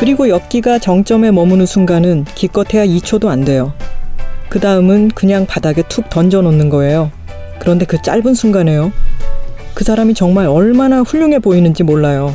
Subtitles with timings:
[0.00, 3.74] 그리고 엽기가 정점에 머무는 순간은 기껏해야 2초도 안 돼요.
[4.48, 7.10] 그 다음은 그냥 바닥에 툭 던져 놓는 거예요.
[7.58, 8.92] 그런데 그 짧은 순간에요.
[9.74, 12.34] 그 사람이 정말 얼마나 훌륭해 보이는지 몰라요.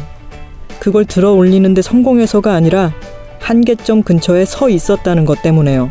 [0.79, 2.93] 그걸 들어 올리는데 성공해서가 아니라
[3.39, 5.89] 한계점 근처에 서 있었다는 것 때문에요.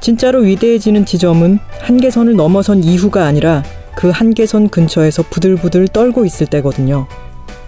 [0.00, 3.62] 진짜로 위대해지는 지점은 한계선을 넘어선 이후가 아니라
[3.94, 7.06] 그 한계선 근처에서 부들부들 떨고 있을 때거든요.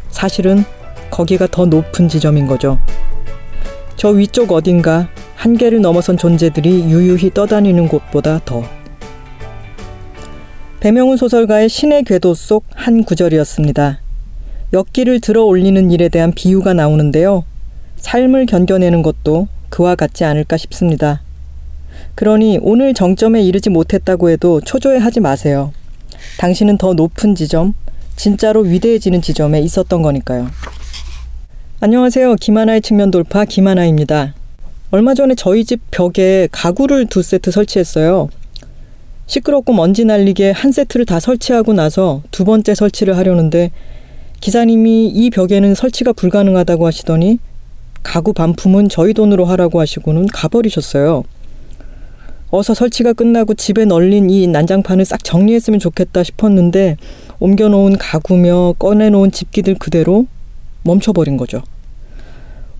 [0.09, 0.65] 사실은
[1.11, 2.79] 거기가 더 높은 지점인 거죠.
[3.97, 8.63] 저 위쪽 어딘가 한계를 넘어선 존재들이 유유히 떠다니는 곳보다 더.
[10.81, 14.01] 배명훈 소설가의 신의 궤도 속 한 구절이었습니다.
[14.73, 17.45] 역기를 들어 올리는 일에 대한 비유가 나오는데요.
[17.97, 21.21] 삶을 견뎌내는 것도 그와 같지 않을까 싶습니다.
[22.15, 25.73] 그러니 오늘 정점에 이르지 못했다고 해도 초조해하지 마세요.
[26.39, 27.75] 당신은 더 높은 지점,
[28.17, 30.49] 진짜로 위대해지는 지점에 있었던 거니까요.
[31.83, 32.35] 안녕하세요.
[32.35, 34.35] 김하나의 측면 돌파 김하나입니다.
[34.91, 38.29] 얼마 전에 저희 집 벽에 가구를 두 세트 설치했어요.
[39.25, 43.71] 시끄럽고 먼지 날리게 한 세트를 다 설치하고 나서 두 번째 설치를 하려는데
[44.43, 47.39] 기사님이 이 벽에는 설치가 불가능하다고 하시더니
[48.03, 51.25] 가구 반품은 저희 돈으로 하라고 하시고는 가버리셨어요.
[52.51, 56.99] 어서 설치가 끝나고 집에 널린 이 난장판을 싹 정리했으면 좋겠다 싶었는데
[57.39, 60.27] 옮겨놓은 가구며 꺼내놓은 집기들 그대로
[60.83, 61.63] 멈춰버린 거죠.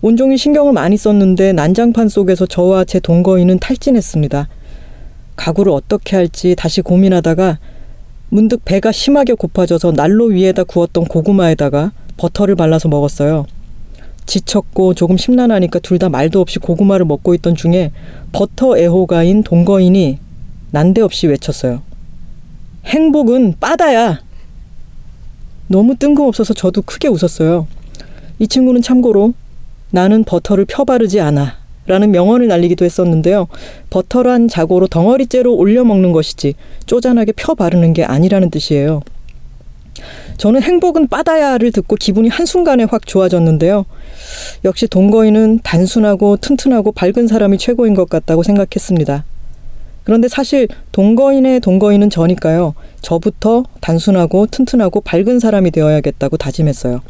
[0.01, 4.47] 온종일 신경을 많이 썼는데 난장판 속에서 저와 제 동거인은 탈진했습니다.
[5.35, 7.59] 가구를 어떻게 할지 다시 고민하다가
[8.29, 13.45] 문득 배가 심하게 고파져서 난로 위에다 구웠던 고구마에다가 버터를 발라서 먹었어요.
[14.25, 17.91] 지쳤고 조금 심란하니까 둘 다 말도 없이 고구마를 먹고 있던 중에
[18.31, 20.19] 버터 애호가인 동거인이
[20.71, 21.81] 난데없이 외쳤어요.
[22.85, 24.21] 행복은 빠다야!
[25.67, 27.67] 너무 뜬금없어서 저도 크게 웃었어요.
[28.41, 29.33] 이 친구는 참고로
[29.91, 31.61] 나는 버터를 펴바르지 않아.
[31.85, 33.47] 라는 명언을 날리기도 했었는데요.
[33.91, 36.55] 버터란 자고로 덩어리째로 올려 먹는 것이지
[36.87, 39.01] 쪼잔하게 펴 바르는 게 아니라는 뜻이에요.
[40.37, 43.85] 저는 행복은 빠다야를 듣고 기분이 한순간에 확 좋아졌는데요.
[44.65, 49.23] 역시 동거인은 단순하고 튼튼하고 밝은 사람이 최고인 것 같다고 생각했습니다.
[50.03, 52.73] 그런데 사실 동거인의 동거인은 저니까요.
[53.01, 57.01] 저부터 단순하고 튼튼하고 밝은 사람이 되어야겠다고 다짐했어요.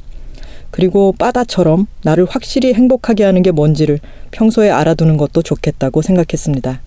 [0.71, 3.99] 그리고 빠다처럼 나를 확실히 행복하게 하는 게 뭔지를
[4.31, 6.81] 평소에 알아두는 것도 좋겠다고 생각했습니다.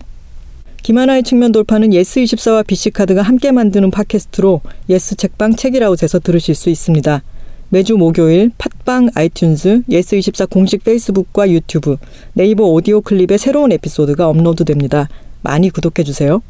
[0.83, 7.23] 김하나의 측면 돌파는 예스24와 BC카드가 함께 만드는 팟캐스트로 예스 책방 책읽아웃에서 들으실 수 있습니다.
[7.71, 11.97] 매주 목요일 팟빵, 아이튠즈, 예스24 공식 페이스북과 유튜브,
[12.34, 15.09] 네이버 오디오 클립에 새로운 에피소드가 업로드됩니다.
[15.41, 16.43] 많이 구독해주세요.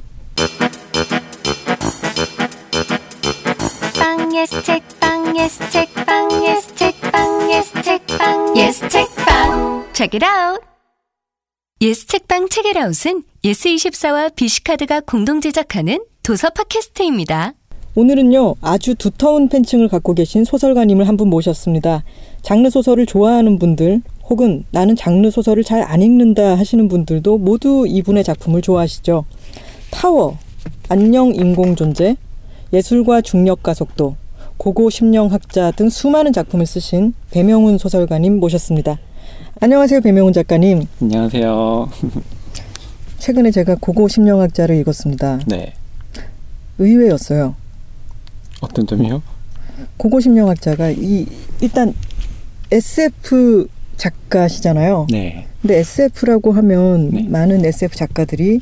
[3.99, 10.61] 빵 예스 책빵 예스 책빵 예스 책 빵 예스 책빵 예스 책빵 Check it out.
[11.81, 17.53] 예스 책빵 책읽아웃은 예스24와 BC카드가 공동 제작하는 도서 팟캐스트입니다.
[17.95, 22.03] 오늘은요 아주 두터운 팬층을 갖고 계신 소설가님을 한 분 모셨습니다.
[22.43, 28.25] 장르 소설을 좋아하는 분들 혹은 나는 장르 소설을 잘 안 읽는다 하시는 분들도 모두 이분의
[28.25, 29.25] 작품을 좋아하시죠.
[29.93, 30.37] 타워,
[30.89, 32.17] 안녕 인공 존재,
[32.73, 34.17] 예술과 중력 가속도,
[34.57, 38.99] 고고 심령학자 등 수많은 작품을 쓰신 배명훈 소설가님 모셨습니다.
[39.61, 40.87] 안녕하세요, 배명훈 작가님.
[41.01, 41.91] 안녕하세요.
[43.19, 45.41] 최근에 제가 고고 심령학자를 읽었습니다.
[45.47, 45.73] 네.
[46.79, 47.55] 의외였어요.
[48.61, 49.23] 어떤 점이요?
[49.97, 51.27] 고고 심령학자가 이
[51.61, 51.95] 일단
[52.71, 55.07] SF 작가시잖아요.
[55.11, 55.47] 네.
[55.63, 57.27] 근데 SF라고 하면 네.
[57.29, 58.61] 많은 SF 작가들이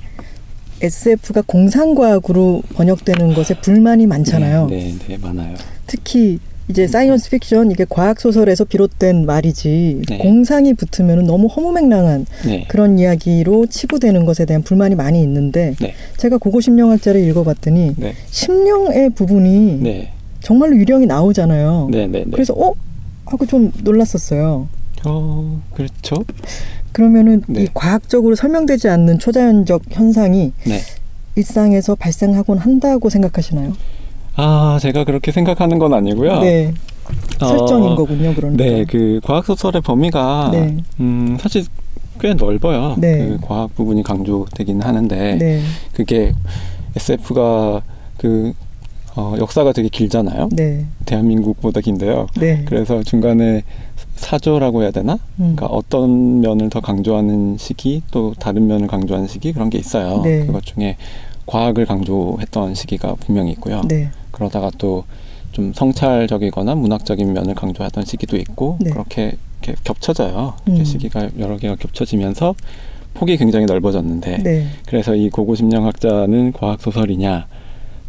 [0.82, 4.66] SF가 공상과학으로 번역되는 것에 불만이 많잖아요.
[4.66, 5.54] 네, 네, 네, 많아요.
[5.86, 6.38] 특히
[6.68, 10.18] 이제 사이언스 픽션 이게 과학 소설에서 비롯된 말이지 네.
[10.18, 12.64] 공상이 붙으면 너무 허무맹랑한 네.
[12.68, 15.94] 그런 이야기로 치부되는 것에 대한 불만이 많이 있는데 네.
[16.16, 18.14] 제가 고고 심령학자를 읽어봤더니 네.
[18.30, 20.12] 심령의 부분이 네.
[20.40, 21.88] 정말로 유령이 나오잖아요.
[21.90, 22.30] 네, 네, 네.
[22.30, 22.74] 그래서 어
[23.26, 24.68] 하고 좀 놀랐었어요.
[25.04, 26.24] 어, 그렇죠.
[26.92, 27.64] 그러면은 네.
[27.64, 30.80] 이 과학적으로 설명되지 않는 초자연적 현상이 네.
[31.34, 33.72] 일상에서 발생하곤 한다고 생각하시나요?
[34.36, 36.40] 아, 제가 그렇게 생각하는 건 아니고요.
[36.40, 36.72] 네,
[37.40, 38.34] 어, 설정인 거군요.
[38.34, 38.64] 그러니까.
[38.64, 40.76] 네, 그 과학 소설의 범위가 네.
[41.00, 41.64] 음, 사실
[42.20, 42.94] 꽤 넓어요.
[42.98, 43.26] 네.
[43.26, 45.62] 그 과학 부분이 강조되긴 하는데 네,
[45.92, 46.32] 그게
[46.96, 47.82] SF가
[48.18, 48.52] 그
[49.14, 50.48] 어, 역사가 되게 길잖아요.
[50.52, 52.28] 네, 대한민국보다 긴데요.
[52.38, 52.64] 네.
[52.66, 53.62] 그래서 중간에
[54.22, 55.14] 사조라고 해야 되나?
[55.14, 55.54] 음.
[55.56, 60.20] 그러니까 어떤 면을 더 강조하는 시기 또 다른 면을 강조하는 시기 그런 게 있어요.
[60.22, 60.46] 네.
[60.46, 60.96] 그것 중에
[61.46, 63.82] 과학을 강조했던 시기가 분명히 있고요.
[63.88, 65.04] 네, 그러다가 또
[65.52, 68.90] 좀 성찰적이거나 문학적인 면을 강조하던 시기도 있고 네.
[68.90, 70.54] 그렇게 이렇게 겹쳐져요.
[70.66, 70.84] 이렇게 음.
[70.84, 72.54] 시기가 여러 개가 겹쳐지면서
[73.14, 74.66] 폭이 굉장히 넓어졌는데 네.
[74.86, 77.46] 그래서 이 고고심령학자는 과학 소설이냐?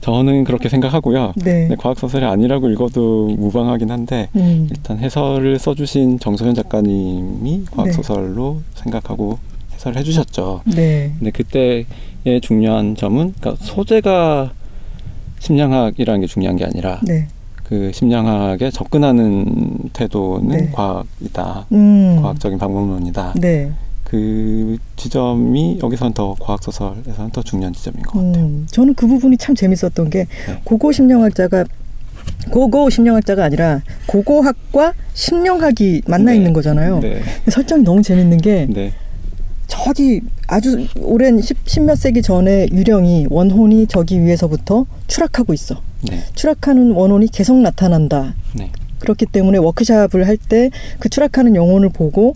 [0.03, 1.31] 저는 그렇게 생각하고요.
[1.37, 1.69] 네.
[1.79, 4.67] 과학 소설이 아니라고 읽어도 무방하긴 한데 음.
[4.69, 7.91] 일단 해설을 써주신 정소현 작가님이 과학 네.
[7.93, 9.39] 소설로 생각하고
[9.73, 10.63] 해설을 해주셨죠.
[10.75, 11.13] 네.
[11.17, 14.51] 근데 그때의 중요한 점은 그러니까 소재가
[15.39, 17.29] 심리학이라는 게 중요한 게 아니라 네.
[17.63, 20.71] 그 심리학에 접근하는 태도는 네.
[20.73, 21.67] 과학이다.
[21.71, 22.19] 음.
[22.21, 23.35] 과학적인 방법론이다.
[24.13, 24.19] 네.
[24.19, 28.45] 그 지점이 여기서는 더 과학 소설에서는 더 중요한 지점인 것 같아요.
[28.45, 30.61] 음, 저는 그 부분이 참 재밌었던 게 네.
[30.63, 31.65] 고고 심령학자가
[32.51, 36.37] 고고 심령학자가 아니라 고고학과 심령학이 만나 네.
[36.37, 36.99] 있는 거잖아요.
[36.99, 37.21] 네.
[37.49, 38.93] 설정이 너무 재밌는 게 네.
[39.67, 45.81] 저기 아주 오랜 십, 십몇 세기 전에 유령이 원혼이 저기 위에서부터 추락하고 있어.
[46.07, 46.19] 네.
[46.35, 48.35] 추락하는 원혼이 계속 나타난다.
[48.55, 48.71] 네.
[48.99, 50.69] 그렇기 때문에 워크샵을 할 때
[50.99, 52.35] 그 추락하는 영혼을 보고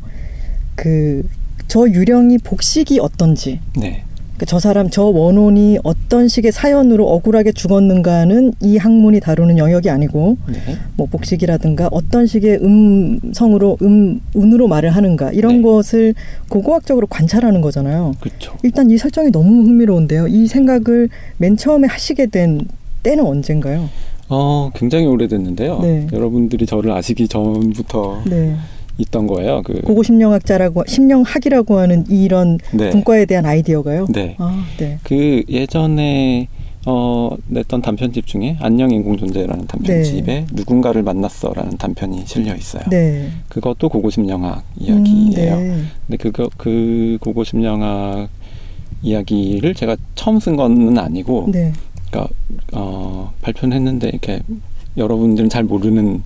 [0.76, 1.24] 그
[1.68, 4.04] 저 유령이 복식이 어떤지 네.
[4.38, 10.78] 그저 사람 저 원혼이 어떤 식의 사연으로 억울하게 죽었는가는 이 학문이 다루는 영역이 아니고 네.
[10.96, 15.62] 뭐 복식이라든가 어떤 식의 음성으로 음 운으로 말을 하는가 이런 네.
[15.64, 16.14] 것을
[16.50, 18.14] 고고학적으로 관찰하는 거잖아요.
[18.19, 18.56] 그렇죠.
[18.62, 20.28] 일단 이 설정이 너무 흥미로운데요.
[20.28, 22.62] 이 생각을 맨 처음에 하시게 된
[23.02, 23.90] 때는 언젠가요?
[24.30, 25.80] 어, 굉장히 오래됐는데요.
[25.80, 26.08] 네.
[26.12, 28.56] 여러분들이 저를 아시기 전부터 네.
[28.98, 29.62] 있던 거예요.
[29.64, 32.90] 그 고고 심령학자라고 심령학이라고 하는 이런 네.
[32.90, 34.08] 분과에 대한 아이디어가요.
[34.10, 34.36] 네.
[34.40, 35.00] 아, 네.
[35.04, 36.48] 그 예전에
[36.86, 42.84] 어 냈던 단편집 중에 안녕 인공 존재라는 단편집에 누군가를 만났어라는 단편이 실려 있어요.
[42.90, 43.30] 네.
[43.50, 45.04] 그것도 고고심령학 이야기예요.
[45.04, 45.84] 음, 네.
[46.08, 48.30] 근데 그거 그 고고심령학
[49.04, 51.74] 이야기를 제가 처음 쓴 거는 아니고 네.
[52.10, 52.34] 그러니까
[52.74, 54.40] 어 발표는 했는데 이렇게
[54.96, 56.24] 여러분들은 잘 모르는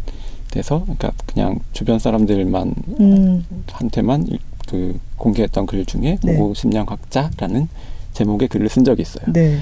[0.52, 6.34] 데서 그러니까 그냥 주변 사람들만 음, 한테만 일- 그 공개했던 글 중에 네.
[6.36, 7.68] 고고심령학자라는
[8.14, 9.26] 제목의 글을 쓴 적이 있어요.
[9.34, 9.58] 네.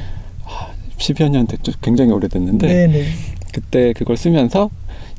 [0.98, 1.72] 10여 년 됐죠.
[1.82, 3.04] 굉장히 오래됐는데 네, 네.
[3.54, 4.70] 그때 그걸 쓰면서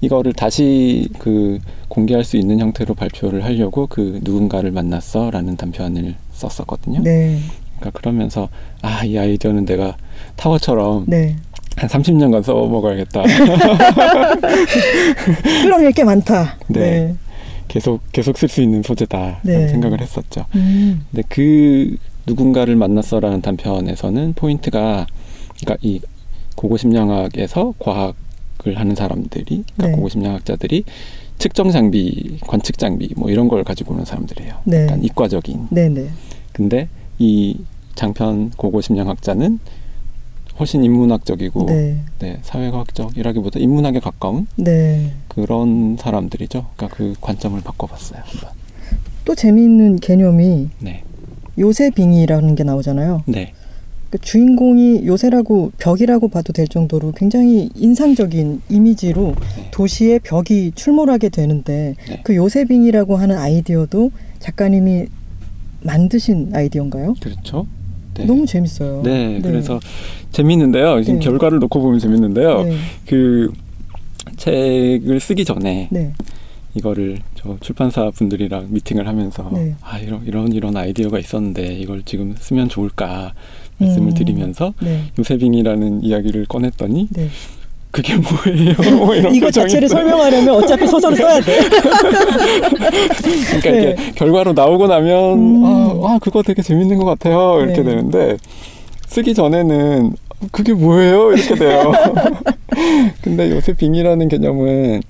[0.03, 1.59] 이거를 다시 그
[1.89, 7.01] 공개할 수 있는 형태로 발표를 하려고 그 누군가를 만났어라는 단편을 썼었거든요.
[7.03, 7.39] 네.
[7.79, 8.49] 그러니까 그러면서
[8.83, 9.97] 아 이 아이디어는 내가
[10.37, 11.37] 타워처럼 네.
[11.81, 13.23] 한 30년간 써먹어야겠다.
[15.63, 16.59] 끌어낼 게 많다.
[16.69, 17.15] 네.
[17.69, 19.69] 계속 계속 쓸 수 있는 소재다 네.
[19.69, 20.45] 생각을 했었죠.
[20.57, 21.97] 음, 근데 그
[22.27, 25.07] 누군가를 만났어라는 단편에서는 포인트가
[25.59, 26.01] 그러니까 이
[26.57, 29.93] 고고심리학에서 과학을 하는 사람들이 그러니까 네.
[29.93, 30.85] 고고심리학자들이
[31.39, 34.55] 측정 장비, 관측 장비 뭐 이런 걸 가지고 오는 사람들이에요.
[34.65, 34.83] 네.
[34.83, 35.69] 약간 이과적인.
[35.71, 36.11] 네, 네.
[36.53, 36.89] 근데
[37.19, 37.57] 이
[37.95, 39.61] 장편 고고심리학자는
[40.61, 41.97] 훨씬 인문학적이고 네.
[42.19, 45.11] 네, 사회과학적이라기보다 인문학에 가까운 네.
[45.29, 46.67] 그런 사람들이죠.
[46.77, 48.21] 그러니까 그 관점을 바꿔봤어요.
[48.23, 48.51] 한번.
[49.25, 51.03] 또 재미있는 개념이 네,
[51.59, 53.23] 요새빙이라는 게 나오잖아요.
[53.27, 53.55] 네,
[54.11, 59.71] 그 주인공이 요새라고 벽이라고 봐도 될 정도로 굉장히 인상적인 이미지로 네.
[59.71, 62.21] 도시에 벽이 출몰하게 되는데 네.
[62.23, 64.11] 그 요새빙이라고 하는 아이디어도
[64.41, 65.07] 작가님이
[65.83, 67.15] 만드신 아이디어인가요?
[67.21, 67.67] 그렇죠.
[68.15, 68.25] 네.
[68.25, 69.03] 너무 재밌어요.
[69.05, 69.81] 네, 그래서
[70.33, 71.03] 재밌는데요.
[71.03, 71.25] 지금 네.
[71.25, 72.65] 결과를 놓고 보면 재밌는데요.
[72.65, 72.77] 네.
[73.07, 73.53] 그
[74.37, 76.13] 책을 쓰기 전에 네.
[76.75, 79.75] 이거를 저 출판사 분들이랑 미팅을 하면서 네.
[79.81, 83.35] 아 이런 이런 이런 아이디어가 있었는데 이걸 지금 쓰면 좋을까
[83.79, 84.15] 말씀을 음.
[84.15, 85.05] 드리면서 네.
[85.19, 87.29] 요새빙이라는 이야기를 꺼냈더니 네.
[87.91, 88.75] 그게 뭐예요?
[88.97, 89.89] 뭐 이거 자체를.
[89.89, 91.61] 설명하려면 어차피 소설을 써야 돼.
[93.59, 93.79] 그러니까 네.
[93.81, 95.65] 이게 결과로 나오고 나면 음.
[95.65, 97.91] 아, 아 그거 되게 재밌는 것 같아요 이렇게 네.
[97.91, 98.37] 되는데
[99.07, 100.15] 쓰기 전에는
[100.53, 101.93] 그게 뭐예요 이렇게 돼요.
[103.23, 105.03] 근데 요새 빙의라는 개념은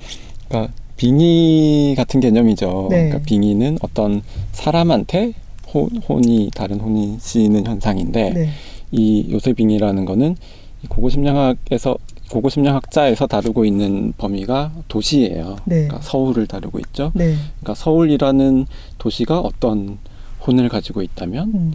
[0.49, 2.89] 그러니까 빙의 같은 개념이죠.
[2.91, 3.05] 네.
[3.05, 4.23] 그러니까 빙의는 어떤
[4.53, 5.35] 사람한테
[5.73, 8.49] 혼, 혼이 다른 혼이 씌는 현상인데 네.
[8.91, 10.37] 이 요새 빙의라는 거는
[10.83, 11.97] 이 고고심리학에서
[12.31, 15.57] 고고심리학자에서 다루고 있는 범위가 도시예요.
[15.65, 15.87] 네.
[15.87, 17.13] 그러니까 서울을 다루고 있죠.
[17.15, 17.35] 네.
[17.61, 18.67] 그러니까 서울이라는
[18.99, 19.99] 도시가 어떤
[20.47, 21.73] 혼을 가지고 있다면 음.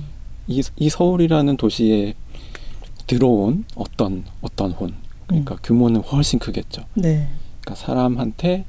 [0.48, 2.14] 이, 이 서울이라는 도시에
[3.08, 4.94] 들어온 어떤 어떤 혼
[5.28, 6.84] 그러니까 규모는 훨씬 크겠죠.
[6.96, 7.30] 네.
[7.62, 8.66] 그러니까 사람한테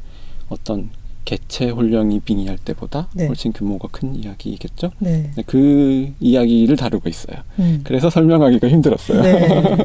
[0.49, 0.91] 어떤
[1.27, 3.27] 개체 혼령이 빙의할 때보다 네.
[3.27, 4.93] 훨씬 규모가 큰 이야기겠죠.
[5.01, 5.31] 네.
[5.35, 7.39] 네, 그 이야기를 다루고 있어요.
[7.59, 7.81] 음.
[7.85, 9.21] 그래서 설명하기가 힘들었어요.
[9.21, 9.77] 네.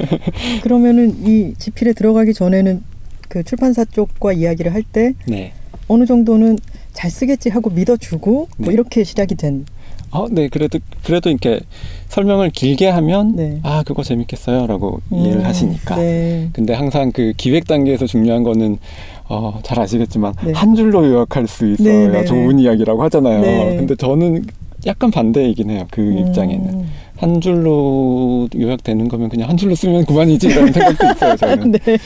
[0.64, 2.82] 그러면은 이 지필에 들어가기 전에는
[3.28, 5.52] 그 출판사 쪽과 이야기를 할때 네.
[5.86, 6.58] 어느 정도는
[6.94, 8.72] 잘 쓰겠지 하고 믿어주고 뭐 네.
[8.72, 9.66] 이렇게 시작이 된.
[10.12, 11.60] 어, 네, 그래도 그래도 이렇게
[12.08, 13.60] 설명을 길게 하면 네.
[13.64, 15.96] 아 그거 재밌겠어요라고 이해를 음, 하시니까.
[15.96, 16.48] 네.
[16.54, 18.78] 근데 항상 그 기획 단계에서 중요한 거는
[19.28, 20.52] 어, 잘 아시겠지만 네.
[20.52, 23.40] 한 줄로 요약할 수 있어야 네, 네, 좋은 이야기라고 하잖아요.
[23.40, 23.76] 네.
[23.76, 24.46] 근데 저는
[24.86, 25.86] 약간 반대이긴 해요.
[25.90, 26.88] 그 입장에는 음.
[27.16, 31.36] 한 줄로 요약되는 거면 그냥 한 줄로 쓰면 그만이지 라는 생각도 있어요.
[31.36, 31.98] 저는 네.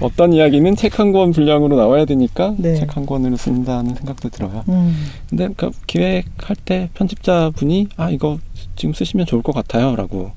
[0.00, 2.74] 어떤 이야기는 책 한 권 분량으로 나와야 되니까 네.
[2.76, 4.62] 책한 권으로 쓴다는 생각도 들어요.
[4.68, 4.94] 음.
[5.28, 8.38] 근데 그 기획할 때 편집자 분이 아 이거
[8.76, 10.30] 지금 쓰시면 좋을 것 같아요라고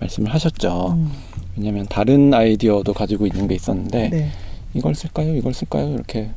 [0.00, 0.94] 말씀을 하셨죠.
[0.96, 1.10] 음.
[1.56, 4.28] 왜냐하면 다른 아이디어도 가지고 있는 게 있었는데 네.
[4.74, 5.34] 이걸 쓸까요?
[5.36, 5.88] 이걸 쓸까요?
[5.94, 6.30] 이렇게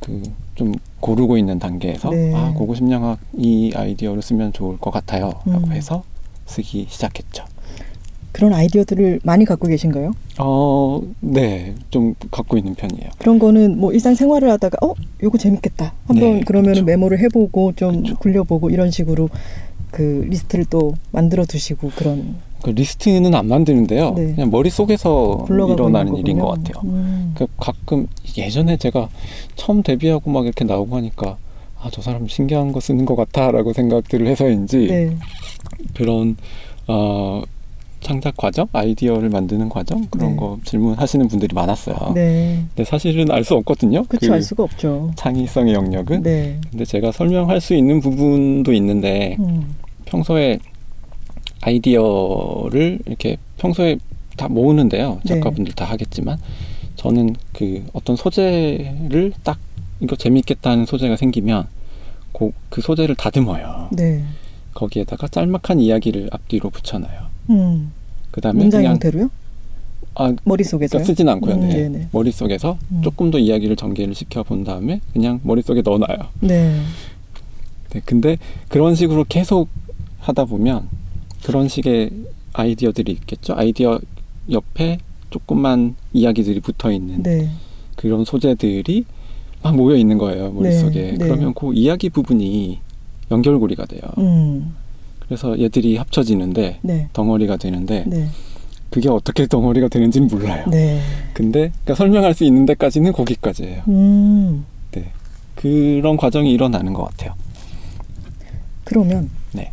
[0.00, 0.22] 그
[0.54, 2.32] 좀 고르고 있는 단계에서 네.
[2.34, 5.72] 아 고고심량학 이 아이디어를 쓰면 좋을 것 같아요라고 음.
[5.72, 6.04] 해서
[6.46, 7.44] 쓰기 시작했죠.
[8.32, 10.12] 그런 아이디어들을 많이 갖고 계신가요?
[10.38, 13.10] 어, 네, 좀 갖고 있는 편이에요.
[13.18, 16.76] 그런 거는 뭐 일상 생활을 하다가 어 요거 재밌겠다 한번 네, 그러면.
[16.78, 18.16] 은 메모를 해보고 좀 그쵸.
[18.16, 19.28] 굴려보고 이런 식으로
[19.90, 24.12] 그 리스트를 또 만들어 두시고 그런 그 리스트는 안 만드는데요.
[24.14, 24.34] 네.
[24.34, 26.48] 그냥 머릿속에서 일어나는 일인 것.
[26.48, 26.82] 같아요.
[26.84, 27.34] 음.
[27.36, 29.08] 그 가끔 예전에 제가
[29.56, 31.36] 처음 데뷔하고 막 이렇게 나오고 하니까
[31.80, 35.16] 아 저 사람 신기한 거 쓰는 것 같아 라고 생각들을 해서인지 네.
[35.94, 36.36] 그런
[36.86, 37.42] 어
[38.00, 40.36] 창작 과정, 아이디어를 만드는 과정 그런 네.
[40.36, 42.12] 거 질문하시는 분들이 많았어요.
[42.14, 42.64] 네.
[42.74, 44.04] 근데 사실은 알 수 없거든요.
[44.04, 45.10] 그렇죠 그알 수가 없죠.
[45.16, 46.22] 창의성의 영역은.
[46.22, 46.58] 네.
[46.70, 49.74] 근데 제가 설명할 수 있는 부분도 있는데 음.
[50.04, 50.58] 평소에
[51.62, 53.98] 아이디어를 이렇게 평소에
[54.36, 55.20] 다 모으는데요.
[55.24, 55.34] 네.
[55.34, 56.38] 작가분들 다 하겠지만
[56.96, 59.58] 저는 그 어떤 소재를 딱
[60.00, 61.66] 이거 재밌겠다는 소재가 생기면
[62.32, 63.88] 그, 그 소재를 다듬어요.
[63.92, 64.24] 네.
[64.74, 67.20] 거기에다가 짤막한 이야기를 앞뒤로 붙여놔요.
[67.50, 67.92] 음.
[68.30, 69.30] 그 다음에 문장 그냥 형태로요?
[70.14, 70.88] 아, 머릿속에서요?
[70.88, 71.54] 그러니까 쓰진 않고요.
[71.54, 71.88] 음, 네.
[71.88, 72.08] 네네.
[72.12, 73.02] 머릿속에서 음.
[73.02, 76.18] 조금 더 이야기를 전개를 시켜 본 다음에 그냥 머릿속에 넣어 놔요.
[76.40, 76.80] 네.
[77.90, 78.38] 네, 근데
[78.68, 79.68] 그런 식으로 계속
[80.20, 80.88] 하다 보면
[81.44, 82.10] 그런 식의
[82.52, 83.54] 아이디어들이 있겠죠.
[83.56, 83.98] 아이디어
[84.50, 84.98] 옆에
[85.30, 87.50] 조그만 이야기들이 붙어 있는 네.
[87.96, 89.04] 그런 소재들이
[89.62, 91.02] 막 모여 있는 거예요 머릿속에.
[91.02, 91.16] 네, 네.
[91.18, 92.78] 그러면 그 이야기 부분이
[93.30, 94.02] 연결고리가 돼요.
[94.18, 94.74] 음.
[95.20, 97.08] 그래서 얘들이 합쳐지는데 네.
[97.12, 98.28] 덩어리가 되는데 네.
[98.90, 100.66] 그게 어떻게 덩어리가 되는지는 몰라요.
[100.68, 101.00] 네.
[101.32, 103.82] 근데 그러니까 설명할 수 있는 데까지는 거기까지예요.
[103.88, 104.66] 음.
[104.90, 105.10] 네.
[105.54, 107.34] 그런 과정이 일어나는 것 같아요.
[108.84, 109.72] 그러면 네.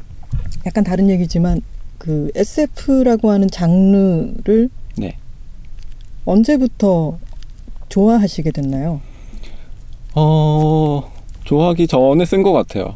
[0.65, 1.61] 약간 다른 얘기지만
[1.97, 5.15] 그 SF라고 하는 장르를 네.
[6.25, 7.17] 언제부터
[7.89, 9.01] 좋아하시게 됐나요?
[10.15, 11.11] 어,
[11.43, 12.95] 좋아하기 전에 쓴 것 같아요.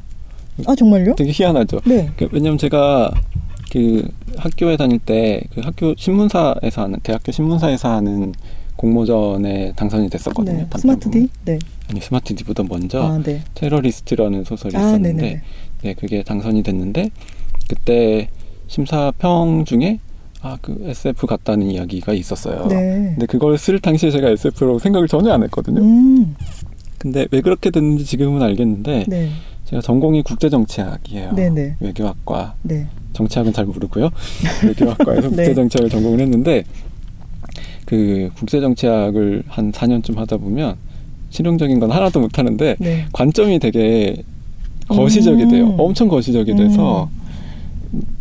[0.68, 1.16] 아 정말요?
[1.16, 1.82] 되게 희한하죠.
[1.86, 2.10] 네.
[2.16, 3.12] 그, 왜냐면 제가
[3.72, 8.34] 그 학교에 다닐 때 그 학교 신문사에서 하는 대학교 신문사에서 하는
[8.76, 10.58] 공모전에 당선이 됐었거든요.
[10.60, 10.68] 네.
[10.78, 11.28] 스마트 D?
[11.46, 11.60] 네.
[11.90, 13.42] 아니 스마트 D보다 먼저 아 네.
[13.56, 15.42] 테러리스트라는 소설이 아 있었는데 네네.
[15.84, 17.10] 네 그게 당선이 됐는데
[17.68, 18.30] 그때
[18.68, 20.00] 심사평 중에
[20.42, 22.68] 아 그 SF 같다는 이야기가 있었어요.
[22.68, 23.12] 네.
[23.16, 25.82] 근데 그걸 쓸 당시에 제가 SF라고 생각을 전혀 안 했거든요.
[25.82, 26.36] 음.
[26.98, 29.30] 근데 왜 그렇게 됐는지 지금은 알겠는데 네.
[29.66, 31.34] 제가 전공이 국제정치학이에요.
[31.34, 31.78] 네네.
[31.80, 32.88] 외교학과 네.
[33.14, 34.10] 정치학은 잘 모르고요.
[34.68, 35.36] 외교학과에서 네.
[35.38, 36.64] 국제정치학을 전공을 했는데
[37.86, 40.76] 그 국제정치학을 한 4년쯤 하다 보면
[41.30, 43.06] 실용적인 건 하나도 못 하는데 네.
[43.14, 44.24] 관점이 되게
[44.90, 45.50] 거시적이 음.
[45.50, 45.76] 돼요.
[45.78, 47.10] 엄청 거시적이 돼서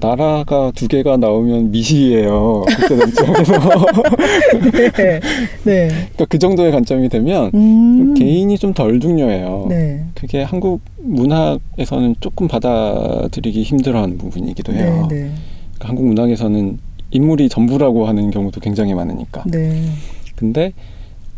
[0.00, 2.64] 나라가 두 개가 나오면 미시예요.
[2.66, 3.52] 국제정치학에서.
[4.72, 5.20] 네.
[5.64, 5.88] 네.
[5.88, 8.14] 그러니까 그 정도의 관점이 되면 음.
[8.14, 9.66] 개인이 좀 덜 중요해요.
[9.68, 10.04] 네.
[10.14, 15.06] 그게 한국 문학에서는 조금 받아들이기 힘들어하는 부분이기도 해요.
[15.10, 15.16] 네.
[15.16, 15.30] 네.
[15.74, 16.78] 그러니까 한국 문학에서는
[17.10, 19.44] 인물이 전부라고 하는 경우도 굉장히 많으니까.
[19.46, 19.82] 네.
[20.36, 20.72] 근데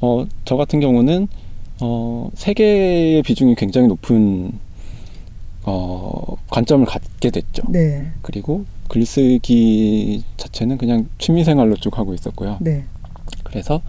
[0.00, 1.28] 어, 저 같은 경우는
[1.80, 4.52] 어, 세계의 비중이 굉장히 높은
[5.64, 7.62] 어, 관점을 갖게 됐죠.
[7.68, 8.10] 네.
[8.22, 12.58] 그리고 글쓰기 자체는 그냥 취미생활로 쭉 하고 있었고요.
[12.60, 12.84] 네.
[13.42, 13.80] 그래서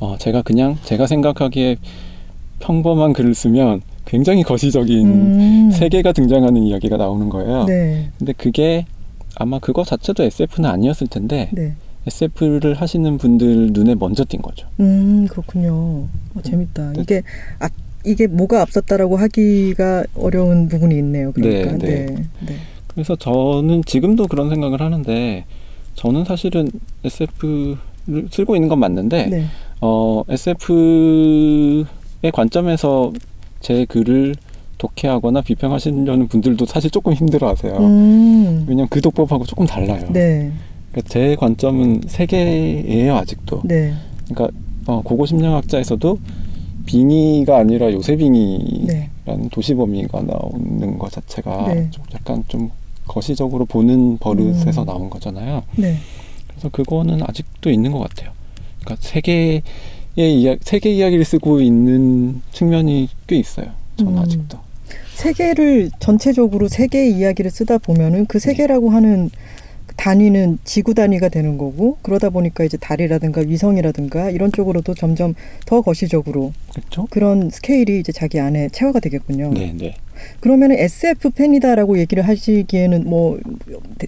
[0.00, 1.76] 어, 제가 그냥 제가 생각하기에
[2.60, 5.70] 평범한 글을 쓰면 굉장히 거시적인 음.
[5.70, 7.64] 세계가 등장하는 이야기가 나오는 거예요.
[7.64, 8.10] 네.
[8.18, 8.86] 근데 그게
[9.36, 11.74] 아마 그거 자체도 SF는 아니었을 텐데 네.
[12.06, 14.66] SF를 하시는 분들 눈에 먼저 띈 거죠.
[14.80, 15.72] 음, 그렇군요.
[16.34, 16.94] 어, 재밌다.
[16.98, 17.22] 이게
[17.58, 17.70] 앞
[18.08, 21.32] 이게 뭐가 앞섰다라고 하기가 어려운 부분이 있네요.
[21.32, 21.72] 그러니까.
[21.72, 22.06] 네, 네.
[22.06, 22.14] 네.
[22.46, 22.56] 네.
[22.86, 25.44] 그래서 저는 지금도 그런 생각을 하는데
[25.94, 26.70] 저는 사실은
[27.04, 27.76] SF를
[28.30, 29.44] 쓰고 있는 건 맞는데 네.
[29.80, 31.86] 어, SF의
[32.32, 33.12] 관점에서
[33.60, 34.34] 제 글을
[34.78, 37.76] 독해하거나 비평하시려는 분들도 사실 조금 힘들어하세요.
[37.76, 38.64] 음.
[38.68, 40.08] 왜냐면 그 독법하고 조금 달라요.
[40.12, 40.52] 네.
[40.90, 43.62] 그러니까 제 관점은 세계예요 아직도.
[43.64, 43.92] 네.
[44.28, 46.18] 그러니까 어, 고고 심리학자에서도
[46.88, 49.10] 빙의가 아니라 요새빙의라는 네.
[49.50, 51.90] 도시범위가 나오는 것 자체가 네.
[51.90, 52.70] 좀 약간 좀
[53.06, 54.86] 거시적으로 보는 버릇에서 음.
[54.86, 55.64] 나온 거잖아요.
[55.76, 55.96] 네.
[56.48, 58.30] 그래서 그거는 아직도 있는 것 같아요.
[58.80, 59.62] 그러니까 세계의
[60.16, 63.66] 이야, 세계 이야기를 쓰고 있는 측면이 꽤 있어요.
[63.98, 64.18] 저는 음.
[64.18, 64.58] 아직도.
[65.14, 69.36] 세계를 전체적으로 세계의 이야기를 쓰다 보면은 그 세계라고 하는 그
[69.98, 75.34] 단위는 지구 단위가 되는 거고 그러다 보니까 이제 달이라든가 위성이라든가 이런 쪽으로도 점점
[75.66, 77.06] 더 거시적으로 그렇죠?
[77.10, 79.50] 그런 스케일이 이제 자기 안에 체화가 되겠군요.
[79.52, 79.96] 네, 네.
[80.40, 83.38] 그러면은 SF 팬이다라고 얘기를 하시기에는 뭐
[83.98, 84.06] 대-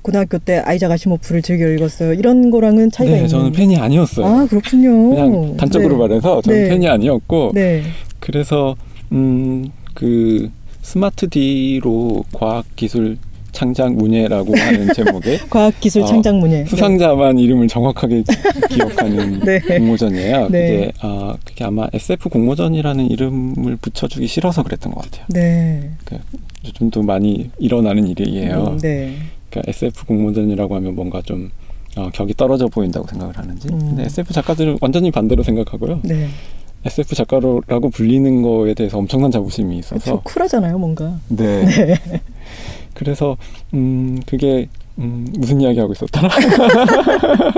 [0.00, 2.14] 고등학교 때 아이작 아시모프를 즐겨 읽었어요.
[2.14, 3.28] 이런 거랑은 차이가 네, 있는.
[3.28, 4.24] 저는 팬이 아니었어요.
[4.26, 5.10] 아 그렇군요.
[5.10, 5.98] 그냥 단적으로 네.
[6.00, 6.68] 말해서 저는 네.
[6.70, 7.82] 팬이 아니었고 네.
[8.18, 8.74] 그래서
[9.12, 10.48] 음 그
[10.80, 13.18] 스마트 D로 과학 기술
[13.52, 16.64] 창작 문예라고 하는 제목의 과학기술 어, 창작 문예.
[16.66, 18.22] 수상자만 이름을 정확하게
[18.70, 19.60] 기억하는 네.
[19.60, 20.48] 공모전이에요.
[20.50, 20.70] 네.
[20.70, 25.26] 그게 아 그게 아마 SF 공모전이라는 이름을 붙여주기 싫어서 그랬던 것 같아요.
[25.30, 25.90] 네.
[26.66, 28.68] 요즘도 많이 일어나는 일이에요.
[28.72, 29.14] 음, 네.
[29.50, 31.50] 그러니까 SF 공모전이라고 하면 뭔가 좀
[31.96, 33.68] 어, 격이 떨어져 보인다고 생각을 하는지.
[33.72, 33.78] 음.
[33.78, 36.00] 근데 SF 작가들은 완전히 반대로 생각하고요.
[36.04, 36.28] 네.
[36.84, 39.78] SF 작가라고 불리는 거에 대해서 엄청난 자부심이.
[39.78, 40.20] 있어서.
[40.20, 41.18] 쿨하잖아요, 뭔가.
[41.28, 41.64] 네.
[42.98, 43.36] 그래서
[43.74, 46.28] 음 그게 음 무슨 이야기 하고 있었더라?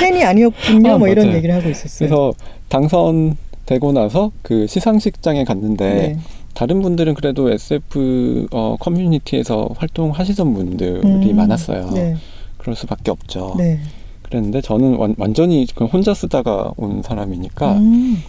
[0.00, 0.92] 팬이 아니었군요.
[0.92, 1.38] 아, 뭐 이런 맞아요.
[1.38, 2.08] 얘기를 하고 있었어요.
[2.08, 2.32] 그래서
[2.68, 6.18] 당선되고 나서 그 시상식장에 갔는데 네.
[6.54, 11.90] 다른 분들은 그래도 SF 어, 커뮤니티에서 활동하시던 분들이 음, 많았어요.
[11.92, 12.16] 네.
[12.58, 13.54] 그럴 수밖에 없죠.
[13.56, 13.78] 네.
[14.22, 18.22] 그랬는데 저는 완, 완전히 그냥 혼자 쓰다가 온 사람이니까 음,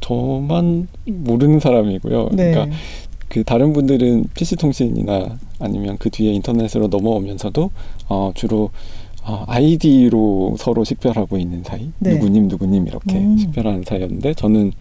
[0.00, 2.28] 저만 모르는 사람이고요.
[2.32, 2.50] 네.
[2.52, 2.76] 그러니까
[3.32, 7.70] 그 다른 분들은 PC 통신이나 아니면 그 뒤에 인터넷으로 넘어오면서도
[8.10, 8.68] 어, 주로
[9.24, 12.12] 어, 아이디로 서로 식별하고 있는 사이, 네.
[12.12, 13.38] 누구님 누구님 이렇게 음.
[13.38, 14.72] 식별하는 사이였는데 저는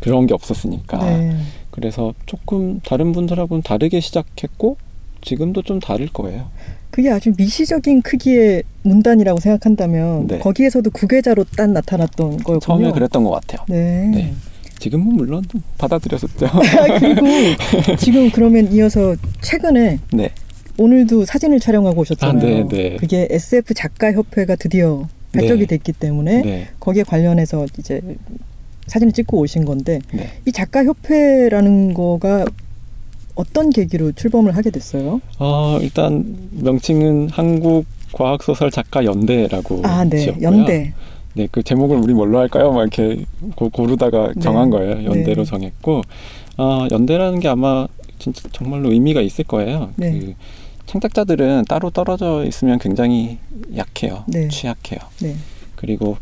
[0.00, 1.36] 그런 게 없었으니까 네.
[1.70, 4.78] 그래서 조금 다른 분들하고는 다르게 시작했고
[5.20, 6.48] 지금도 좀 다를 거예요.
[6.90, 10.38] 그게 아주 미시적인 크기의 문단이라고 생각한다면 네.
[10.40, 12.58] 거기에서도 구계자로 딱 나타났던 거였군요.
[12.58, 13.64] 처음에 그랬던 것 같아요.
[13.68, 14.34] 네.
[14.82, 14.90] 네.
[14.90, 15.44] 지금은 물론
[15.78, 16.46] 받아들였었죠.
[16.50, 17.26] 아, 그리고
[17.96, 20.30] 지금 그러면 이어서 최근에 네.
[20.78, 22.36] 오늘도 사진을 촬영하고 오셨잖아요.
[22.36, 22.96] 아, 네, 네.
[22.96, 25.66] 그게 SF 작가 협회가 드디어 발족이 네.
[25.66, 26.68] 됐기 때문에 네.
[26.80, 28.00] 거기에 관련해서 이제
[28.86, 30.30] 사진을 찍고 오신 건데 네.
[30.46, 32.44] 이 작가 협회라는 거가
[33.34, 35.20] 어떤 계기로 출범을 하게 됐어요?
[35.38, 40.42] 어, 일단 명칭은 한국 과학 소설 작가 연대라고 아, 네, 지었고요.
[40.44, 40.92] 연대.
[41.34, 42.72] 네, 그 제목을 우리 뭘로 할까요?
[42.72, 43.24] 막 이렇게
[43.56, 44.40] 고, 고르다가 네.
[44.40, 45.04] 정한 거예요.
[45.04, 45.50] 연대로 네.
[45.50, 46.02] 정했고,
[46.58, 47.86] 어, 연대라는 게 아마
[48.18, 49.90] 진짜 정말로 의미가 있을 거예요.
[49.96, 50.18] 네.
[50.18, 50.34] 그
[50.86, 53.38] 창작자들은 따로 떨어져 있으면 굉장히
[53.76, 54.24] 약해요.
[54.26, 54.48] 네.
[54.48, 55.00] 취약해요.
[55.22, 55.36] 네.
[55.74, 56.18] 그리고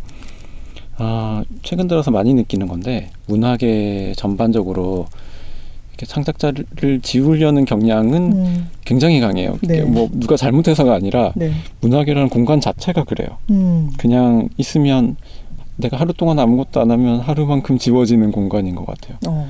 [0.97, 5.07] 아, 최근 들어서 많이 느끼는 건데 문학의 전반적으로
[6.01, 9.59] 이렇게 창작자를 지우려는 경향은 음, 굉장히 강해요.
[9.63, 9.83] 네.
[9.83, 11.53] 뭐 누가 잘못해서가 아니라 네.
[11.81, 13.37] 문학이라는 공간 자체가 그래요.
[13.51, 15.17] 음, 그냥 있으면
[15.77, 19.19] 내가 하루 동안 아무것도 안 하면 하루만큼 지워지는 공간인 것 같아요.
[19.27, 19.49] 어,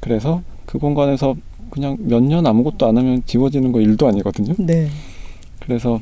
[0.00, 1.34] 그래서 그 공간에서
[1.70, 4.54] 그냥 몇 년 아무것도 안 하면 지워지는 거 일도 아니거든요.
[4.58, 4.88] 네.
[5.58, 6.00] 그래서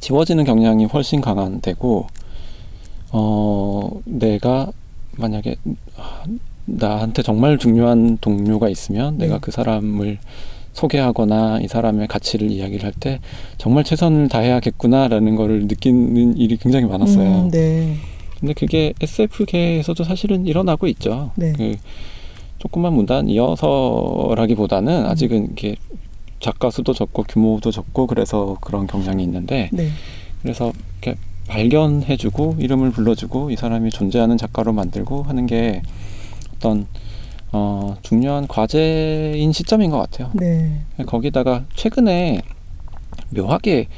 [0.00, 2.06] 지워지는 경향이 훨씬 강한 데고
[3.10, 4.70] 어 내가
[5.16, 5.56] 만약에
[5.96, 6.24] 아,
[6.66, 9.26] 나한테 정말 중요한 동료가 있으면 네.
[9.26, 10.18] 내가 그 사람을
[10.72, 13.20] 소개하거나 이 사람의 가치를 이야기를 할 때
[13.58, 17.44] 정말 최선을 다해야겠구나라는 거를 느끼는 일이 굉장히 많았어요.
[17.44, 17.96] 음, 네.
[18.40, 21.30] 근데 그게 SF계에서도 사실은 일어나고 있죠.
[21.36, 21.52] 네.
[21.56, 21.76] 그
[22.58, 25.06] 조그만 문단이어서라기보다는 음.
[25.06, 25.76] 아직은 이게
[26.40, 29.88] 작가 수도 적고 규모도 적고 그래서 그런 경향이 있는데 네.
[30.42, 30.72] 그래서
[31.02, 35.82] 이렇게 발견해주고 이름을 불러주고 이 사람이 존재하는 작가로 만들고 하는 게
[36.64, 36.86] 어떤
[37.52, 40.30] 어, 중요한 과제인 시점인 것 같아요.
[40.32, 40.80] 네.
[41.06, 42.40] 거기다가 최근에
[43.30, 43.88] 묘하게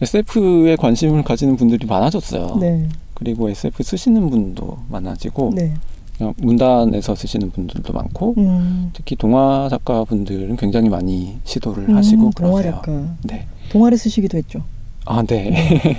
[0.00, 2.56] SF에 관심을 가지는 분들이 많아졌어요.
[2.60, 2.88] 네.
[3.12, 5.74] 그리고 SF 쓰시는 분도 많아지고 네.
[6.16, 12.30] 그냥 문단에서 쓰시는 분들도 많고 음, 특히 동화 작가 분들은 굉장히 많이 시도를 하시고 음,
[12.30, 12.72] 동화 그러세요.
[12.76, 13.16] 작가.
[13.24, 13.46] 네.
[13.70, 14.64] 동화를 쓰시기도 했죠.
[15.04, 15.50] 아, 네.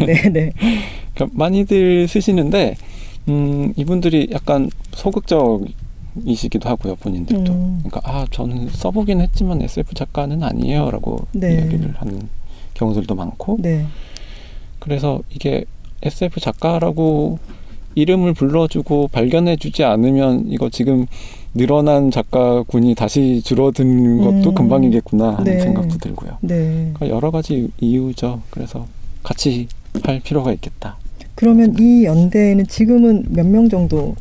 [0.06, 0.52] 네, 네.
[1.14, 2.76] 그러니까 많이들 쓰시는데
[3.30, 5.66] 음, 이분들이 약간 소극적
[6.24, 7.52] 이시기도 하고요 본인들도.
[7.52, 7.80] 음.
[7.84, 11.54] 그러니까 아 저는 써보긴 했지만 SF 작가는 아니에요라고 네.
[11.56, 12.30] 이야기를 하는
[12.74, 13.86] 경우들도 많고 네.
[14.80, 15.66] 그래서 이게
[16.02, 17.40] SF 작가라고
[17.96, 21.06] 이름을 불러주고 발견해주지 않으면 이거 지금
[21.54, 24.56] 늘어난 작가군이 다시 줄어드는 것도 음.
[24.56, 25.60] 금방이겠구나 하는 네.
[25.60, 26.38] 생각도 들고요.
[26.42, 26.92] 네.
[26.94, 28.42] 그러니까 여러 가지 이유죠.
[28.52, 28.86] 그래서
[29.24, 29.68] 같이
[30.04, 30.98] 할 필요가 있겠다.
[31.36, 34.16] 그러면 이 연대에는 지금은 몇 명 정도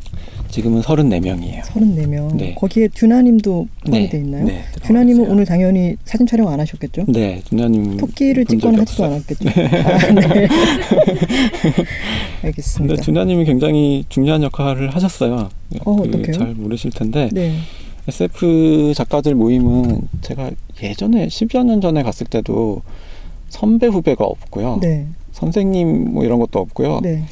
[0.49, 1.61] 지금은 34명이에요.
[1.61, 2.35] 34명.
[2.35, 2.55] 네.
[2.55, 4.45] 거기에 듀나님도 포함이 네, 돼 있나요?
[4.45, 7.05] 네, 듀나님은 오늘 당연히 사진 촬영 안 하셨겠죠?
[7.07, 9.05] 네, 준하님 토끼를 본 찍거나 하지도.
[9.05, 9.49] 않았겠죠?
[9.49, 10.47] 아, 네.
[12.41, 12.95] 근데 알겠습니다.
[13.01, 15.49] 준하님이 굉장히 중요한 역할을 하셨어요.
[15.85, 16.31] 어, 그 어떡해요?
[16.33, 17.55] 잘 모르실 텐데 네.
[18.07, 20.49] SF 작가들 모임은 제가
[20.81, 22.81] 예전에 10여 년 전에 갔을 때도
[23.49, 24.79] 선배 후배가 없고요.
[24.81, 25.05] 네.
[25.31, 27.01] 선생님 뭐 이런 것도 없고요.
[27.03, 27.23] 네.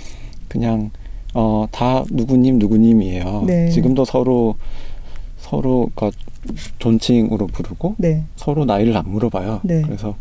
[0.48, 0.92] 그냥
[1.40, 3.44] 어, 다 누구님 누구님이에요.
[3.46, 3.70] 네.
[3.70, 4.56] 지금도 서로
[5.38, 6.10] 서로 가
[6.80, 8.24] 존칭으로 부르고 네.
[8.36, 9.62] 서로 나이를 안 물어봐요.
[9.64, 9.84] 네.
[9.84, 10.16] 그래서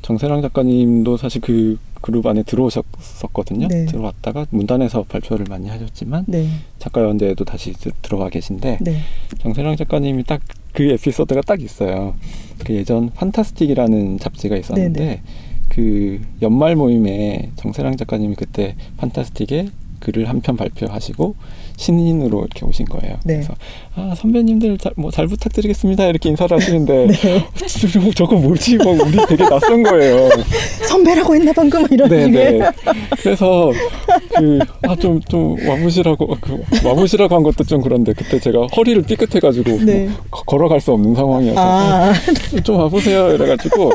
[0.00, 3.68] 정세랑 작가님도 사실 그 그룹 안에 들어오셨었거든요.
[3.68, 3.84] 네.
[3.86, 6.48] 들어왔다가 문단에서 발표를 많이 하셨지만 네.
[6.78, 9.00] 작가 연대에도 다시 드- 들어와 계신데 네.
[9.40, 10.40] 정세랑 작가님이 딱
[10.74, 12.14] 그 에피소드가 딱 있어요.
[12.64, 15.22] 그 예전 판타스틱이라는 잡지가 있었는데 네네.
[15.68, 19.70] 그 연말 모임에 정세랑 작가님이 그때 판타스틱에
[20.08, 21.34] 글을 한 편 발표하시고
[21.76, 23.16] 신인으로 이렇게 오신 거예요.
[23.24, 23.34] 네.
[23.34, 23.54] 그래서
[23.94, 27.44] 아 선배님들 잘, 뭐 잘 부탁드리겠습니다 이렇게 인사를 하시는데 네.
[27.66, 28.76] 저- 저거 뭐지?
[28.78, 30.28] 막 우리 되게 낯선 거예요.
[30.88, 32.30] 선배라고 했나 방금 이런 식의.
[32.30, 32.70] 네네.
[33.22, 33.70] 그래서
[34.82, 40.04] 그아좀좀 와보시라고 그 와보시라고 한 것도 좀 그런데 그때 제가 허리를 삐끗해가지고 네.
[40.06, 42.12] 뭐 거- 걸어갈 수 없는 상황이어서 아,
[42.64, 43.90] 좀 와보세요 이래가지고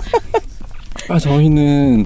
[1.10, 2.06] 아 저희는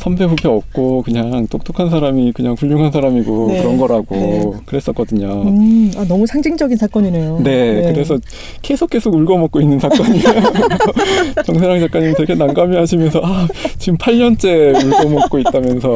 [0.00, 3.60] 선배 후배 없고 그냥 똑똑한 사람이 그냥 훌륭한 사람이고 네.
[3.60, 4.50] 그런 거라고 네.
[4.64, 5.42] 그랬었거든요.
[5.42, 7.40] 음, 아, 너무 상징적인 사건이네요.
[7.44, 8.18] 네, 그래서
[8.62, 10.24] 계속 계속 울고 먹고 있는 사건이에요.
[11.44, 13.46] 정세랑 작가님 되게 난감해 하시면서, 아,
[13.78, 15.90] 지금 8년째 울고 먹고 있다면서.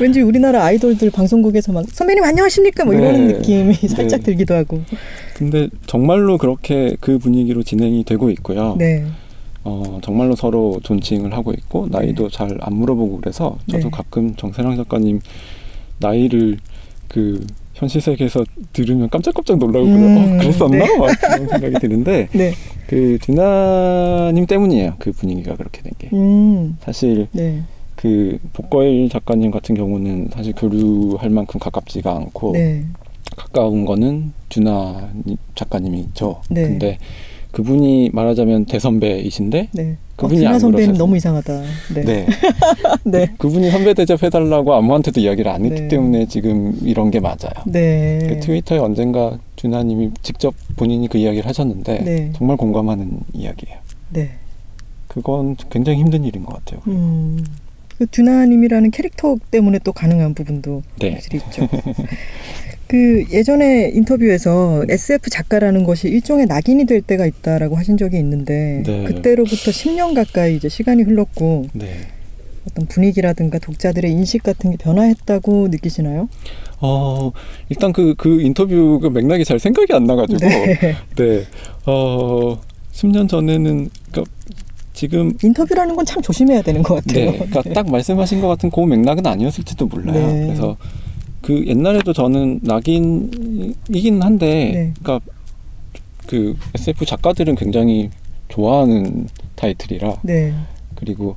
[0.00, 3.34] 왠지 우리나라 아이돌들 방송국에서 막 선배님 안녕하십니까 뭐 이러는 네.
[3.34, 4.24] 느낌이 살짝 네.
[4.24, 4.80] 들기도 하고.
[5.34, 8.76] 근데 정말로 그렇게 그 분위기로 진행이 되고 있고요.
[8.78, 9.04] 네.
[9.64, 13.90] 어, 정말로 서로 존칭을 하고 있고, 나이도 잘안 물어보고 그래서, 저도 네.
[13.90, 15.20] 가끔 정세랑 작가님
[15.98, 16.58] 나이를
[17.08, 19.84] 그, 현실 세계에서 들으면 깜짝깜짝 놀라고.
[19.86, 20.84] 음, 어, 그랬었나?
[20.84, 20.98] 네.
[20.98, 22.52] 막 그런 생각이 드는데, 네.
[22.86, 24.94] 그, 디나님 때문이에요.
[24.98, 26.10] 그 분위기가 그렇게 된 게.
[26.12, 26.76] 음.
[26.80, 27.62] 사실, 네.
[27.96, 32.84] 그 복거일 작가님 같은 경우는 사실 교류할 만큼 가깝지가 않고 네.
[33.36, 35.08] 가까운 거는 준하
[35.54, 36.42] 작가님이죠.
[36.50, 36.62] 네.
[36.62, 36.98] 근데
[37.54, 39.96] 그분이 말하자면 대선배이신데 네.
[40.16, 40.98] 그분이 준하 안 선배는 그러셔서.
[40.98, 41.62] 너무 이상하다.
[41.94, 42.04] 네.
[42.04, 42.26] 네.
[43.04, 43.26] 네.
[43.38, 45.88] 그분이 선배 대접해달라고 아무한테도 이야기를 안 했기 네.
[45.88, 47.52] 때문에 지금 이런 게 맞아요.
[47.66, 48.18] 네.
[48.28, 52.32] 그 트위터에 언젠가 준하님이 직접 본인이 그 이야기를 하셨는데 네.
[52.34, 53.78] 정말 공감하는 이야기예요.
[54.10, 54.30] 네.
[55.06, 56.80] 그건 굉장히 힘든 일인 것 같아요.
[56.88, 57.38] 음.
[57.98, 61.20] 그 듀나님이라는 캐릭터 때문에 또 가능한 부분도 네.
[61.32, 61.68] 있죠.
[62.94, 69.02] 그 예전에 인터뷰에서 SF 작가라는 것이 일종의 낙인이 될 때가 있다라고 하신 적이 있는데 네.
[69.02, 71.88] 그때로부터 10년 가까이 이제 시간이 흘렀고 네.
[72.70, 76.28] 어떤 분위기라든가 독자들의 인식 같은 게 변화했다고 느끼시나요?
[76.80, 77.32] 어,
[77.68, 80.38] 일단 그, 그 인터뷰 그 맥락이 잘 생각이 안 나가지고.
[80.38, 80.94] 네.
[81.16, 81.44] 네.
[81.86, 82.60] 어,
[82.92, 84.30] 10년 전에는, 그니까
[84.92, 87.32] 지금, 인터뷰라는 건 참 조심해야 되는 것 같아요.
[87.32, 87.38] 네.
[87.38, 90.26] 그니까 딱 말씀하신 것 같은 그 맥락은 아니었을지도 몰라요.
[90.32, 90.46] 네.
[90.46, 90.76] 그래서
[91.44, 94.92] 그 옛날에도 저는 낙인이긴 한데, 네.
[94.94, 95.20] 그니까
[96.26, 98.08] 그 SF 작가들은 굉장히
[98.48, 100.54] 좋아하는 타이틀이라, 네.
[100.94, 101.36] 그리고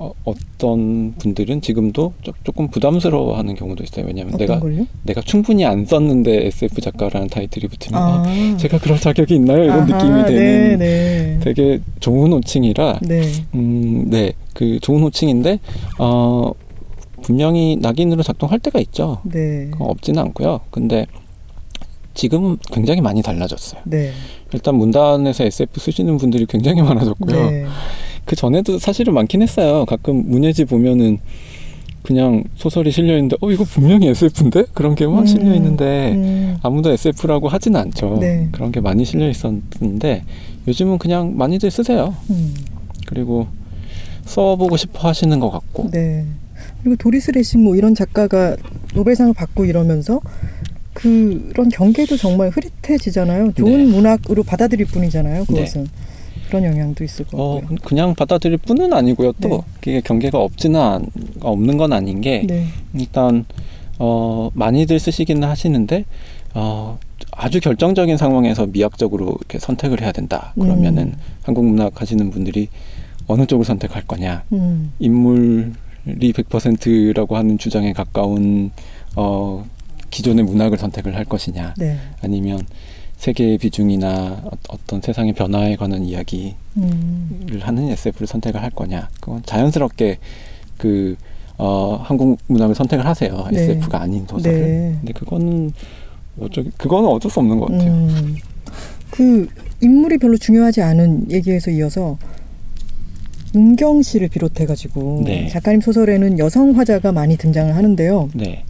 [0.00, 4.06] 어, 어떤 분들은 지금도 조- 조금 부담스러워하는 경우도 있어요.
[4.06, 4.84] 왜냐하면 내가 걸요?
[5.04, 9.62] 내가 충분히 안 썼는데 SF 작가라는 타이틀이 붙으면 아, 아, 제가 그럴 자격이 있나요?
[9.62, 11.40] 이런 아하, 느낌이 되는 네, 네.
[11.44, 13.22] 되게 좋은 호칭이라 네.
[13.54, 15.60] 음, 네, 그 좋은 호칭인데
[16.00, 16.50] 어,
[17.24, 19.18] 분명히 낙인으로 작동할 때가 있죠.
[19.24, 19.70] 네.
[19.78, 20.60] 없지는 않고요.
[20.70, 21.06] 근데
[22.12, 23.80] 지금은 굉장히 많이 달라졌어요.
[23.86, 24.12] 네.
[24.52, 27.50] 일단 문단에서 SF 쓰시는 분들이 굉장히 많아졌고요.
[27.50, 27.64] 네.
[28.26, 29.86] 그 전에도 사실은 많긴 했어요.
[29.86, 31.18] 가끔 문예지 보면은
[32.02, 36.90] 그냥 소설이 실려 있는데 어 이거 분명히 SF인데 그런 게막 음, 실려 있는데 음, 아무도
[36.90, 38.18] SF라고 하진 않죠.
[38.20, 38.50] 네.
[38.52, 40.24] 그런 게 많이 실려 있었는데
[40.68, 42.14] 요즘은 그냥 많이들 쓰세요.
[42.28, 42.54] 음,
[43.06, 43.46] 그리고
[44.26, 45.90] 써보고 싶어 하시는 것 같고.
[45.90, 46.26] 네.
[46.84, 48.56] 그리고 도리스 레싱 뭐 이런 작가가
[48.94, 50.20] 노벨상을 받고 이러면서
[50.92, 53.52] 그런 경계도 정말 흐릿해지잖아요.
[53.54, 53.90] 좋은 네.
[53.90, 55.46] 문학으로 받아들일 뿐이잖아요.
[55.46, 55.86] 그것은
[56.48, 57.78] 그런 영향도 있을 것어 같고요.
[57.82, 59.32] 그냥 받아들일 뿐은 아니고요.
[59.40, 59.60] 또 네.
[59.80, 61.06] 그게 경계가 없지는 않,
[61.40, 62.66] 없는 건 아닌 게 네.
[62.92, 63.46] 일단
[63.98, 66.04] 어 많이들 쓰시기는 하시는데
[66.52, 66.98] 어
[67.32, 70.52] 아주 결정적인 상황에서 미학적으로 이렇게 선택을 해야 된다.
[70.60, 71.14] 그러면은 음.
[71.42, 72.68] 한국 문학 하시는 분들이
[73.26, 74.44] 어느 쪽을 선택할 거냐?
[74.52, 75.72] 음, 인물
[76.06, 78.70] 이 100%라고 하는 주장에 가까운
[79.16, 79.64] 어
[80.10, 81.74] 기존의 문학을 선택을 할 것이냐?
[81.78, 81.96] 네.
[82.22, 82.60] 아니면
[83.16, 89.08] 세계의 비중이나 어- 어떤 세상의 변화에 관한 이야기를 음, 하는 SF를 선택을 할 거냐?
[89.20, 90.18] 그건 자연스럽게
[90.76, 91.16] 그
[91.56, 93.46] 어, 한국 문학을 선택을 하세요.
[93.52, 93.60] 네.
[93.62, 94.58] SF가 아닌 소설을.
[94.60, 94.96] 네.
[94.98, 95.72] 근데 그거는
[96.40, 97.92] 어쩌 그거는 어쩔 수 없는 것 같아요.
[97.92, 98.36] 음,
[99.10, 99.48] 그
[99.80, 102.18] 인물이 별로 중요하지 않은 얘기에서 이어서
[103.54, 105.48] 은경 씨를 비롯해가지고 네.
[105.48, 108.30] 작가님 소설에는 여성 화자가 많이 등장을 하는데요.
[108.34, 108.64] 네,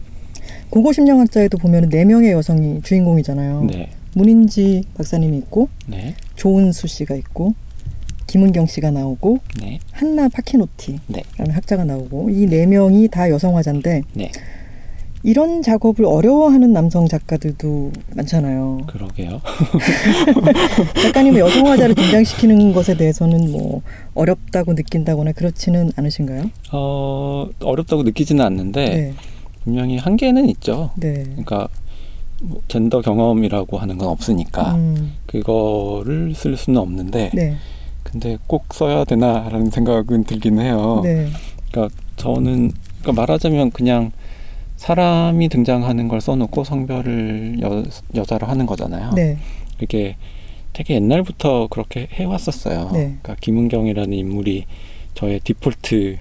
[0.70, 3.64] 고고 심령학자에도 보면 네 명의 여성이 주인공이잖아요.
[3.64, 7.54] 네, 문인지 박사님이 있고 네, 조은수 씨가 있고
[8.26, 13.56] 김은경 씨가 나오고 네, 한나 파키노티 라는 네, 학자가 나오고 이 네 명이 다 여성
[13.56, 14.30] 화자인데 네.
[15.24, 18.82] 이런 작업을 어려워하는 남성 작가들도 많잖아요.
[18.86, 19.40] 그러게요.
[21.02, 23.80] 작가님은 여성 화자를 등장시키는 것에 대해서는 뭐
[24.14, 26.50] 어렵다고 느낀다거나 그렇지는 않으신가요?
[26.72, 29.14] 어, 어렵다고 느끼지는 않는데 네,
[29.62, 30.90] 분명히 한계는 있죠.
[30.96, 31.22] 네.
[31.24, 31.68] 그러니까
[32.42, 37.56] 뭐 젠더 경험이라고 하는 건 없으니까 음, 그거를 쓸 수는 없는데 네,
[38.02, 41.00] 근데 꼭 써야 되나라는 생각은 들긴 해요.
[41.02, 41.30] 네,
[41.70, 44.12] 그러니까 저는 그러니까 말하자면 그냥
[44.76, 47.82] 사람이 등장하는 걸 써놓고 성별을 여,
[48.14, 49.12] 여자로 하는 거잖아요.
[49.14, 49.38] 네,
[49.78, 50.16] 그게
[50.72, 52.90] 되게 옛날부터 그렇게 해왔었어요.
[52.92, 53.16] 네.
[53.22, 54.66] 그러니까 김은경이라는 인물이
[55.14, 56.16] 저의 디폴트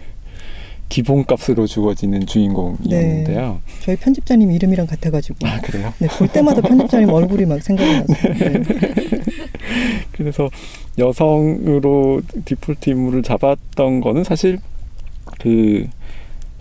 [0.89, 3.61] 기본값으로 주어지는 주인공이었는데요.
[3.81, 5.91] 저희 편집자님 이름이랑 같아가지고 아 그래요?
[5.97, 8.63] 네, 볼 때마다 편집자님 얼굴이 막 생각이 나서 네.
[10.11, 10.49] 그래서
[10.99, 14.59] 여성으로 디폴트 인물을 잡았던 거는 사실
[15.39, 15.87] 그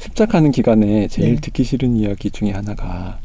[0.03, 1.41] 습작하는 기간에 제일 네.
[1.41, 3.19] 듣기 싫은 이야기 중에 하나가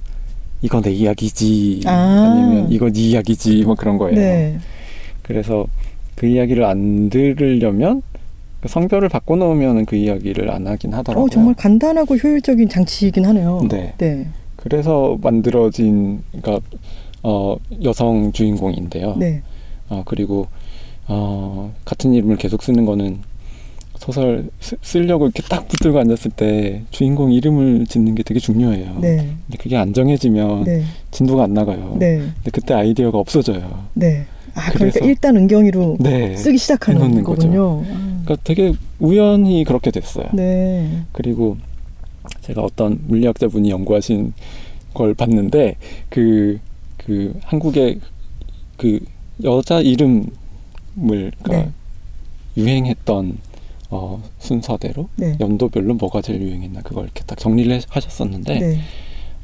[0.61, 1.91] 이거 내 이야기지 아.
[1.91, 2.35] 아.
[2.35, 4.15] 니면 이거 네 이야기지 뭐 그런 거예요.
[4.15, 4.59] 네,
[5.23, 5.65] 그래서
[6.15, 8.03] 그 이야기를 안 들으려면
[8.61, 11.25] 그 성별을 바꿔놓으면 그 이야기를 안 하긴 하더라고요.
[11.25, 13.67] 어, 정말 간단하고 효율적인 장치이긴 하네요.
[13.69, 13.95] 네.
[13.97, 16.59] 네, 그래서 만들어진 그러니까
[17.23, 19.15] 어, 여성 주인공인데요.
[19.17, 19.41] 네,
[19.89, 20.45] 어, 그리고
[21.07, 23.19] 어, 같은 이름을 계속 쓰는 거는
[23.97, 28.97] 소설 쓰, 쓰려고 이렇게 딱 붙들고 앉았을 때 주인공 이름을 짓는 게 되게 중요해요.
[29.01, 31.95] 네, 근데 그게 안 정해지면 네, 진도가 안 나가요.
[31.99, 33.85] 네, 근데 그때 아이디어가 없어져요.
[33.93, 34.25] 네.
[34.53, 36.35] 아, 그러니까 일단 은경이로 네.
[36.35, 37.83] 쓰기 시작하는 거군요.
[37.85, 40.25] 아, 그러니까 되게 우연히 그렇게 됐어요.
[40.33, 41.57] 네, 그리고
[42.41, 44.33] 제가 어떤 물리학자분이 연구하신
[44.93, 45.75] 걸 봤는데
[46.09, 46.59] 그,
[46.97, 47.99] 그 한국의
[48.77, 48.99] 그
[49.43, 50.27] 여자 이름을
[51.07, 51.71] 그러니까 네.
[52.57, 53.37] 유행했던
[53.89, 58.79] 어, 순서대로 네, 연도별로 뭐가 제일 유행했나 그걸 이렇게 딱 정리를 해- 하셨었는데 네,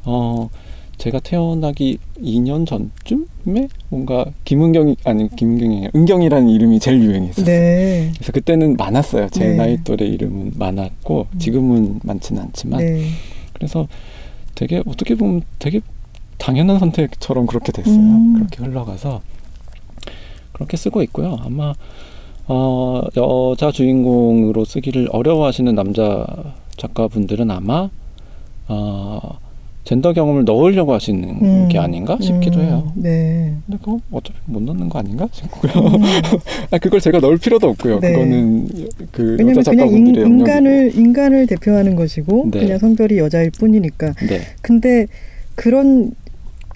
[0.04, 0.50] 어
[0.98, 7.44] 제가 태어나기 2년 전쯤에 뭔가 김은경이 아니 김은경이 아니라 은경이라는 이름이 제일 유행했었어요.
[7.46, 9.28] 네, 그래서 그때는 많았어요.
[9.30, 9.54] 제 네.
[9.56, 11.38] 나이 또래 이름은 많았고 음.
[11.38, 13.08] 지금은 많지는 않지만 네.
[13.54, 13.88] 그래서
[14.54, 15.80] 되게 어떻게 보면 되게
[16.38, 17.96] 당연한 선택처럼 그렇게 됐어요.
[17.96, 18.34] 음.
[18.34, 19.22] 그렇게 흘러가서
[20.52, 21.38] 그렇게 쓰고 있고요.
[21.42, 21.74] 아마
[22.46, 26.26] 어, 여자 주인공으로 쓰기를 어려워하시는 남자
[26.76, 27.88] 작가분들은 아마
[28.68, 29.38] 어,
[29.84, 31.68] 젠더 경험을 넣으려고 하시는 음.
[31.68, 32.92] 게 아닌가 싶기도 음, 해요.
[32.96, 33.54] 네.
[33.66, 35.72] 근데 그거 어차피 못 넣는 거 아닌가 싶고요.
[35.72, 36.02] 음.
[36.70, 38.00] 아, 그걸 제가 넣을 필요도 없고요.
[38.00, 38.12] 네.
[38.12, 38.68] 그거는
[39.12, 40.26] 그 왜냐면 여자 그냥 인, 작가분들의.
[40.26, 42.60] 인간을 인간을 대표하는 것이고 네.
[42.60, 44.14] 그냥 성별이 여자일 뿐이니까.
[44.26, 45.06] 네, 근데
[45.54, 46.12] 그런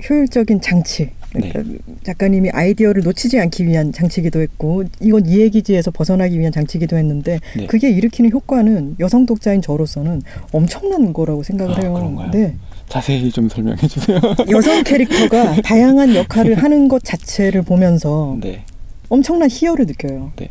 [0.08, 1.10] 효율적인 장치.
[1.40, 1.50] 네.
[1.50, 7.40] 그러니까 작가님이 아이디어를 놓치지 않기 위한 장치기도 했고 이건 이 얘기지에서 벗어나기 위한 장치기도 했는데
[7.56, 7.66] 네.
[7.66, 10.22] 그게 일으키는 효과는 여성 독자인 저로서는
[10.52, 11.94] 엄청난 거라고 생각을 아, 해요.
[11.94, 12.30] 그런가요?
[12.30, 12.54] 네.
[12.88, 14.18] 자세히 좀 설명해 주세요.
[14.50, 18.64] 여성 캐릭터가 다양한 역할을 하는 것 자체를 보면서 네,
[19.08, 20.32] 엄청난 희열을 느껴요.
[20.36, 20.50] 네.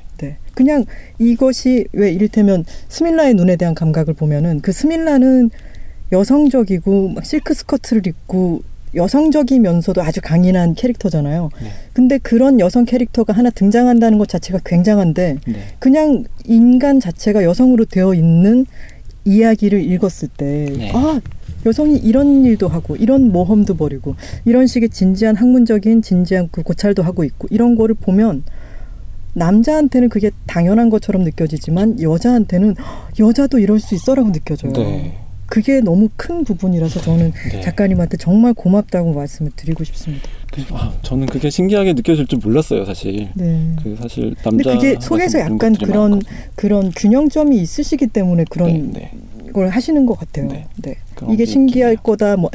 [0.57, 0.85] 그냥
[1.19, 5.51] 이것이 왜 이를테면 스밀라의 눈에 대한 감각을 보면은 그 스밀라는
[6.11, 8.63] 여성적이고 막 실크 스커트를 입고
[8.97, 11.49] 여성적이면서도 아주 강인한 캐릭터잖아요.
[11.61, 11.69] 네.
[11.93, 18.13] 근데 그런 여성 캐릭터가 하나 등장한다는 것 자체가 굉장한데 네, 그냥 인간 자체가 여성으로 되어
[18.13, 18.65] 있는
[19.23, 20.45] 이야기를 읽었을 때,
[20.77, 20.91] 네.
[20.93, 21.19] 아,
[21.65, 27.25] 여성이 이런 일도 하고, 이런 모험도 벌이고, 이런 식의 진지한 학문적인 진지한 그 고찰도 하고
[27.25, 28.43] 있고, 이런 거를 보면,
[29.33, 32.85] 남자한테는 그게 당연한 것처럼 느껴지지만, 여자한테는 "헉,
[33.19, 34.71] 여자도 이럴 수 있어라고 느껴져요.
[34.71, 37.61] 네, 그게 너무 큰 부분이라서 저는 네.
[37.61, 40.27] 작가님한테 정말 고맙다고 말씀을 드리고 싶습니다.
[40.53, 43.29] 그, 아, 저는 그게 신기하게 느껴질 줄 몰랐어요, 사실.
[43.33, 43.75] 네.
[43.81, 46.21] 그 사실 근데 남자 그게 속에서 약간 그런
[46.55, 49.11] 그런 균형점이 있으시기 때문에 그런 네,
[49.43, 49.51] 네.
[49.51, 50.47] 걸 하시는 것 같아요.
[50.47, 50.67] 네.
[50.77, 50.95] 네.
[51.29, 52.03] 이게 게 신기할 있긴 해요.
[52.03, 52.49] 거다, 뭐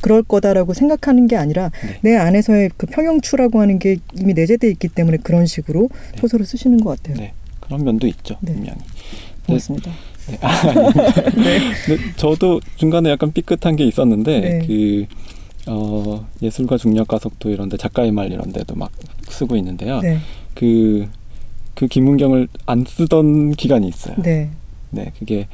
[0.00, 1.70] 그럴 거다라고 생각하는 게 아니라
[2.02, 2.10] 네.
[2.10, 6.20] 내 안에서의 그 평형추라고 하는 게 이미 내재돼 있기 때문에 그런 식으로 네.
[6.20, 7.18] 소설을 쓰시는 것 같아요.
[7.18, 7.32] 네.
[7.60, 8.54] 그런 면도 있죠, 네.
[8.54, 8.78] 분명히.
[9.46, 9.90] 고맙습니다.
[10.28, 10.38] 네.
[10.40, 10.72] 아.
[11.36, 11.60] 네.
[12.16, 14.66] 저도 중간에 약간 삐끗한 게 있었는데 네.
[14.66, 15.06] 그
[15.66, 18.90] 어, 예술과 중력 가속도 이런데 작가의 말 이런데도 막
[19.28, 20.00] 쓰고 있는데요.
[20.00, 20.18] 네.
[20.54, 21.08] 그,
[21.74, 24.16] 그 김은경을 안 쓰던 기간이 있어요.
[24.22, 24.50] 네.
[24.90, 25.46] 네, 그게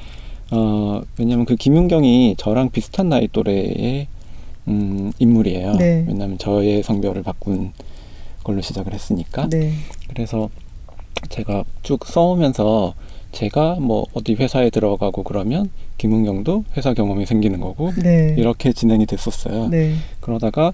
[0.50, 4.06] 어, 왜냐면 그 김은경이 저랑 비슷한 나이 또래의
[4.68, 5.72] 음, 인물이에요.
[5.74, 6.04] 네.
[6.06, 7.72] 왜냐하면 저의 성별을 바꾼
[8.44, 9.48] 걸로 시작을 했으니까.
[9.48, 9.72] 네.
[10.08, 10.48] 그래서
[11.28, 12.94] 제가 쭉 써오면서
[13.34, 15.68] 제가 뭐 어디 회사에 들어가고 그러면
[15.98, 18.34] 김은경도 회사 경험이 생기는 거고 네.
[18.38, 19.68] 이렇게 진행이 됐었어요.
[19.68, 19.94] 네.
[20.20, 20.72] 그러다가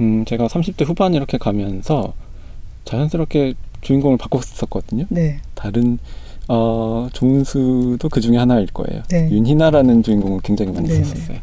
[0.00, 2.12] 음, 제가 30대 후반 이렇게 가면서
[2.84, 5.06] 자연스럽게 주인공을 바꿨었거든요.
[5.08, 5.38] 네.
[5.54, 5.98] 다른
[6.48, 9.02] 어, 조은수도 그 중에 하나일 거예요.
[9.08, 9.30] 네.
[9.30, 11.38] 윤희나라는 주인공을 굉장히 많이 네, 썼었어요.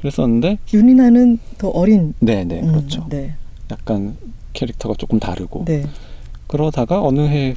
[0.00, 2.14] 그랬었는데 윤이나는 더 어린.
[2.18, 3.06] 네, 네, 음, 그렇죠.
[3.08, 3.34] 네.
[3.70, 4.16] 약간
[4.52, 5.84] 캐릭터가 조금 다르고 네.
[6.46, 7.54] 그러다가 어느 해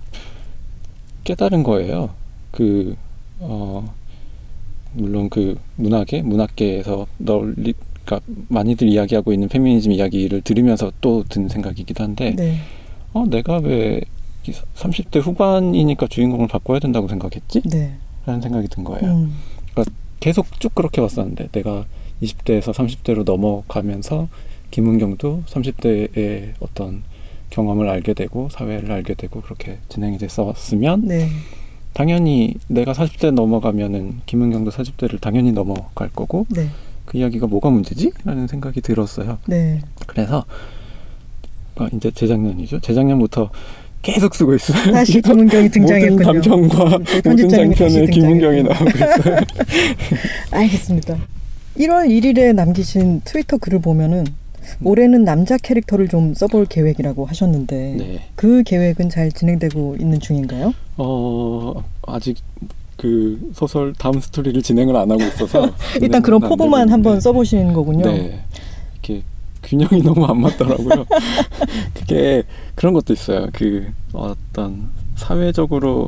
[1.23, 2.11] 깨달은 거예요.
[2.55, 2.95] 그
[3.39, 3.93] 어,
[4.93, 7.73] 물론 그 문학계 문학계에서 널리
[8.05, 12.57] 그러니까 많이들 이야기하고 있는 페미니즘 이야기를 들으면서 또 든 생각이기도 한데 네.
[13.13, 14.01] 어 내가 왜
[14.75, 17.61] 30대 후반이니까 주인공을 바꿔야 된다고 생각했지?
[17.63, 17.95] 네.
[18.25, 19.11] 라는 생각이 든 거예요.
[19.11, 19.33] 음.
[20.19, 21.85] 계속 쭉 그렇게 왔었는데 내가
[22.23, 24.27] 20대에서 30대로 넘어가면서
[24.71, 27.03] 김은경도 30대의 어떤
[27.49, 31.29] 경험을 알게 되고 사회를 알게 되고 그렇게 진행이 됐었으면 네.
[31.95, 36.67] 당연히 내가 40대 넘어가면은 김은경도 40대를 당연히 넘어갈 거고 네.
[37.05, 38.11] 그 이야기가 뭐가 문제지?
[38.25, 39.37] 라는 생각이 들었어요.
[39.47, 39.79] 네.
[40.05, 40.43] 그래서
[41.77, 42.81] 어, 이제 재작년이죠.
[42.81, 43.49] 재작년부터
[44.01, 44.91] 계속 쓰고 있어요.
[44.91, 46.15] 다시 김은경이 등장했군요.
[46.17, 48.63] 모든 감정과 저희 모든 편집자님이 다시 장편에 김은경이.
[48.63, 49.37] 나오고 있어요.
[50.51, 51.17] 알겠습니다.
[51.77, 54.25] 1월 1일에 남기신 트위터 글을 보면은
[54.83, 58.29] 올해는 남자 캐릭터를 좀 써볼 계획이라고 하셨는데 네.
[58.35, 60.73] 그 계획은 잘 진행되고 있는 중인가요?
[60.97, 62.37] 어 아직
[62.97, 65.69] 그 소설 다음 스토리를 진행을 안 하고 있어서
[66.01, 67.19] 일단 그런 포부만 한번.
[67.19, 68.05] 써보시는 거군요.
[68.05, 68.43] 네.
[68.93, 69.23] 이렇게
[69.63, 71.05] 균형이 너무 안 맞더라고요.
[71.93, 72.43] 그게
[72.75, 73.47] 그런 것도 있어요.
[73.53, 76.07] 그 어떤 사회적으로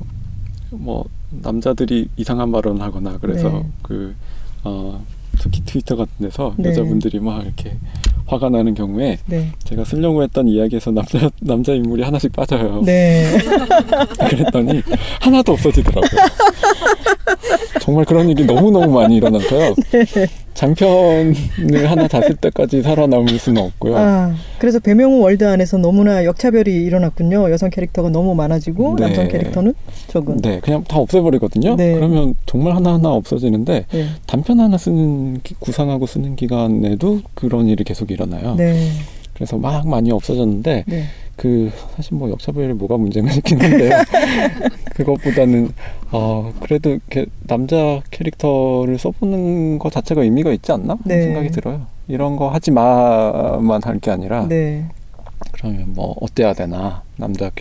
[0.69, 3.65] 뭐 남자들이 이상한 발언을 하거나 그래서 네.
[3.81, 4.15] 그
[4.63, 5.03] 어,
[5.39, 6.69] 특히 트위터 같은 데서 네.
[6.69, 7.77] 여자분들이 막 이렇게
[8.25, 9.51] 화가 나는 경우에 네.
[9.63, 12.81] 제가 쓰려고 했던 이야기에서 남자 남자 인물이 하나씩 빠져요.
[12.85, 13.37] 네.
[14.29, 14.81] 그랬더니
[15.21, 16.21] 하나도 없어지더라고요.
[17.81, 19.75] 정말 그런 일이 너무 너무 많이 일어나서요.
[19.91, 20.27] 네.
[20.57, 21.35] 장편을
[21.89, 23.95] 하나 다 쓸 때까지 살아남을 수는 없고요.
[23.95, 27.51] 아, 그래서 배명호 월드 안에서 너무나 역차별이 일어났군요.
[27.51, 29.05] 여성 캐릭터가 너무 많아지고 네.
[29.05, 29.73] 남성 캐릭터는
[30.07, 30.41] 적은.
[30.41, 31.75] 네, 그냥 다 없애버리거든요.
[31.75, 31.93] 네.
[31.93, 34.05] 그러면 정말 하나하나 없어지는데 네.
[34.25, 38.55] 단편 하나 쓰는 기- 구상하고 쓰는 기간에도 그런 일이 계속 일어나요.
[38.55, 38.89] 네.
[39.35, 41.03] 그래서 막 많이 없어졌는데 네.
[41.37, 43.91] 그 사실 뭐 역차별이 뭐가 문제가 있긴 한데요.
[44.95, 45.69] 그것보다는
[46.11, 51.21] 어 그래도 이렇게 남자 캐릭터를 써보는 것 자체가 의미가 있지 않나 네.
[51.21, 51.85] 생각이 들어요.
[52.07, 54.85] 이런 거 하지 마만 할 게 아니라 네.
[55.53, 57.51] 그러면 뭐 어때야 되나 남자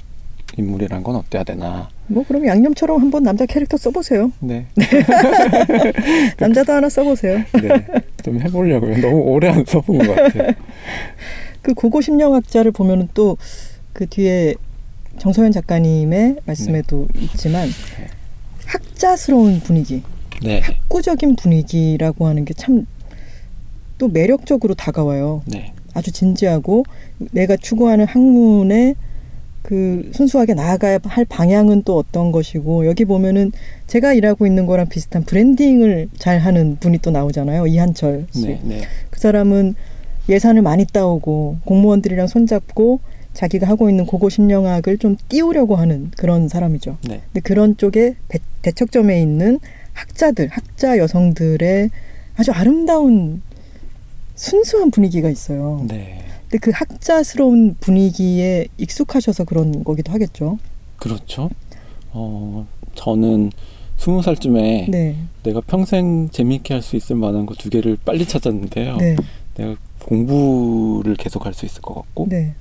[0.57, 1.89] 인물이란 건 어때야 되나.
[2.07, 4.31] 뭐 그럼 양념처럼 한번 남자 캐릭터 써보세요.
[4.41, 4.65] 네,
[6.39, 7.39] 남자도 하나 써보세요.
[7.61, 7.87] 네,
[8.23, 8.99] 좀 해보려고요.
[9.01, 10.53] 너무 오래 안 써본 것 같아요.
[11.67, 13.37] 그 고고 심령학자를 보면은 또
[13.93, 14.55] 그 뒤에
[15.19, 17.67] 정서연 작가님의 말씀에도 있지만
[18.67, 20.03] 학자스러운 분위기,
[20.43, 22.87] 네, 학구적인 분위기라고 하는 게 참
[23.99, 25.41] 또 매력적으로 다가와요.
[25.47, 26.85] 네, 아주 진지하고
[27.33, 28.95] 내가 추구하는 학문에
[29.63, 33.53] 그 순수하게 나아가야 할 방향은 또 어떤 것이고 여기 보면은
[33.87, 37.67] 제가 일하고 있는 거랑 비슷한 브랜딩을 잘 하는 분이 또 나오잖아요.
[37.67, 38.43] 이한철 씨.
[38.43, 39.75] 네, 네, 그 사람은
[40.29, 43.01] 예산을 많이 따오고 공무원들이랑 손잡고
[43.33, 46.97] 자기가 하고 있는 고고 심령학을 좀 띄우려고 하는 그런 사람이죠.
[47.07, 49.61] 네, 근데 그런 쪽에 대, 대척점에 있는
[49.93, 51.91] 학자들, 학자 여성들의
[52.37, 53.43] 아주 아름다운
[54.35, 55.85] 순수한 분위기가 있어요.
[55.89, 56.23] 네.
[56.43, 60.59] 근데 그 학자스러운 분위기에 익숙하셔서 그런 거기도 하겠죠.
[60.97, 61.51] 그렇죠.
[62.13, 63.51] 어, 저는
[63.99, 68.97] 스무 살쯤에 네, 내가 평생 재미있게 할 수 있을 만한 거 두 개를 빨리 찾았는데요.
[68.99, 69.17] 네,
[69.57, 69.75] 내가
[70.07, 72.55] 공부를 계속 할 수 있을 것 같고, 네.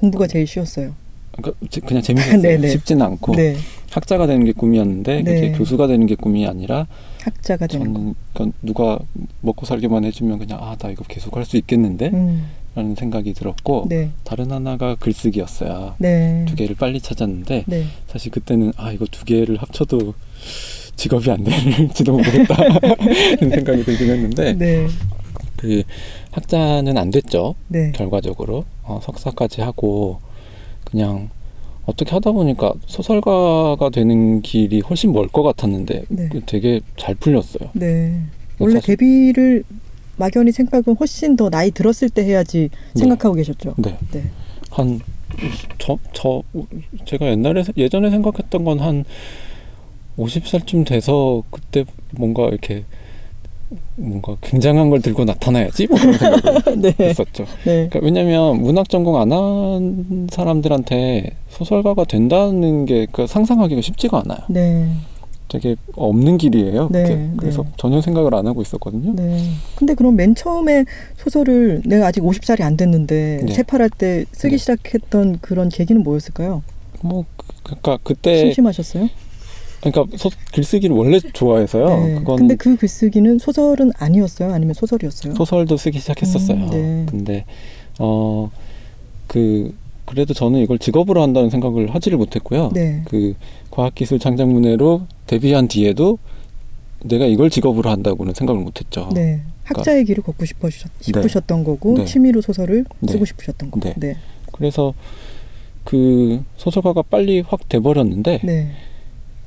[0.00, 0.94] 공부가 제일 쉬웠어요.
[1.32, 2.40] 그러니까 제- 그냥 재밌었어요.
[2.42, 2.68] 네네.
[2.68, 3.56] 쉽지는 않고 네,
[3.90, 5.34] 학자가 되는 게 꿈이었는데 네.
[5.34, 6.86] 그게 교수가 되는 게 꿈이 아니라
[7.22, 8.14] 학자가 되는 거.
[8.32, 8.98] 그러니까 누가
[9.40, 13.86] 먹고 살기만 해주면 그냥 아 나 이거 계속 할 수 있겠는데 음, 라는 생각이 들었고
[13.88, 15.94] 네, 다른 하나가 글쓰기였어요.
[15.98, 20.14] 네, 두 개를 빨리 찾았는데 네, 사실 그때는 아 이거 두 개를 합쳐도
[20.96, 22.54] 직업이 안 될지도 모르겠다
[23.40, 24.86] 이런 생각이 들긴 했는데 네,
[25.64, 25.82] 그
[26.32, 30.18] 학자는 안 됐죠 네, 결과적으로 어, 석사까지 하고
[30.84, 31.30] 그냥
[31.86, 36.28] 어떻게 하다 보니까 소설가가 되는 길이 훨씬 멀 것 같았는데 네.
[36.30, 37.70] 그 되게 잘 풀렸어요.
[37.74, 38.20] 네.
[38.58, 39.64] 원래 사실- 데뷔를
[40.16, 43.00] 막연히 생각은 훨씬 더 나이 들었을 때 해야지 네.
[43.00, 43.74] 생각하고 계셨죠.
[43.78, 43.98] 네.
[44.12, 44.22] 네.
[44.70, 45.00] 한
[45.78, 46.42] 저 저
[47.06, 49.04] 제가 옛날에 예전에 생각했던 건 한
[50.18, 52.84] 50살쯤 돼서 그때 뭔가 이렇게
[53.96, 56.94] 뭔가 굉장한 걸 들고 나타나야지 뭐 그런 생각을 네.
[57.00, 57.44] 했었죠.
[57.64, 57.88] 네.
[57.88, 64.38] 그러니까 왜냐하면 문학 전공 안 한 사람들한테 소설가가 된다는 게 그 상상하기가 쉽지가 않아요.
[64.48, 64.88] 네.
[65.48, 66.88] 되게 없는 길이에요.
[66.90, 67.02] 네.
[67.04, 67.30] 네.
[67.36, 69.12] 그래서 전혀 생각을 안 하고 있었거든요.
[69.14, 69.40] 네.
[69.76, 70.84] 근데 그럼 맨 처음에
[71.16, 73.52] 소설을 내가 아직 50살이 안 됐는데 네.
[73.52, 74.56] 세팔할 때 쓰기 네.
[74.58, 76.62] 시작했던 그런 계기는 뭐였을까요?
[77.02, 79.08] 뭐 그- 그러니까 그때 심심하셨어요?
[79.84, 82.06] 그러니까 소, 글쓰기를 원래 좋아해서요.
[82.06, 82.14] 네.
[82.16, 84.52] 그건 근데 그 글쓰기는 소설은 아니었어요?
[84.52, 85.34] 아니면 소설이었어요?
[85.34, 86.58] 소설도 쓰기 시작했었어요.
[86.58, 87.06] 음, 네.
[87.08, 87.44] 근데
[87.98, 88.50] 어
[89.26, 89.74] 그
[90.04, 92.70] 그래도 저는 이걸 직업으로 한다는 생각을 하지를 못했고요.
[92.74, 93.02] 네.
[93.06, 93.34] 그
[93.70, 96.18] 과학기술 창작문예로 데뷔한 뒤에도
[97.02, 99.10] 내가 이걸 직업으로 한다고는 생각을 못했죠.
[99.14, 99.42] 네.
[99.64, 102.04] 학자의 길을 걷고 싶으셨, 싶으셨던 거고 네.
[102.04, 103.12] 취미로 소설을 네.
[103.12, 103.88] 쓰고 싶으셨던 거고.
[103.88, 103.94] 네.
[103.96, 104.16] 네.
[104.52, 104.92] 그래서
[105.84, 108.72] 그 소설가가 빨리 확 돼버렸는데 네.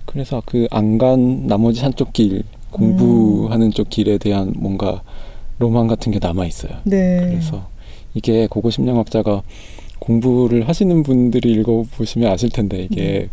[0.07, 5.01] 그래서 그 안 간 나머지 한쪽 길 공부하는 쪽 길에 대한 뭔가
[5.59, 6.71] 로망 같은 게 남아 있어요.
[6.83, 7.19] 네.
[7.29, 7.67] 그래서
[8.13, 9.43] 이게 고고 심리학자가
[9.99, 13.29] 공부를 하시는 분들이 읽어보시면 아실 텐데 이게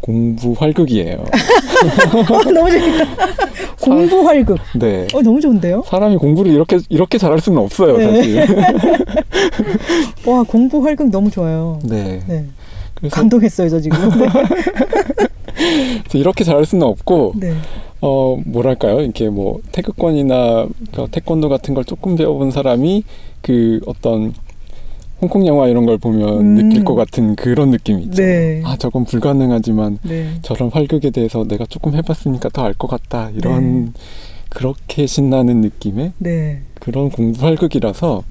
[0.00, 1.16] 공부 활극이에요.
[1.24, 3.04] 어, 너무 재밌다.
[3.80, 4.58] 공부 활극.
[4.78, 5.06] 네.
[5.14, 5.82] 어, 너무 좋은데요?
[5.86, 8.16] 사람이 공부를 이렇게 이렇게 잘할 수는 없어요, 네.
[8.16, 8.46] 사실.
[10.26, 11.78] 와, 공부 활극 너무 좋아요.
[11.84, 12.20] 네.
[12.26, 12.44] 네.
[13.10, 13.98] 감동했어요, 저 지금.
[16.04, 17.54] 그래서 이렇게 잘할 수는 없고 네.
[18.02, 23.04] 어 뭐랄까요 이렇게 뭐 태극권이나 그 태권도 같은 걸 조금 배워본 사람이
[23.40, 24.34] 그 어떤
[25.22, 26.54] 홍콩 영화 이런 걸 보면 음.
[26.56, 28.22] 느낄 것 같은 그런 느낌이 있죠.
[28.22, 28.60] 네.
[28.64, 30.28] 아 저건 불가능하지만 네.
[30.42, 33.92] 저런 활극에 대해서 내가 조금 해봤으니까 더 알 것 같다 이런 네.
[34.50, 36.60] 그렇게 신나는 느낌의 네.
[36.80, 38.22] 그런 공부 활극이라서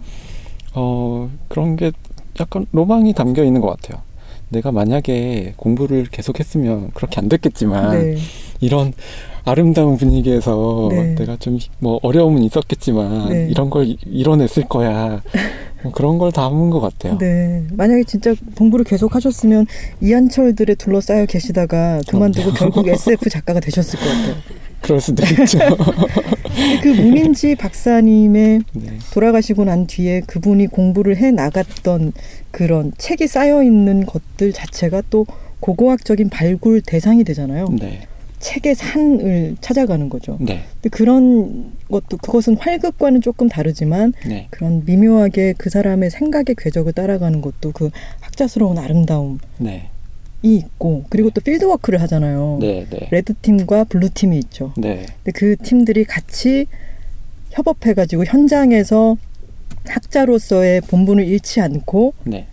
[0.76, 1.92] 어 그런 게
[2.40, 4.04] 약간 로망이 담겨 있는 것 같아요.
[4.56, 8.18] 내가 만약에 공부를 계속했으면 그렇게 안 됐겠지만 네.
[8.62, 8.94] 이런
[9.44, 11.14] 아름다운 분위기에서 네.
[11.16, 13.48] 내가 좀 뭐 어려움은 있었겠지만 네.
[13.52, 15.22] 이런 걸 이- 이뤄냈을 거야.
[15.84, 17.18] 뭐 그런 걸 담은 것 같아요.
[17.18, 17.64] 네.
[17.74, 19.68] 만약에 진짜 공부를 계속 하셨으면
[20.02, 24.36] 이한철들에 둘러싸여 계시다가 그만두고 결국 SF 작가가 되셨을 것 같아요.
[24.86, 25.60] 그럴 수도 있죠.
[26.82, 29.00] 그 문인지 박사님의 네.
[29.12, 32.14] 돌아가시고 난 뒤에 그분이 공부를 해 나갔던
[32.52, 35.26] 그런 책이 쌓여 있는 것들 자체가 또
[35.60, 37.68] 고고학적인 발굴 대상이 되잖아요.
[37.80, 38.08] 네.
[38.40, 40.38] 책의 산을 찾아가는 거죠.
[40.40, 40.64] 네.
[40.76, 44.48] 근데 그런 것도 그것은 활극과는 조금 다르지만 네.
[44.52, 49.90] 그런 미묘하게 그 사람의 생각의 궤적을 따라가는 것도 그 학자스러운 아름다움이 네.
[50.54, 52.60] 있고 그리고 또 fieldwork를 하잖아요.
[52.62, 52.86] 네.
[52.90, 53.08] 네.
[53.12, 54.74] red team과 blue team이 있죠.
[54.78, 55.06] 네.
[55.24, 56.68] 근데 그 팀들이 같이
[57.52, 59.18] 협업해 가지고 현장에서
[59.86, 62.48] 학자로서의 본분을 잃지 않고 네.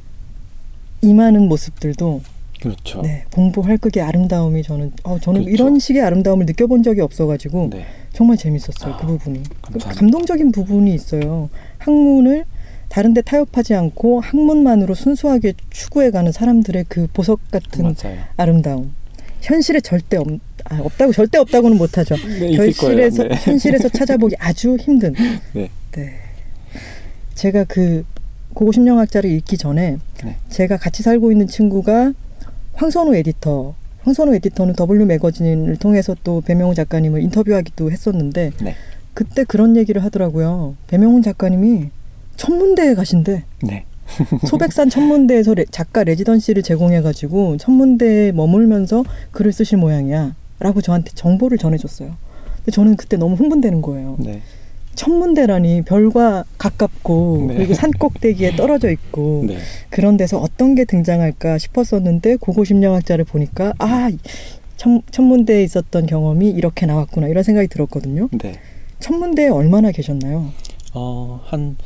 [1.03, 2.23] 임하는 모습들도
[2.61, 3.03] 그렇죠.
[3.03, 5.51] 네, 공부 활극의 아름다움이 저는 어, 저는 그렇죠.
[5.53, 7.85] 이런 식의 아름다움을 느껴본 적이 없어가지고 네.
[8.13, 10.01] 정말 재밌었어요 아, 그 부분이 감사합니다.
[10.01, 12.45] 감동적인 부분이 있어요 학문을
[12.93, 18.19] 다른 데 타협하지 않고 학문만으로 순수하게 추구해가는 사람들의 그 보석 같은 맞아요.
[18.37, 18.93] 아름다움
[19.41, 20.29] 현실에 절대 없,
[20.67, 22.65] 아, 없다고 절대 없다고는 못하죠 네, 거예요.
[22.65, 23.35] 현실에서 네.
[23.35, 25.15] 현실에서 찾아보기 아주 힘든
[25.55, 25.71] 네.
[25.93, 26.19] 네.
[27.35, 28.05] 제가 그
[28.53, 30.37] 고고 심령학자를 읽기 전에 네.
[30.51, 32.13] 제가 같이 살고 있는 친구가
[32.75, 38.75] 황선우 에디터 황선우 에디터는 W 매거진을 통해서 또 배명훈 작가님을 인터뷰하기도 했었는데 네.
[39.15, 40.77] 그때 그런 얘기를 하더라고요.
[40.89, 41.89] 배명훈 작가님이
[42.37, 43.45] 천문대에 가신대.
[43.63, 43.85] 네.
[44.47, 50.35] 소백산 천문대에서 레- 작가 레지던시를 제공해가지고 천문대에 머물면서 글을 쓰실 모양이야.
[50.61, 52.15] 라고 저한테 정보를 전해줬어요.
[52.57, 54.17] 근데 저는 그때 너무 흥분되는 거예요.
[54.21, 54.43] 네.
[54.95, 57.55] 천문대라니 별과 가깝고 네.
[57.57, 59.57] 그리고 산 꼭대기에 떨어져 있고 네.
[59.91, 64.11] 그런 데서 어떤 게 등장할까 싶었었는데 고고심령학자를 보니까 아
[64.77, 68.29] 천, 천문대에 있었던 경험이 이렇게 나왔구나 이런 생각이 들었거든요.
[68.43, 68.53] 네.
[69.01, 70.51] 천문대에 얼마나 계셨나요?
[70.95, 71.77] 어, 한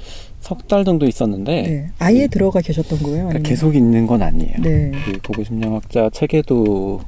[0.47, 1.87] 석 달 정도 있었는데 네.
[1.99, 3.29] 아예 그- 들어가 계셨던 거예요?
[3.29, 3.49] 그러니까?
[3.49, 4.55] 계속 있는 건 아니에요.
[4.63, 4.93] 네.
[5.05, 7.01] 그 고고심리학자 책에도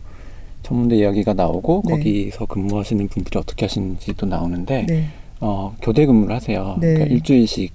[0.64, 1.92] 천문대 이야기가 나오고 네.
[1.92, 5.04] 거기서 근무하시는 분들이 어떻게 하시는지도 나오는데 네.
[5.40, 6.76] 어, 교대 근무를 하세요.
[6.80, 6.94] 네.
[6.94, 7.72] 그러니까 일주일씩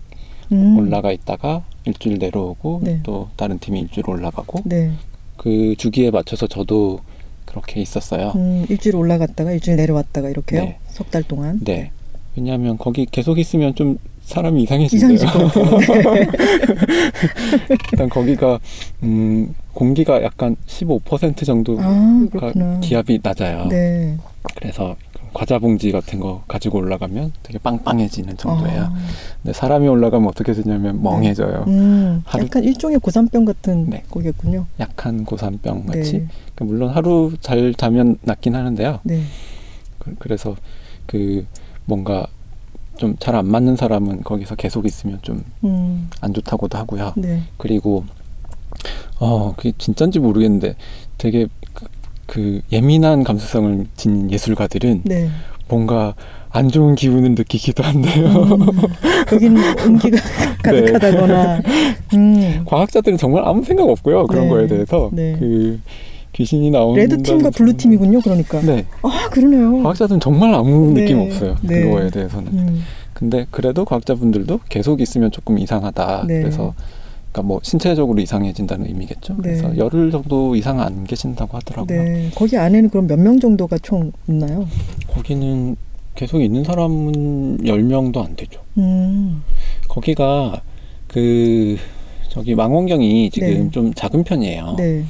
[0.51, 0.77] 음.
[0.77, 2.99] 올라가 있다가 일주일 내려오고 네.
[3.03, 4.91] 또 다른 팀이 일주일 올라가고 네.
[5.37, 6.99] 그 주기에 맞춰서 저도
[7.45, 8.33] 그렇게 있었어요.
[8.35, 10.61] 음, 일주일 올라갔다가 일주일 내려왔다가 이렇게요?
[10.63, 10.77] 네.
[10.89, 11.59] 석달 동안?
[11.63, 11.91] 네.
[12.35, 15.17] 왜냐하면 거기 계속 있으면 좀 사람이 이상해진대요.
[15.17, 16.27] 네.
[17.91, 18.59] 일단 거기가
[19.03, 22.79] 음, 공기가 약간 15% 정도가 아.
[22.81, 23.67] 기압이 낮아요.
[23.67, 24.17] 네.
[24.55, 24.95] 그래서
[25.33, 28.81] 과자 봉지 같은 거 가지고 올라가면 되게 빵빵해지는 정도예요.
[28.83, 28.93] 아,
[29.41, 31.65] 근데 사람이 올라가면 어떻게 되냐면 멍해져요.
[31.67, 34.03] 음, 하루- 약간 일종의 고산병 같은 네.
[34.11, 34.65] 거겠군요.
[34.79, 36.13] 약한 고산병 같이.
[36.13, 36.27] 네.
[36.53, 38.99] 그러니까 물론 하루 잘 자면 낫긴 하는데요.
[39.03, 39.23] 네.
[39.97, 40.55] 그, 래서
[41.07, 41.45] 그
[41.85, 42.27] 뭔가
[42.97, 46.09] 좀 잘 안 맞는 사람은 거기서 계속 있으면 좀안 음.
[46.33, 47.13] 좋다고도 하고요.
[47.15, 47.41] 네.
[47.57, 48.05] 그리고
[49.19, 50.75] 어 그게 진짠지 모르겠는데
[51.17, 51.85] 되게 그,
[52.25, 55.29] 그 예민한 감수성을 지닌 예술가들은 네.
[55.67, 56.13] 뭔가
[56.51, 58.27] 안 좋은 기운을 느끼기도 한데요.
[58.27, 58.67] 음,
[59.31, 60.17] 여기는 온기가
[60.63, 61.61] 가득하다거나.
[62.13, 62.63] 음.
[62.65, 64.49] 과학자들은 정말 아무 생각 없고요 그런 네.
[64.49, 65.35] 거에 대해서 네.
[65.39, 65.79] 그
[66.33, 68.21] 귀신이 나오는 red team과 blue team이군요.
[68.21, 68.59] 그러니까.
[68.61, 69.83] 네 아 그러네요.
[69.83, 71.01] 과학자들은 정말 아무 네.
[71.01, 71.81] 느낌 없어요 네.
[71.83, 72.81] 그거에 대해서는 음.
[73.13, 76.41] 근데 그래도 과학자분들도 계속 있으면 조금 이상하다 네.
[76.41, 76.73] 그래서
[77.31, 79.41] 그러니까 뭐 신체적으로 이상해진다는 의미겠죠 네.
[79.43, 82.29] 그래서 열흘 정도 이상 안 계신다고 하더라고요 네.
[82.35, 84.67] 거기 안에는 그럼 몇 명 정도가 총 있나요?
[85.07, 85.75] 거기는
[86.15, 89.43] 계속 있는 사람은 10명도 안 되죠 음.
[89.87, 90.61] 거기가
[91.07, 91.77] 그
[92.29, 93.69] 저기 망원경이 지금 네.
[93.71, 95.03] 좀 작은 편이에요 네.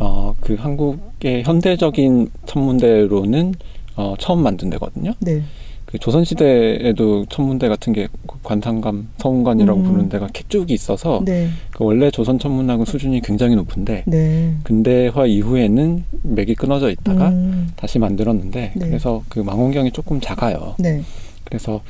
[0.00, 3.54] 어, 그 한국의 현대적인 천문대로는
[3.96, 5.14] 어, 처음 만든 데거든요.
[5.20, 5.42] 네.
[5.86, 8.08] 그 조선시대에도 천문대 같은 게
[8.42, 9.84] 관상감, 서운관이라고 음.
[9.84, 11.48] 부르는 데가 쭉 있어서 네.
[11.70, 14.52] 그 원래 조선 천문학은 수준이 굉장히 높은데 네.
[14.64, 17.68] 근대화 이후에는 맥이 끊어져 있다가 음.
[17.76, 18.86] 다시 만들었는데 네.
[18.86, 20.74] 그래서 그 망원경이 조금 작아요.
[20.78, 21.02] 네.
[21.44, 21.80] 그래서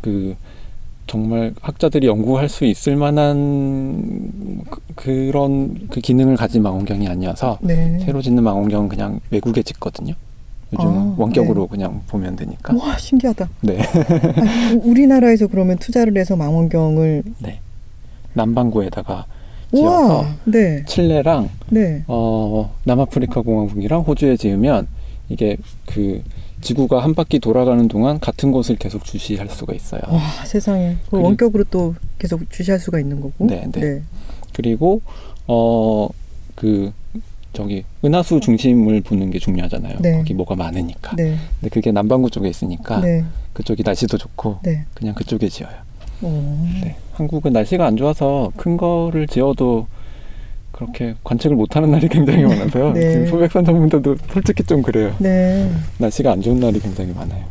[0.00, 0.36] 그
[1.06, 7.98] 정말 학자들이 연구할 수 있을 만한 그, 그런 그 기능을 가진 망원경이 아니어서 네.
[8.00, 10.14] 새로 짓는 망원경은 그냥 외국에 짓거든요.
[10.72, 12.74] 요즘 아, 원격으로 그냥 보면 되니까.
[12.74, 13.48] 와 신기하다.
[13.60, 13.78] 네.
[13.78, 17.60] 아니, 우- 우리나라에서 그러면 투자를 해서 망원경을 네.
[18.32, 19.26] 남반구에다가
[19.74, 20.34] 지어서 우와.
[20.44, 20.84] 네.
[20.86, 22.04] 칠레랑 네.
[22.06, 24.86] 어, 남아프리카 공화국이랑 호주에 지으면
[25.28, 26.22] 이게 그
[26.62, 30.00] 지구가 한 바퀴 돌아가는 동안 같은 곳을 계속 주시할 수가 있어요.
[30.08, 30.96] 와 세상에.
[31.10, 33.46] 그 원격으로 또 계속 주시할 수가 있는 거고.
[33.46, 34.02] 네, 네.
[34.52, 35.02] 그리고
[35.46, 36.08] 어
[36.54, 36.92] 그
[37.52, 39.98] 저기 은하수 중심을 보는 게 중요하잖아요.
[40.00, 40.18] 네.
[40.18, 41.16] 거기 뭐가 많으니까.
[41.16, 41.36] 네.
[41.60, 43.24] 근데 그게 남반구 쪽에 있으니까 네.
[43.52, 44.84] 그쪽이 날씨도 좋고 네.
[44.94, 45.74] 그냥 그쪽에 지어요.
[46.22, 46.28] 오.
[46.82, 46.96] 네.
[47.12, 49.86] 한국은 날씨가 안 좋아서 큰 거를 지어도
[50.86, 52.92] 그렇게 관측을 못하는 날이 굉장히 많아서요.
[52.92, 53.12] 네.
[53.12, 55.14] 지금 소백산 전문대도 솔직히 좀 그래요.
[55.18, 55.70] 네.
[55.98, 57.44] 날씨가 안 좋은 날이 굉장히 많아요.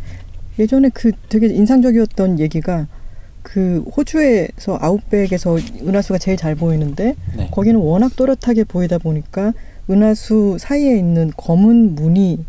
[0.59, 2.87] 예전에 그 되게 인상적이었던 얘기가
[3.41, 5.57] 그 호주에서 아웃백에서
[5.87, 7.47] 은하수가 제일 잘 보이는데 네.
[7.51, 9.53] 거기는 워낙 또렷하게 보이다 보니까
[9.89, 12.45] 은하수 사이에 있는 검은 무늬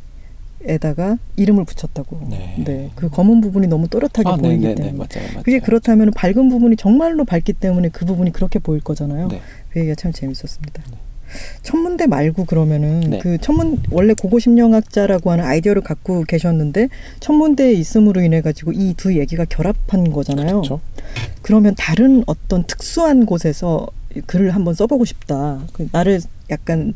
[0.67, 2.21] 에다가 이름을 붙였다고.
[2.65, 2.91] 네.
[2.95, 4.93] 그 검은 부분이 너무 또렷하게 아, 보이기 네네네 때문에.
[4.93, 5.43] 맞아요, 맞아요.
[5.43, 9.29] 그게 그렇다면 밝은 부분이 정말로 밝기 때문에 그 부분이 그렇게 보일 거잖아요.
[9.29, 9.41] 네.
[9.71, 10.83] 그 얘기가 참 재밌었습니다.
[11.63, 13.19] 천문대 말고 그러면은 네.
[13.19, 16.89] 그 천문 원래 고고 심령학자라고 하는 아이디어를 갖고 계셨는데
[17.21, 20.49] 천문대에 있음으로 인해 가지고 이 두 얘기가 결합한 거잖아요.
[20.61, 20.81] 그렇죠.
[21.41, 23.87] 그러면 다른 어떤 특수한 곳에서
[24.27, 25.61] 글을 한번 써보고 싶다.
[25.73, 26.93] 그 나를 약간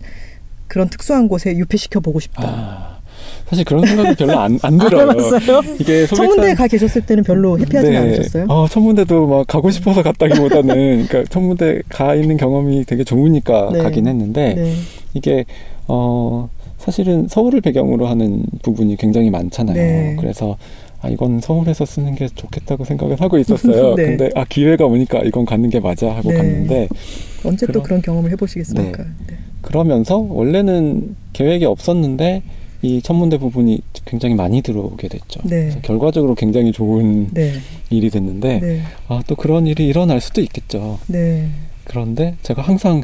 [0.69, 2.43] 그런 특수한 곳에 유폐시켜 보고 싶다.
[2.45, 2.96] 아,
[3.49, 5.11] 사실 그런 생각이 별로 안, 안 들어요.
[5.11, 5.61] 알았어요.
[5.79, 7.97] 이게 소백산 천문대에 가 계셨을 때는 별로 해피하지 네.
[7.97, 8.47] 않으셨어요?
[8.49, 13.79] 어, 천문대도 막 가고 싶어서 갔다기보다는 그러니까 천문대 가 있는 경험이 되게 좋으니까 네.
[13.83, 14.73] 가긴 했는데 네.
[15.15, 15.45] 이게
[15.87, 19.77] 어 사실은 서울을 배경으로 하는 부분이 굉장히 많잖아요.
[19.77, 20.17] 네.
[20.19, 20.57] 그래서
[21.01, 23.95] 아 이건 서울에서 쓰는 게 좋겠다고 생각을 하고 있었어요.
[23.97, 24.17] 네.
[24.17, 26.37] 근데 아 기회가 오니까 이건 가는 게 맞아 하고 네.
[26.37, 26.89] 갔는데
[27.45, 29.05] 언제 또 그럼- 그런 경험을 해보시겠습니까?
[29.29, 29.37] 네.
[29.63, 32.43] 그러면서 원래는 계획이 없었는데
[32.83, 35.41] 이 천문대 부분이 굉장히 많이 들어오게 됐죠.
[35.45, 35.63] 네.
[35.63, 37.53] 그래서 결과적으로 굉장히 좋은 네.
[37.91, 38.83] 일이 됐는데 네.
[39.09, 40.99] 아또 그런 일이 일어날 수도 있겠죠.
[41.07, 41.49] 네.
[41.85, 43.03] 그런데 제가 항상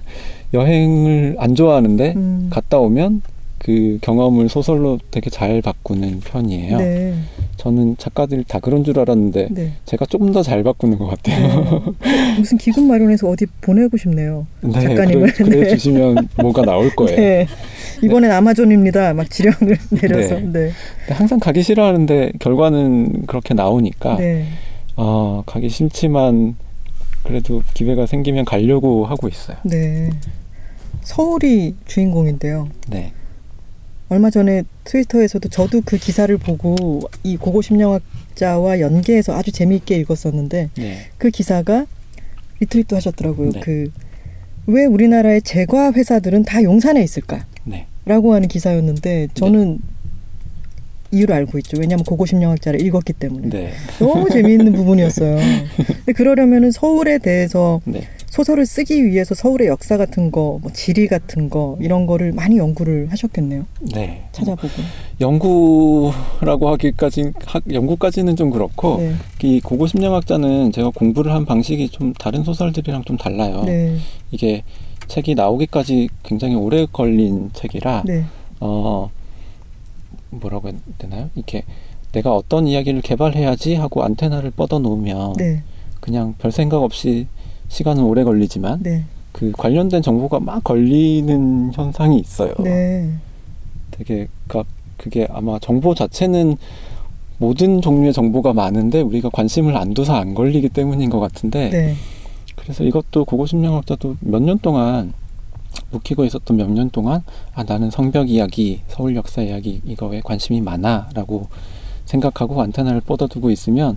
[0.54, 2.48] 여행을 안 좋아하는데 음.
[2.50, 3.22] 갔다 오면
[3.62, 6.78] 그 경험을 소설로 되게 잘 바꾸는 편이에요.
[6.78, 7.14] 네.
[7.58, 9.72] 저는 작가들이 다 그런 줄 알았는데 네.
[9.84, 11.94] 제가 조금 더잘 바꾸는 것 같아요.
[12.02, 12.38] 네.
[12.40, 14.48] 무슨 기금 마련해서 어디 보내고 싶네요.
[14.62, 15.32] 네, 작가님을.
[15.34, 15.68] 그래, 그래 네.
[15.68, 17.16] 주시면 뭐가 나올 거예요.
[17.16, 17.46] 네.
[18.02, 19.14] 이번엔 아마존입니다.
[19.14, 20.40] 막 지령을 내려서.
[21.10, 24.46] 항상 가기 싫어하는데 결과는 그렇게 나오니까 네.
[24.96, 26.56] 아 가기 싫지만
[27.22, 29.56] 그래도 기회가 생기면 가려고 하고 있어요.
[29.62, 30.10] 네.
[31.02, 32.68] 서울이 주인공인데요.
[32.88, 33.12] 네,
[34.12, 40.98] 얼마 전에 트위터에서도 저도 그 기사를 보고 이 고고 심령학자와 연계해서 아주 재미있게 읽었었는데 네,
[41.16, 41.86] 그 기사가
[42.60, 43.52] 리트윗도 하셨더라고요.
[43.52, 43.60] 네.
[43.60, 47.46] 그왜 우리나라의 제과 회사들은 다 용산에 있을까?
[47.64, 49.78] 네, 라고 하는 기사였는데 저는
[51.10, 51.78] 이유를 알고 있죠.
[51.80, 53.48] 왜냐하면 고고 심령학자를 읽었기 때문에.
[53.48, 55.38] 네, 너무 재미있는 부분이었어요.
[55.86, 58.02] 근데 그러려면은 서울에 대해서 네,
[58.32, 63.12] 소설을 쓰기 위해서 서울의 역사 같은 거, 뭐 지리 같은 거 이런 거를 많이 연구를
[63.12, 63.66] 하셨겠네요.
[63.94, 64.26] 네.
[64.32, 64.72] 찾아보고.
[65.20, 69.12] 연구라고 하기까지 하, 연구까지는 좀 그렇고 네.
[69.42, 73.64] 이 고고 심리학자는 제가 공부를 한 방식이 좀 다른 소설들이랑 좀 달라요.
[73.66, 73.98] 네.
[74.30, 74.64] 이게
[75.08, 78.24] 책이 나오기까지 굉장히 오래 걸린 책이라 네.
[78.60, 79.10] 어
[80.30, 81.28] 뭐라고 해야 되나요?
[81.34, 81.64] 이렇게
[82.12, 85.62] 내가 어떤 이야기를 개발해야지 하고 안테나를 뻗어 놓으면 네.
[86.00, 87.26] 그냥 별 생각 없이
[87.72, 89.04] 시간은 오래 걸리지만 네.
[89.32, 92.52] 그 관련된 정보가 막 걸리는 현상이 있어요.
[92.60, 93.10] 네.
[93.90, 96.56] 되게 그러니까 그게 아마 정보 자체는
[97.38, 101.94] 모든 종류의 정보가 많은데 우리가 관심을 안 둬서 안 걸리기 때문인 것 같은데 네.
[102.56, 105.14] 그래서 이것도 고고 심리학자도 몇 년 동안
[105.90, 107.22] 묵히고 있었던 몇 년 동안
[107.54, 111.46] 아 나는 성벽 이야기, 서울 역사 이야기 이거에 관심이 많아라고
[112.04, 113.96] 생각하고 안테나를 뻗어두고 있으면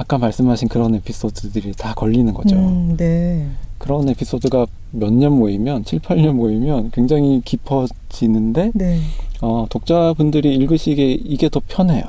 [0.00, 2.56] 아까 말씀하신 그런 에피소드들이 다 걸리는 거죠.
[2.56, 3.46] 음, 네.
[3.76, 9.00] 그런 에피소드가 몇 년 모이면 7, 8년 모이면 굉장히 깊어지는데 네.
[9.42, 12.02] 어, 독자분들이 읽으시기에 이게 더 편해요.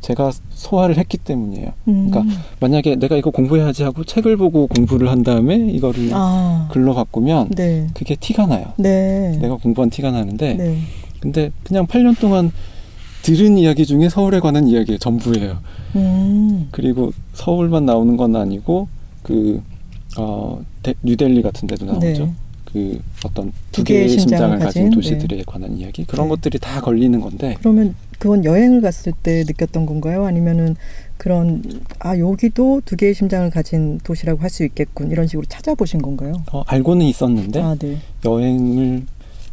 [0.00, 1.68] 제가 소화를 했기 때문이에요.
[1.88, 2.08] 음.
[2.10, 6.68] 그러니까 만약에 내가 이거 공부해야지 하고 책을 보고 공부를 한 다음에 이거를 아.
[6.72, 7.88] 글로 바꾸면 네.
[7.94, 8.72] 그게 티가 나요.
[8.78, 9.36] 네.
[9.40, 10.78] 내가 공부한 티가 나는데 네.
[11.20, 12.50] 근데 그냥 8년 동안
[13.22, 15.58] 들은 이야기 중에 서울에 관한 이야기 전부예요.
[15.96, 16.68] 음.
[16.72, 18.88] 그리고 서울만 나오는 건 아니고
[19.22, 19.62] 그
[20.18, 22.00] 어, 데- 뉴델리 같은 데도 나오죠.
[22.26, 22.32] 네.
[22.64, 26.30] 그 어떤 두두 개의 심장을 심장을 가진 가진, 도시들에 관한 이야기 그런 네.
[26.30, 30.24] 것들이 다 걸리는 건데 그러면 그건 여행을 갔을 때 느꼈던 건가요?
[30.24, 30.76] 아니면은
[31.18, 31.62] 그런
[31.98, 36.32] 아 여기도 두 개의 심장을 가진 도시라고 할 수 있겠군 이런 식으로 찾아보신 건가요?
[36.52, 37.98] 어, 알고는 있었는데 아 네.
[38.24, 39.02] 여행을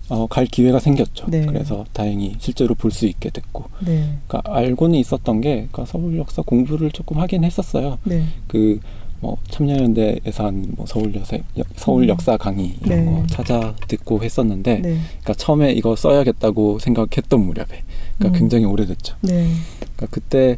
[0.10, 1.28] 어, 갈 기회가 생겼죠.
[1.30, 1.46] 네.
[1.46, 4.16] 그래서 다행히 실제로 볼 수 있게 됐고, 네.
[4.28, 7.98] 그러니까 알고는 있었던 게 그러니까 서울 역사 공부를 조금 하긴 했었어요.
[8.04, 8.26] 네.
[8.48, 8.80] 그
[9.22, 11.38] 뭐 참여연대에서 한뭐 서울 여사
[11.76, 12.08] 서울 음.
[12.08, 13.06] 역사 강의 이런 네.
[13.06, 14.82] 거 찾아 듣고 했었는데, 네.
[15.22, 17.84] 그러니까 처음에 이거 써야겠다고 생각했던 무렵에,
[18.18, 18.40] 그러니까 음.
[18.40, 19.18] 굉장히 오래됐죠.
[19.24, 19.50] 네.
[19.82, 20.58] 그러니까 그때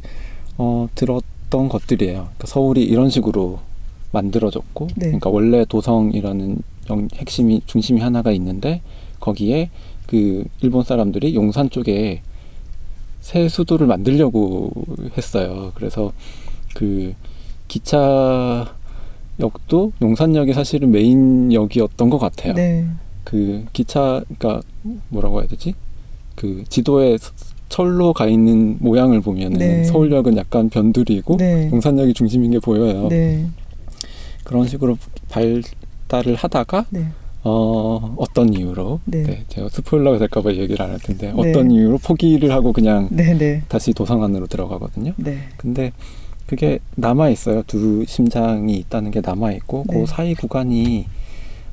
[0.60, 2.14] 어, 들었던 것들이에요.
[2.14, 3.58] 그러니까 서울이 이런 식으로
[4.12, 5.06] 만들어졌고, 네.
[5.08, 8.82] 그러니까 원래 도성이라는 영- 핵심이 중심이 하나가 있는데
[9.22, 9.70] 거기에
[10.08, 12.22] 그 일본 사람들이 용산 쪽에
[13.22, 14.72] 새 수도를 만들려고
[15.18, 15.72] 했어요.
[15.76, 16.12] 그래서
[16.76, 17.14] 그
[17.70, 18.68] 기차역도
[20.02, 22.54] 용산역이 사실은 메인역이었던 것 같아요.
[22.54, 22.86] 네.
[23.24, 24.62] 그 기차 그러니까
[25.10, 25.76] 뭐라고 해야 되지?
[26.36, 27.32] 그 지도에 서-
[27.70, 29.84] 철로 가 있는 모양을 보면은 네.
[29.86, 31.70] 서울역은 약간 변두리고 네.
[31.72, 33.08] 용산역이 중심인 게 보여요.
[33.08, 33.48] 네.
[34.44, 34.98] 그런 식으로
[35.30, 37.08] 발달을 하다가 네.
[37.44, 39.24] 어, 어떤 이유로 네.
[39.24, 41.50] 네, 제가 스포일러가 될까봐 얘기를 안 할 텐데 네.
[41.50, 43.34] 어떤 이유로 포기를 하고 그냥 네.
[43.34, 43.64] 네.
[43.68, 45.14] 다시 도성 안으로 들어가거든요.
[45.18, 45.39] 네.
[45.58, 45.92] 근데
[46.46, 47.64] 그게 남아 있어요.
[47.66, 50.00] 두 심장이 있다는 게 남아 있고 네.
[50.02, 51.08] 그 사이 구간이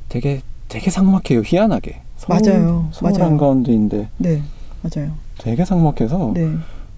[0.09, 1.43] 되게 되게 삭막해요.
[1.45, 2.01] 희한하게.
[2.17, 2.89] 서울, 맞아요.
[2.93, 3.25] 서울 맞아요.
[3.31, 4.43] 한가운데인데 네.
[4.83, 5.13] 맞아요.
[5.39, 6.55] 되게 삭막해서 네.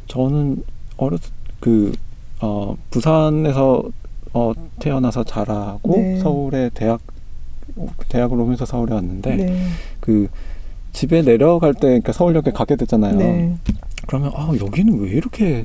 [0.06, 0.62] 저는
[0.96, 1.20] 어렸
[1.58, 1.92] 그
[2.40, 3.82] 어, 부산에서
[4.32, 6.18] 어, 태어나서 자라고 네.
[6.20, 7.00] 서울에 대학
[8.08, 9.62] 대학을 오면서 서울에 왔는데 네.
[10.00, 10.28] 그
[10.92, 13.16] 집에 내려갈 때 그러니까 서울역에 가게 되잖아요.
[13.16, 13.54] 네.
[14.06, 15.64] 그러면 아 여기는 왜 이렇게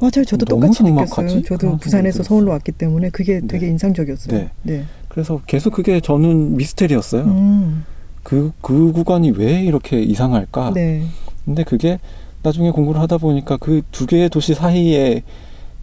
[0.00, 0.24] 맞아요.
[0.26, 0.82] 저도 너무 똑같이?
[0.82, 1.42] 느꼈어요.
[1.42, 2.50] 저도 부산에서 서울로.
[2.50, 3.72] 왔기 때문에 그게 되게 네.
[3.72, 4.36] 인상적이었어요.
[4.38, 4.50] 네.
[4.62, 4.84] 네.
[5.08, 7.22] 그래서 계속 그게 저는 미스테리였어요.
[7.24, 7.84] 음.
[8.22, 10.72] 그, 그 구간이 왜 이렇게 이상할까?
[10.74, 11.04] 네.
[11.44, 11.98] 근데 그게
[12.42, 15.22] 나중에 공부를 하다 보니까 그 두 개의 도시 사이에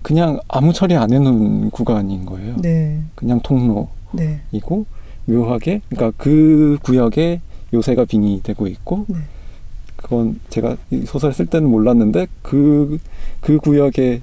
[0.02, 2.58] 그냥 아무 처리 안 해놓은 구간인 거예요.
[2.58, 3.02] 네.
[3.16, 4.42] 그냥 통로이고 네.
[5.26, 7.42] 묘하게 그러니까 그 구역에
[7.74, 9.18] 요새가 빙의되고 있고 네.
[9.96, 13.00] 그건 제가 이 소설 쓸 때는 몰랐는데 그,
[13.42, 14.22] 그 구역에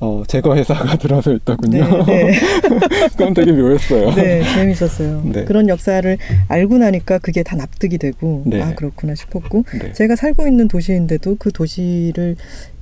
[0.00, 2.04] 어, 제거 회사가 들어서 있더군요.
[2.04, 2.24] 네.
[2.24, 2.40] 네.
[3.12, 4.14] 그건 되게 묘했어요.
[4.14, 5.22] 네, 재밌었어요.
[5.26, 5.44] 네.
[5.44, 8.62] 그런 역사를 알고 나니까 그게 다 납득이 되고 네.
[8.62, 9.92] 아 그렇구나 싶었고 네.
[9.92, 12.36] 제가 살고 있는 도시인데도 그 도시를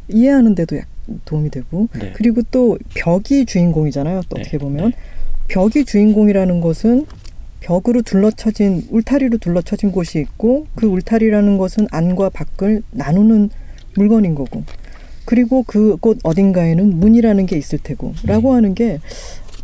[0.08, 0.86] 이해하는데도 약
[1.24, 2.12] 도움이 되고 네.
[2.14, 4.22] 그리고 또 벽이 주인공이잖아요.
[4.28, 4.42] 또 네.
[4.42, 4.92] 어떻게 보면
[5.48, 7.06] 벽이 주인공이라는 것은
[7.60, 13.50] 벽으로 둘러쳐진 울타리로 둘러쳐진 곳이 있고 그 울타리라는 것은 안과 밖을 나누는
[13.96, 14.64] 물건인 거고
[15.24, 18.98] 그리고 그 곳 어딘가에는 문이라는 게 있을 테고 라고 하는 게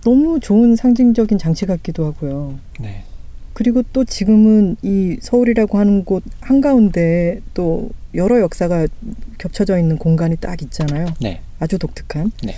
[0.05, 2.59] 너무 좋은 상징적인 장치 같기도 하고요.
[2.81, 3.05] 네.
[3.55, 8.87] 그리고 또 지금은 이 서울이라고 하는 곳 한가운데 또 여러 역사가
[9.39, 11.07] 겹쳐져 있는 공간이 딱 있잖아요.
[11.21, 11.41] 네.
[11.61, 12.33] 아주 독특한.
[12.43, 12.55] 네.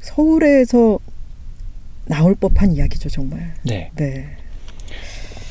[0.00, 0.98] 서울에서
[2.06, 3.54] 나올 법한 이야기죠, 정말.
[3.64, 3.90] 네.
[3.96, 4.28] 네.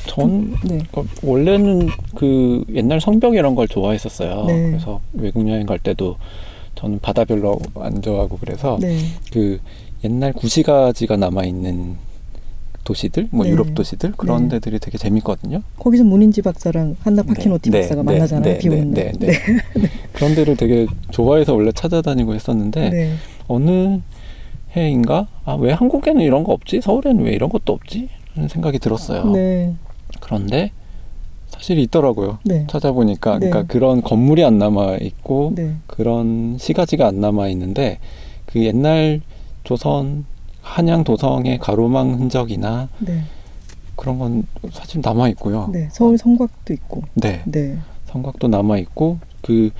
[0.06, 0.80] 전 네.
[0.92, 4.44] 어, 원래는 그 옛날 성벽 이런 걸 좋아했었어요.
[4.46, 4.70] 네.
[4.70, 6.16] 그래서 외국 여행 갈 때도
[6.74, 8.98] 저는 바다 별로 안 좋아하고 그래서 네.
[9.32, 9.60] 그
[10.04, 11.96] 옛날 구시가지가 남아 있는
[12.84, 13.52] 도시들, 뭐 네.
[13.52, 14.58] 유럽 도시들 그런 네.
[14.58, 15.62] 데들이 되게 재밌거든요.
[15.78, 18.42] 거기서 문인지 박사랑 한나 파키노티 네, 박사가 네, 만나잖아요.
[18.54, 19.30] 네, 비 오는 네, 날.
[20.12, 23.12] 그런 데를 되게 좋아해서 원래 찾아다니고 했었는데 네.
[23.46, 24.00] 어느
[24.76, 26.80] 해인가 아 왜 한국에는 이런 거 없지?
[26.80, 28.08] 서울에는 왜 이런 것도 없지?
[28.34, 29.26] 라는 생각이 들었어요.
[29.30, 29.74] 네.
[30.20, 30.72] 그런데
[31.48, 32.38] 사실 있더라고요.
[32.44, 32.66] 네.
[32.68, 33.50] 찾아보니까 네.
[33.50, 35.76] 그러니까 그런 건물이 안 남아 있고 네.
[35.86, 37.98] 그런 시가지가 안 남아 있는데
[38.46, 39.20] 그 옛날
[39.64, 40.24] 조선
[40.62, 43.22] 한양 도성의 가로망 흔적이나 네.
[43.96, 45.68] 그런 건 사실 남아 있고요.
[45.72, 45.88] 네.
[45.92, 47.02] 서울 성곽도 있고.
[47.14, 47.42] 네.
[47.44, 47.78] 네.
[48.06, 49.70] 성곽도 남아 있고 그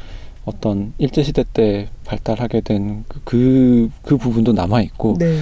[0.44, 5.38] 어떤 일제 시대 때 발달하게 된 그그 부분도 남아 있고 네.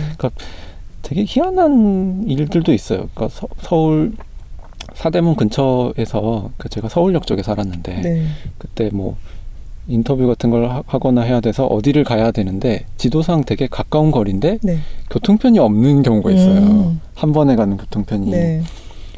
[1.02, 3.08] 되게 희한한 일들도 있어요.
[3.14, 4.14] 그러니까 서, 울
[4.94, 8.26] 사대문 근처에서 그 제가 서울역 쪽에 살았는데 네.
[8.58, 9.16] 그때 뭐
[9.88, 14.78] 인터뷰 같은 걸 하- 하거나 해야 돼서 어디를 가야 되는데 지도상 되게 가까운 거리인데 네.
[15.10, 16.58] 교통편이 없는 경우가 있어요.
[16.60, 17.00] 음.
[17.14, 18.62] 한 번에 가는 교통편이 네.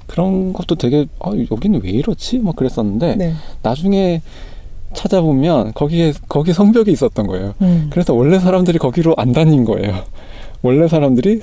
[0.07, 2.39] 그런 것도 되게 아, 여기는 왜 이렇지?
[2.39, 3.33] 막 그랬었는데 네.
[3.63, 4.23] 나중에
[4.95, 7.55] 찾아보면 거기에 거기 성벽이 있었던 거예요.
[7.63, 7.89] 음.
[7.91, 10.05] 그래서 원래 사람들이 거기로 안 다닌 거예요.
[10.63, 11.41] 원래 사람들이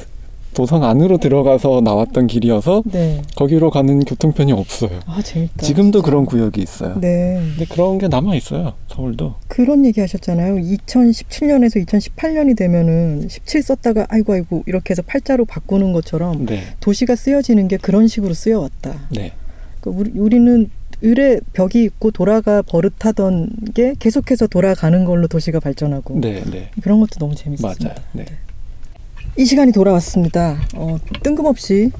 [0.53, 3.21] 도성 안으로 들어가서 나왔던 길이어서 네.
[3.35, 4.99] 거기로 가는 교통편이 없어요.
[5.05, 5.65] 아, 재밌다.
[5.65, 6.05] 지금도 진짜.
[6.05, 6.99] 그런 구역이 있어요.
[6.99, 7.41] 네.
[7.55, 8.73] 근데 그런 게 남아 있어요.
[8.87, 9.35] 서울도.
[9.47, 10.55] 그런 얘기 하셨잖아요.
[10.55, 17.67] 2017년에서 2018년이 되면은 17 썼다가 아이고 아이고 이렇게 해서 팔자로 바꾸는 것처럼 네, 도시가 쓰여지는
[17.67, 19.07] 게 그런 식으로 쓰여왔다.
[19.11, 19.33] 네,
[19.79, 20.69] 그러니까 우리, 우리는
[21.01, 26.71] 을에 벽이 있고 돌아가 버릇하던 게 계속해서 돌아가는 걸로 도시가 발전하고 네, 네.
[26.81, 27.85] 그런 것도 너무 재밌었습니다.
[27.85, 27.95] 맞아요.
[28.11, 28.25] 네.
[29.39, 30.59] 이 시간이 돌아왔습니다.
[30.75, 31.91] 어, 뜬금없이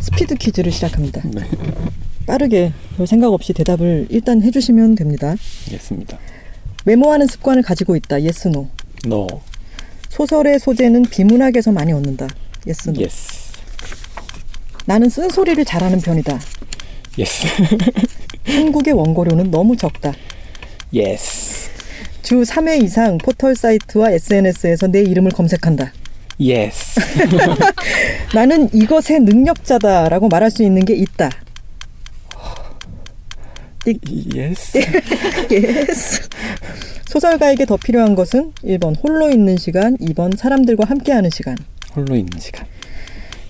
[0.00, 1.22] 스피드 퀴즈를 시작합니다.
[1.26, 1.42] 네,
[2.26, 5.36] 빠르게 별 생각 없이 대답을 일단 해주시면 됩니다.
[5.68, 6.18] 알겠습니다.
[6.84, 8.20] 메모하는 습관을 가지고 있다.
[8.24, 8.66] Yes no.
[9.06, 9.28] No,
[10.08, 12.26] 소설의 소재는 비문학에서 많이 얻는다.
[12.66, 13.00] Yes no.
[13.00, 13.52] yes,
[14.84, 16.40] 나는 쓴소리를 잘하는 편이다.
[17.16, 17.46] yes,
[18.44, 20.12] 한국의 원고료는 너무 적다.
[20.92, 21.70] yes,
[22.22, 25.92] 주 3회 이상 포털 사이트와 SNS에서 내 이름을 검색한다.
[26.44, 27.00] Yes,
[28.34, 31.30] 나는 이것의 능력자다라고 말할 수 있는 게 있다.
[34.34, 34.78] yes,
[35.50, 36.28] yes.
[37.06, 41.56] 소설가에게 더 필요한 것은 1번 홀로 있는 시간, 2번 사람들과 함께하는 시간.
[41.94, 42.64] 홀로 있는 시간.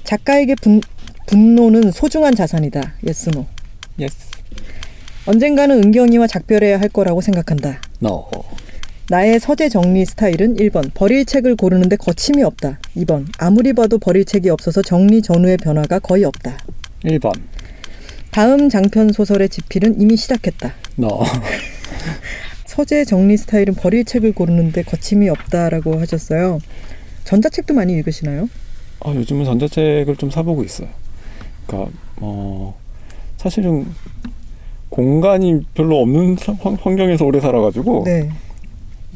[0.04, 0.80] 작가에게 분,
[1.26, 2.94] 분노는 소중한 자산이다.
[3.06, 3.46] Yes no.
[4.00, 4.16] yes,
[5.26, 7.80] 언젠가는 은경이와 작별해야 할 거라고 생각한다.
[8.02, 8.26] no,
[9.10, 12.78] 나의 서재 정리 스타일은 1번 버릴 책을 고르는데 거침이 없다.
[12.96, 16.56] 2번 아무리 봐도 버릴 책이 없어서 정리 전후의 변화가 거의 없다.
[17.04, 17.32] 1번,
[18.30, 20.72] 다음 장편 소설의 집필은 이미 시작했다.
[20.98, 21.24] no,
[22.66, 26.60] 서재 정리 스타일은 버릴 책을 고르는데 거침이 없다라고 하셨어요.
[27.24, 28.48] 전자책도 많이 읽으시나요?
[29.00, 30.88] 아, 요즘은 전자책을 좀 사보고 있어요.
[31.66, 32.74] 그러니까 어
[33.36, 33.86] 사실은
[34.88, 36.36] 공간이 별로 없는
[36.80, 38.30] 환경에서 오래 살아가지고 네.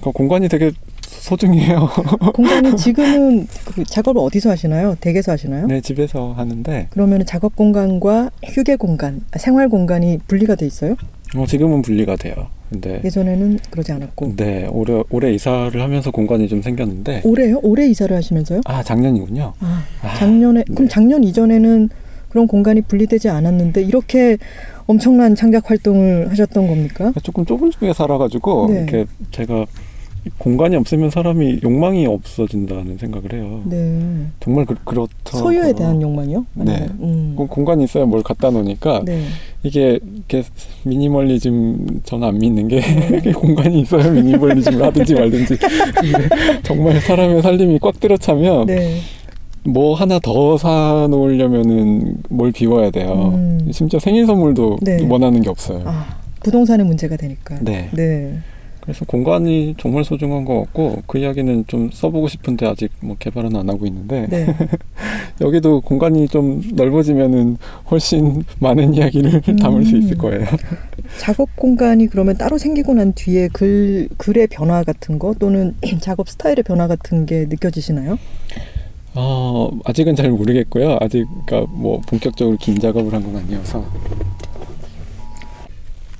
[0.00, 0.70] 그러니까 공간이 되게
[1.02, 1.88] 소중해요.
[2.34, 4.96] 공간이 지금은 그 작업을 어디서 하시나요?
[5.00, 5.66] 댁에서 하시나요?
[5.66, 10.94] 네, 집에서 하는데 그러면 작업 공간과 휴게 공간, 아, 생활 공간이 분리가 돼 있어요?
[11.36, 12.34] 어, 지금은 분리가 돼요.
[12.70, 14.34] 근데 예전에는 그러지 않았고.
[14.36, 17.60] 네 올해 올해 이사를 하면서 공간이 좀 생겼는데 올해요?
[17.62, 18.60] 올해 이사를 하시면서요?
[18.64, 19.52] 아 작년이군요.
[19.60, 20.88] 아, 아, 작년에 그럼 네.
[20.88, 21.88] 작년 이전에는
[22.28, 24.36] 그런 공간이 분리되지 않았는데 이렇게
[24.86, 27.12] 엄청난 창작 활동을 하셨던 겁니까?
[27.22, 28.78] 조금 좁은 집에 살아가지고 네.
[28.78, 29.64] 이렇게 제가
[30.38, 33.62] 공간이 없으면 사람이 욕망이 없어진다는 생각을 해요.
[33.66, 34.26] 네.
[34.40, 35.10] 정말 그, 그렇다.
[35.38, 36.46] 소유에 대한 욕망이요?
[36.54, 36.72] 네.
[36.72, 37.32] 아니면, 음.
[37.36, 39.22] 공- 공간이 있어야 뭘 갖다 놓으니까 네.
[39.62, 40.42] 이게 이렇게
[40.84, 42.80] 미니멀리즘 저는 안 믿는 게
[43.22, 43.32] 네.
[43.32, 45.56] 공간이 있어야 미니멀리즘을 하든지 말든지
[46.64, 48.98] 정말 사람의 살림이 꽉 들어차면 네.
[49.64, 53.32] 뭐 하나 더 사놓으려면은 뭘 비워야 돼요.
[53.34, 53.68] 음.
[53.72, 54.98] 심지어 생일 선물도 네.
[55.08, 55.82] 원하는 게 없어요.
[55.86, 56.06] 아,
[56.40, 57.58] 부동산의 문제가 되니까.
[57.60, 57.88] 네.
[58.86, 58.92] 네.
[58.92, 63.68] 그래서 공간이 정말 소중한 것 같고 그 이야기는 좀 써보고 싶은데 아직 뭐 개발은 안
[63.68, 64.46] 하고 있는데 네.
[65.40, 67.58] 여기도 공간이 좀 넓어지면은
[67.90, 70.18] 훨씬 많은 이야기를 담을 수 있을 음.
[70.18, 70.46] 거예요.
[71.18, 76.62] 작업 공간이 그러면 따로 생기고 난 뒤에 글 글의 변화 같은 거 또는 작업 스타일의
[76.64, 78.18] 변화 같은 게 느껴지시나요?
[79.14, 80.98] 어, 아직은 잘 모르겠고요.
[81.00, 83.84] 아직 그러니까 뭐 본격적으로 긴 작업을 한 건 아니어서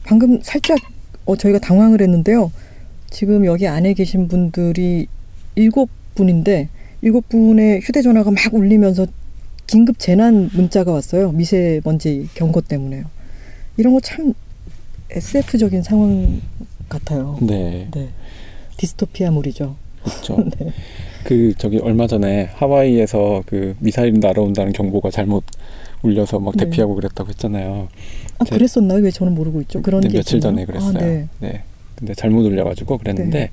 [0.05, 0.79] 방금 살짝
[1.27, 2.51] 어, 저희가 당황을 했는데요.
[3.11, 5.07] 지금 여기 안에 계신 분들이
[5.55, 6.69] 일곱 분인데
[7.03, 9.07] 일곱 분의 휴대전화가 막 울리면서
[9.67, 11.33] 긴급 재난 문자가 왔어요.
[11.33, 13.05] 미세먼지 경고 때문에요.
[13.77, 14.33] 이런 거 참
[15.11, 16.41] SF적인 상황
[16.89, 17.39] 같아요.
[17.41, 18.09] 네, 네.
[18.77, 19.77] 디스토피아물이죠.
[20.03, 20.37] 그렇죠.
[20.59, 20.73] 네.
[21.25, 25.45] 그 저기 얼마 전에 하와이에서 그 미사일이 날아온다는 경보가 잘못
[26.03, 26.65] 울려서 막 네.
[26.65, 27.89] 대피하고 그랬다고 했잖아요.
[28.39, 29.01] 아 제- 그랬었나요?
[29.01, 29.83] 왜 저는 모르고 있죠?
[29.83, 30.67] 그런 네, 게 며칠 있었나요?
[30.67, 30.99] 전에 그랬어요.
[30.99, 31.29] 아, 네.
[31.41, 31.63] 네.
[31.95, 33.51] 근데 잘못 울려가지고 그랬는데 네.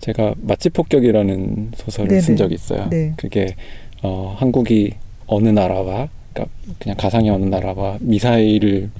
[0.00, 2.20] 제가 맛집 폭격이라는 소설을 네네.
[2.20, 2.88] 쓴 적이 있어요.
[2.90, 3.12] 네.
[3.16, 3.54] 그게
[4.02, 4.94] 어, 한국이
[5.26, 8.90] 어느 나라와 그러니까 그냥 가상의 어느 나라와 미사일을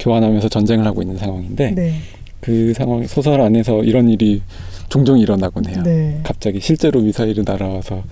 [0.00, 1.94] 교환하면서 전쟁을 하고 있는 상황인데 네.
[2.40, 4.42] 그 상황 소설 안에서 이런 일이
[4.88, 5.82] 종종 일어나곤 해요.
[5.84, 6.20] 네.
[6.22, 8.02] 갑자기 실제로 미사일이 날아와서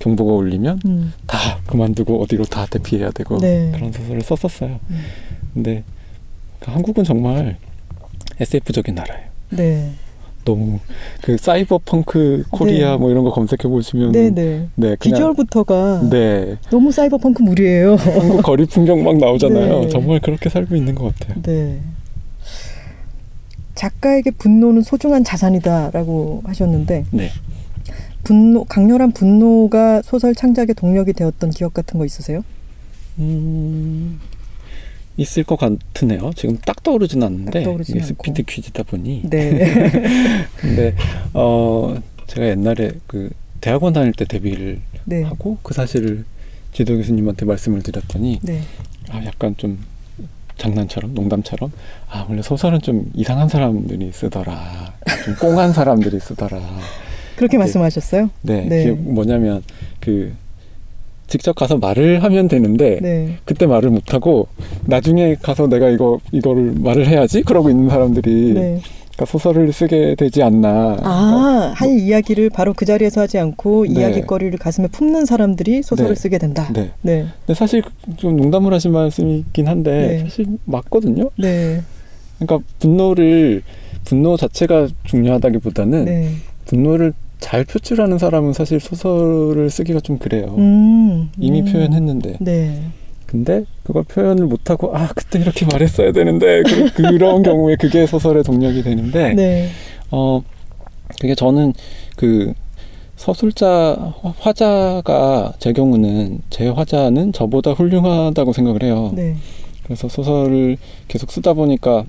[0.00, 1.12] 경보가 울리면 음.
[1.26, 3.70] 다 그만두고 어디로 다 대피해야 되고 네.
[3.74, 4.78] 그런 소설을 썼었어요.
[4.90, 5.00] 음.
[5.54, 5.82] 근데
[6.60, 7.56] 그 한국은 정말
[8.40, 9.28] SF적인 나라예요.
[9.50, 9.90] 네.
[10.44, 10.78] 너무
[11.20, 12.96] 그 사이버 펑크 코리아 네.
[12.96, 14.66] 뭐 이런 거 검색해 보시면 네, 네.
[14.76, 17.96] 네, 그냥 비주얼부터가 네 너무 사이버 펑크 물이에요.
[17.96, 19.80] 한국 거리 풍경 막 나오잖아요.
[19.80, 19.88] 네.
[19.88, 21.42] 정말 그렇게 살고 있는 것 같아요.
[21.42, 21.80] 네.
[23.74, 27.30] 작가에게 분노는 소중한 자산이다라고 하셨는데 네.
[28.24, 32.42] 분노 강렬한 분노가 소설 창작의 동력이 되었던 기억 같은 거 있으세요?
[33.18, 34.18] 음,
[35.18, 36.30] 있을 것 같으네요.
[36.34, 38.00] 지금 딱 떠오르진 않는데 딱 이게.
[38.00, 39.22] 스피드 퀴즈다 보니.
[39.24, 39.50] 네.
[40.56, 40.94] 근데
[41.34, 45.22] 어 제가 옛날에 그 대학원 다닐 때 데뷔를 네.
[45.24, 46.24] 하고 그 사실을
[46.72, 48.60] 지도 교수님한테 말씀을 드렸더니 네.
[49.10, 49.78] 아 약간 좀
[50.56, 51.72] 장난처럼 농담처럼
[52.08, 54.94] 아 원래 소설은 좀 이상한 사람들이 쓰더라
[55.24, 56.60] 좀 꽁한 사람들이 쓰더라
[57.36, 57.58] 그렇게 네.
[57.58, 58.30] 말씀하셨어요?
[58.42, 58.90] 네, 네.
[58.90, 59.62] 뭐냐면
[60.00, 60.32] 그
[61.28, 63.36] 직접 가서 말을 하면 되는데 네.
[63.44, 64.48] 그때 말을 못 하고
[64.84, 68.80] 나중에 가서 내가 이거 이거를 말을 해야지 그러고 있는 사람들이 네.
[69.18, 74.00] 그러니까 소설을 쓰게 되지 않나 아, 할 이야기를 바로 그 자리에서 하지 않고 네.
[74.00, 76.20] 이야기거리를 가슴에 품는 사람들이 소설을 네.
[76.20, 76.68] 쓰게 된다.
[76.72, 76.90] 네.
[77.02, 77.26] 네.
[77.44, 77.82] 근데 사실
[78.16, 80.18] 좀 농담을 하신 말씀이긴 한데 네.
[80.20, 81.30] 사실 맞거든요.
[81.36, 81.82] 네.
[82.38, 83.62] 그러니까 분노를
[84.04, 86.30] 분노 자체가 중요하다기보다는 네.
[86.64, 90.54] 분노를 잘 표출하는 사람은 사실 소설을 쓰기가 좀 그래요.
[90.58, 91.30] 음.
[91.38, 91.64] 이미 음.
[91.72, 92.82] 표현했는데 네.
[93.26, 98.82] 근데 그걸 표현을 못하고 아 그때 이렇게 말했어야 되는데 그, 그런 경우에 그게 소설의 동력이
[98.82, 99.68] 되는데 네.
[100.10, 100.42] 어
[101.20, 101.74] 그게 저는
[102.16, 102.54] 그
[103.16, 109.12] 서술자 화- 화자가 제 경우는 제 화자는 저보다 훌륭하다고 생각을 해요.
[109.14, 109.36] 네.
[109.84, 110.76] 그래서 소설을
[111.08, 112.04] 계속 쓰다 보니까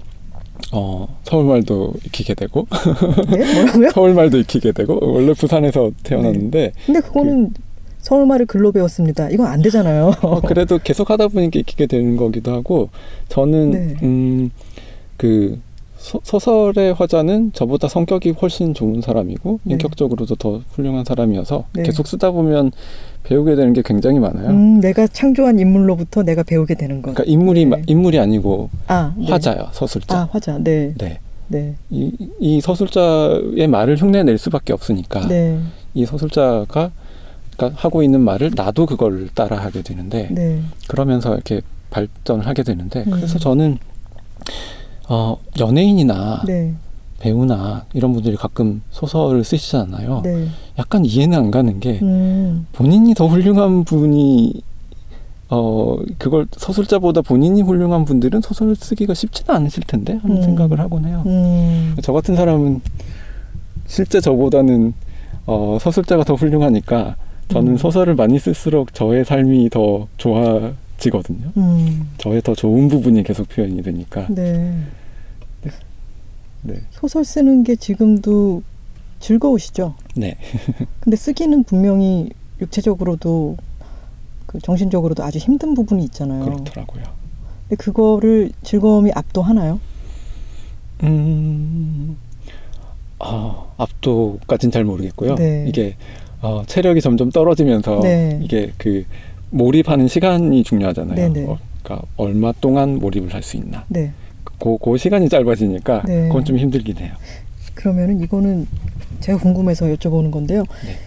[0.72, 2.68] 어 서울말도 익히게 되고
[3.32, 3.90] 네?
[3.94, 7.52] 서울말도 익히게 되고 원래 부산에서 태어났는데 근데 그거는
[8.00, 9.30] 서울말을 글로 배웠습니다.
[9.30, 10.14] 이건 안 되잖아요.
[10.22, 12.90] 어, 그래도 계속 하다 보니까 익히게 되는 거기도 하고
[13.28, 13.96] 저는 네.
[14.02, 15.60] 음그
[16.00, 19.74] 소 설의 화자는 저보다 성격이 훨씬 좋은 사람이고 네.
[19.74, 21.84] 인격적으로도 더 훌륭한 사람이어서 네.
[21.84, 22.72] 계속 쓰다 보면
[23.24, 24.48] 배우게 되는 게 굉장히 많아요.
[24.50, 27.14] 음, 내가 창조한 인물로부터 내가 배우게 되는 것.
[27.14, 27.84] 그러니까 인물이 마- 네.
[27.88, 29.26] 인물이 아니고 아, 네.
[29.30, 30.18] 화자요 서술자.
[30.18, 30.58] 아, 화자.
[30.60, 30.94] 네.
[30.98, 31.20] 네.
[31.50, 31.76] 네.
[31.90, 35.60] 이, 이 서술자의 말을 흉내낼 수밖에 없으니까 네.
[35.94, 36.92] 이 서술자가
[37.58, 40.62] 그러니까 하고 있는 말을 나도 그걸 따라하게 되는데 네.
[40.88, 43.12] 그러면서 이렇게 발전을 하게 되는데 음.
[43.12, 43.78] 그래서 저는
[45.10, 46.74] 어 연예인이나 네.
[47.20, 50.22] 배우나 이런 분들이 가끔 소설을 쓰시잖아요.
[50.24, 50.48] 네.
[50.78, 52.68] 약간 이해는 안 가는 게 음.
[52.72, 54.62] 본인이 더 훌륭한 분이
[55.50, 60.42] 어 그걸 서술자보다 본인이 훌륭한 분들은 소설을 쓰기가 쉽지는 않으실 텐데 하는 음.
[60.44, 61.24] 생각을 하곤 해요.
[61.26, 61.96] 음.
[62.02, 62.82] 저 같은 사람은
[63.88, 64.94] 실제 저보다는
[65.48, 67.16] 어, 서술자가 더 훌륭하니까
[67.48, 67.78] 저는 음.
[67.78, 71.52] 소설을 많이 쓸수록 저의 삶이 더 좋아지거든요.
[71.58, 72.12] 음.
[72.20, 74.28] 저의 더 좋은 부분이 계속 표현이 되니까.
[74.30, 74.76] 네.
[76.62, 76.82] 네.
[76.92, 78.64] 소설 쓰는 게 지금도
[79.20, 79.96] 즐거우시죠?
[80.16, 80.38] 네.
[81.00, 82.30] 근데 쓰기는 분명히
[82.62, 83.58] 육체적으로도
[84.46, 86.44] 그 정신적으로도 아주 힘든 부분이 있잖아요.
[86.44, 87.04] 그렇더라고요.
[87.68, 89.80] 근데 그거를 즐거움이 압도하나요?
[91.04, 92.18] 음,
[93.20, 95.36] 아, 압도까진 잘 모르겠고요.
[95.36, 95.66] 네.
[95.68, 95.96] 이게
[96.42, 98.40] 어, 체력이 점점 떨어지면서 네.
[98.42, 99.06] 이게 그
[99.52, 101.16] 몰입하는 시간이 중요하잖아요.
[101.16, 101.48] 네네.
[101.48, 103.86] 어, 그러니까 얼마 동안 몰입을 할 수 있나.
[103.88, 104.12] 네.
[104.60, 106.28] 그, 그 시간이 짧아지니까 네.
[106.28, 107.14] 그건 좀 힘들긴 해요.
[107.74, 108.68] 그러면은 이거는
[109.22, 110.64] 제가 궁금해서 여쭤보는 건데요.
[110.86, 110.98] 네.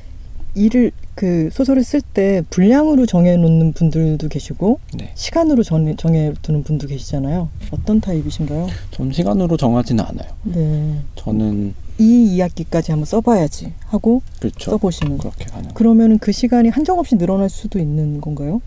[0.55, 5.11] 일을 그 소설을 쓸 때 분량으로 정해놓는 분들도 계시고 네.
[5.15, 7.49] 시간으로 정, 정해두는 분도 계시잖아요.
[7.71, 8.69] 어떤 타입이신가요?
[8.91, 10.31] 전 시간으로 정하지는 않아요.
[10.45, 10.99] 네.
[11.15, 14.73] 저는 이 이야기까지 한번 써봐야지 하고 그렇죠.
[14.73, 15.19] 써보시는.
[15.19, 15.71] 그렇게 가능.
[15.71, 18.61] 그러면은 그 시간이 한정없이 늘어날 수도 있는 건가요?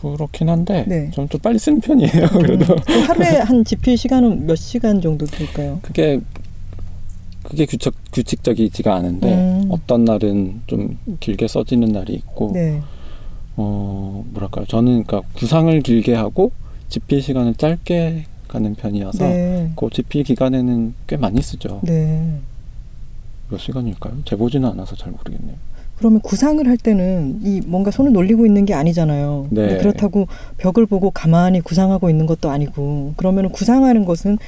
[0.00, 1.10] 그렇긴 한데 네.
[1.12, 2.28] 저는 좀 빨리 쓰는 편이에요.
[2.32, 5.78] 그래도 음, 그 하루에 한 집필 시간은 몇 시간 정도 될까요?
[5.82, 6.20] 그게
[7.42, 9.68] 그게 규칙 규칙적이지가 않은데 음.
[9.70, 12.80] 어떤 날은 좀 길게 써지는 날이 있고 네.
[13.56, 16.52] 어 뭐랄까요 저는 그러니까 구상을 길게 하고
[16.88, 19.70] 집필 시간을 짧게 가는 편이어서 네.
[19.76, 21.80] 그 집필 기간에는 꽤 많이 쓰죠.
[21.84, 22.40] 네.
[23.48, 24.22] 몇 시간일까요?
[24.24, 25.56] 재보지는 않아서 잘 모르겠네요.
[26.00, 29.48] 그러면 구상을 할 때는 이 뭔가 손을 놀리고 있는 게 아니잖아요.
[29.50, 29.76] 네.
[29.76, 34.38] 그렇다고 벽을 보고 가만히 구상하고 있는 것도 아니고 그러면 구상하는 것은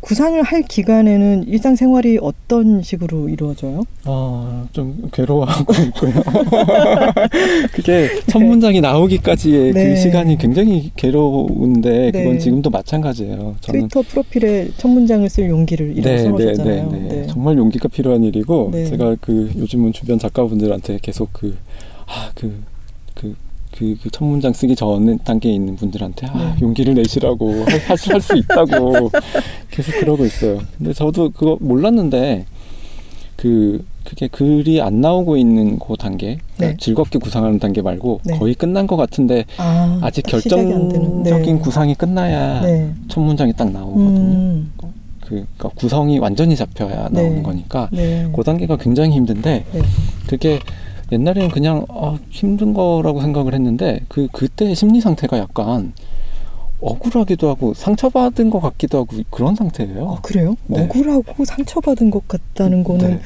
[0.00, 3.84] 구상을 할 기간에는 일상생활이 어떤 식으로 이루어져요?
[4.04, 6.12] 아, 좀 괴로워하고 있고요.
[7.72, 9.84] 그게 첫 문장이 나오기까지의 네.
[9.90, 12.38] 그 시간이 굉장히 괴로운데 그건 네.
[12.38, 13.56] 지금도 마찬가지예요.
[13.60, 16.88] 저는 트위터 프로필에 첫 문장을 쓸 용기를 이라고 써놓으셨잖아요.
[16.90, 17.26] 네, 네.
[17.26, 18.86] 정말 용기가 필요한 일이고 네.
[18.86, 21.56] 제가 그 요즘은 주변 작가분들한테 계속 그
[22.10, 22.50] 아 그
[23.14, 23.34] 그
[23.72, 26.60] 그 그 첫 문장 쓰기 전 단계에 있는 분들한테 아 네.
[26.60, 27.64] 용기를 내시라고
[28.10, 29.10] 할수 있다고
[29.70, 30.60] 계속 그러고 있어요.
[30.76, 32.46] 근데 저도 그거 몰랐는데
[33.36, 36.76] 그 그게 글이 안 나오고 있는 그 단계 그러니까 네.
[36.78, 38.38] 즐겁게 구상하는 단계 말고 네.
[38.38, 39.98] 거의 끝난 것 같은데 아,
[40.88, 41.22] 되는.
[41.22, 41.62] 결정적인 네.
[41.62, 42.92] 구상이 끝나야 네.
[43.08, 44.10] 첫 문장이 딱 나오거든요.
[44.10, 44.90] 음, 그
[45.26, 47.22] 그러니까 구성이 완전히 잡혀야 네.
[47.22, 48.28] 나오는 거니까 네.
[48.34, 49.82] 그 단계가 굉장히 힘든데 네.
[50.26, 50.58] 그게
[51.12, 55.92] 옛날에는 그냥 아, 힘든 거라고 생각을 했는데 그 그때 심리 상태가 약간
[56.80, 60.12] 억울하기도 하고 상처받은 것 같기도 하고 그런 상태예요.
[60.12, 60.56] 아, 그래요?
[60.66, 60.82] 네.
[60.82, 63.20] 억울하고 상처받은 것 같다는 거는 네.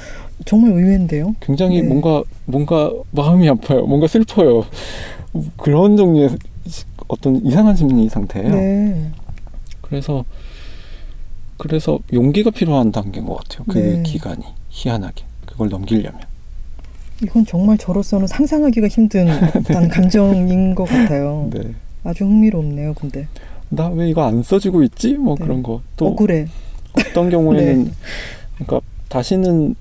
[0.44, 1.34] 정말 의외인데요.
[1.40, 1.88] 굉장히 네.
[1.88, 3.86] 뭔가 뭔가 마음이 아파요.
[3.86, 4.64] 뭔가 슬퍼요.
[5.56, 6.30] 그런 종류의
[7.08, 8.50] 어떤 이상한 심리 상태예요.
[8.50, 9.10] 네.
[9.82, 10.24] 그래서
[11.56, 13.64] 그래서 용기가 필요한 단계인 것 같아요.
[13.68, 14.02] 그 네.
[14.02, 16.33] 기간이 희한하게 그걸 넘기려면.
[17.22, 21.48] 이건 정말 저로서는 상상하기가 힘든 어떤 감정인 것 같아요.
[21.54, 21.74] 네.
[22.02, 23.26] 아주 흥미롭네요, 근데.
[23.70, 25.14] 나 왜 이거 안 써지고 있지?
[25.14, 25.44] 뭐 네.
[25.44, 25.80] 그런 거.
[25.96, 26.46] 또 억울해.
[26.98, 27.90] 어떤 경우에는 네.
[28.58, 29.74] 그러니까 다시는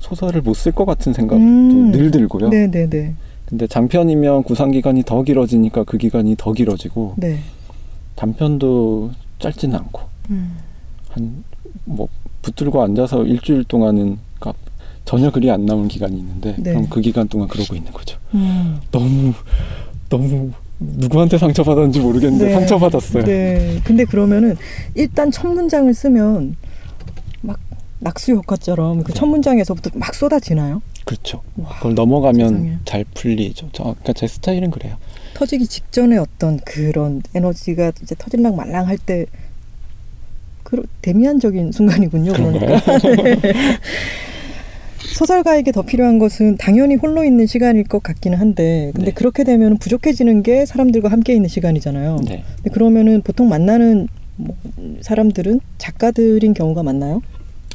[0.00, 1.92] 소설을 못 쓸 것 같은 생각도 음.
[1.92, 2.48] 늘 들고요.
[2.50, 3.14] 네 네 네.
[3.46, 7.38] 근데 장편이면 구상 기간이 더 길어지니까 그 기간이 더 길어지고 네.
[8.16, 10.56] 단편도 짧지는 않고 음.
[11.86, 12.08] 한뭐
[12.42, 14.60] 붙들고 앉아서 일주일 동안은 그러니까
[15.08, 16.72] 전혀 글이 안 나온 기간이 있는데 네.
[16.72, 18.18] 그럼 그 기간 동안 그러고 있는 거죠.
[18.34, 18.78] 음.
[18.90, 19.32] 너무
[20.10, 22.52] 너무 누구한테 상처받았는지 모르겠는데 네.
[22.52, 23.24] 상처받았어요.
[23.24, 23.80] 네.
[23.84, 24.54] 근데 그러면은
[24.94, 26.56] 일단 첫 문장을 쓰면
[27.40, 27.58] 막
[28.00, 29.18] 낙수 효과처럼 그 네.
[29.18, 30.82] 첫 문장에서부터 막 쏟아지나요?
[31.06, 31.40] 그렇죠.
[31.56, 32.78] 와, 그걸 넘어가면 세상에.
[32.84, 33.70] 잘 풀리죠.
[33.72, 34.98] 저, 그러니까 제 스타일은 그래요.
[35.32, 42.34] 터지기 직전에 어떤 그런 에너지가 이제 터질랑 말랑 할 때그 대미안적인 순간이군요.
[42.34, 42.78] 그런가요?
[43.00, 43.48] 그러니까.
[45.14, 49.14] 소설가에게 더 필요한 것은 당연히 홀로 있는 시간일 것 같기는 한데 근데 네.
[49.14, 52.20] 그렇게 되면 부족해지는 게 사람들과 함께 있는 시간이잖아요.
[52.26, 52.44] 네.
[52.56, 54.56] 근데 그러면은 보통 만나는 뭐
[55.00, 57.22] 사람들은 작가들인 경우가 많나요?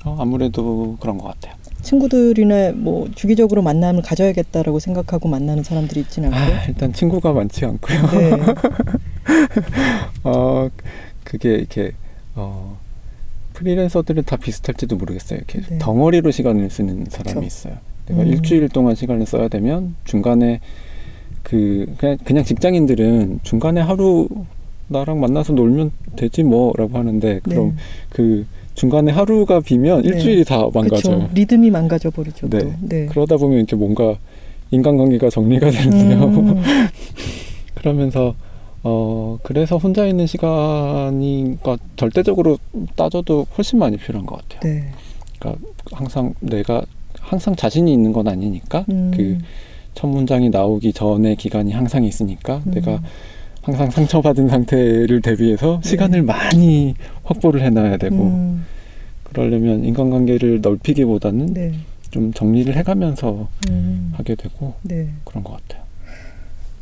[0.05, 1.55] 어, 아무래도 그런 것 같아요.
[1.81, 6.57] 친구들이나 뭐 주기적으로 만남을 가져야겠다라고 생각하고 만나는 사람들이 있지는 않고요.
[6.57, 8.01] 아, 일단 친구가 많지 않고요.
[8.11, 8.31] 네.
[10.23, 10.69] 어,
[11.25, 11.91] 그게 이렇게
[12.35, 12.77] 어,
[13.53, 15.37] 프리랜서들은 다 비슷할지도 모르겠어요.
[15.37, 15.77] 이렇게 네.
[15.79, 17.45] 덩어리로 시간을 쓰는 사람이 그쵸.
[17.45, 17.73] 있어요.
[18.07, 18.27] 내가 음.
[18.27, 20.59] 일주일 동안 시간을 써야 되면 중간에
[21.43, 24.27] 그 그냥, 그냥 직장인들은 중간에 하루
[24.87, 27.75] 나랑 만나서 놀면 되지 뭐라고 하는데 그럼 네.
[28.09, 28.45] 그
[28.75, 30.09] 중간에 하루가 비면 네.
[30.09, 31.19] 일주일이 다 망가져요.
[31.19, 31.29] 그쵸.
[31.33, 32.49] 리듬이 망가져 버리죠.
[32.49, 32.59] 네.
[32.59, 32.73] 또.
[32.81, 33.05] 네.
[33.07, 34.17] 그러다 보면 이렇게 뭔가
[34.71, 36.23] 인간관계가 정리가 되는데요.
[36.23, 36.61] 음,
[37.75, 38.35] 그러면서
[38.83, 42.57] 어 그래서 혼자 있는 시간이 그러니까 절대적으로
[42.95, 44.59] 따져도 훨씬 많이 필요한 것 같아요.
[44.61, 44.91] 네.
[45.39, 46.83] 그러니까 항상 내가
[47.19, 49.11] 항상 자신이 있는 건 아니니까 음,
[49.95, 52.99] 그첫 문장이 나오기 전에 기간이 항상 있으니까 음, 내가
[53.61, 55.89] 항상 상처받은 상태를 대비해서 네.
[55.89, 58.65] 시간을 많이 확보를 해놔야 되고 음,
[59.23, 61.71] 그러려면 인간관계를 넓히기보다는 네.
[62.11, 65.07] 좀 정리를 해가면서 음, 하게 되고 네.
[65.23, 65.82] 그런 것 같아요.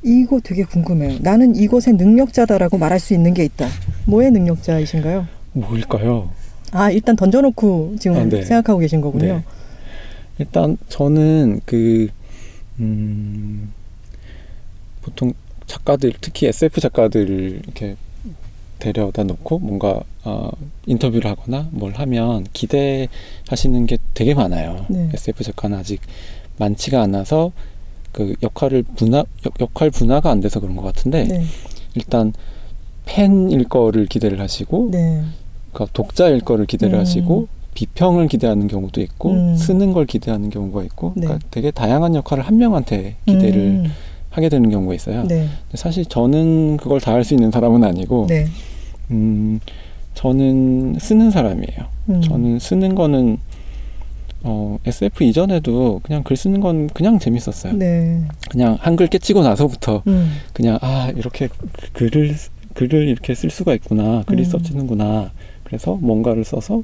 [0.03, 1.19] 이거 되게 궁금해요.
[1.21, 3.67] 나는 이곳의 능력자다라고 말할 수 있는 게 있다.
[4.05, 5.27] 뭐의 능력자이신가요?
[5.53, 6.31] 뭘까요?
[6.71, 8.43] 아 일단 던져놓고 지금 아, 네.
[8.43, 9.25] 생각하고 계신 거군요.
[9.25, 9.43] 네.
[10.39, 12.07] 일단 저는 그
[12.79, 13.71] 음,
[15.01, 15.33] 보통
[15.67, 17.95] 작가들 특히 SF 작가들을 이렇게
[18.79, 20.49] 데려다 놓고 뭔가 어,
[20.87, 24.85] 인터뷰를 하거나 뭘 하면 기대하시는 게 되게 많아요.
[24.89, 25.09] 네.
[25.13, 26.01] SF 작가는 아직
[26.57, 27.51] 많지가 않아서
[28.11, 31.43] 그 역할을 분화 역, 역할 분화가 안 돼서 그런 것 같은데 네.
[31.95, 32.33] 일단
[33.05, 35.21] 팬일 거를 기대를 하시고 네.
[35.73, 36.99] 그러니까 독자일 거를 기대를 음.
[36.99, 39.55] 하시고 비평을 기대하는 경우도 있고 음.
[39.55, 41.25] 쓰는 걸 기대하는 경우가 있고 네.
[41.25, 43.85] 그러니까 되게 다양한 역할을 한 명한테 기대를 음,
[44.29, 45.23] 하게 되는 경우가 있어요.
[45.27, 45.47] 네.
[45.73, 48.47] 사실 저는 그걸 다 할 수 있는 사람은 아니고 네.
[49.11, 49.59] 음,
[50.13, 51.85] 저는 쓰는 사람이에요.
[52.09, 53.37] 음, 저는 쓰는 거는
[54.43, 57.73] 어, SF 이전에도 그냥 글 쓰는 건 그냥 재밌었어요.
[57.73, 58.21] 네.
[58.49, 61.47] 그냥 한글 깨치고 나서부터 음, 그냥 아 이렇게
[61.93, 62.35] 글을
[62.73, 64.45] 글을 이렇게 쓸 수가 있구나 글이 음.
[64.45, 65.31] 써지는구나
[65.63, 66.83] 그래서 뭔가를 써서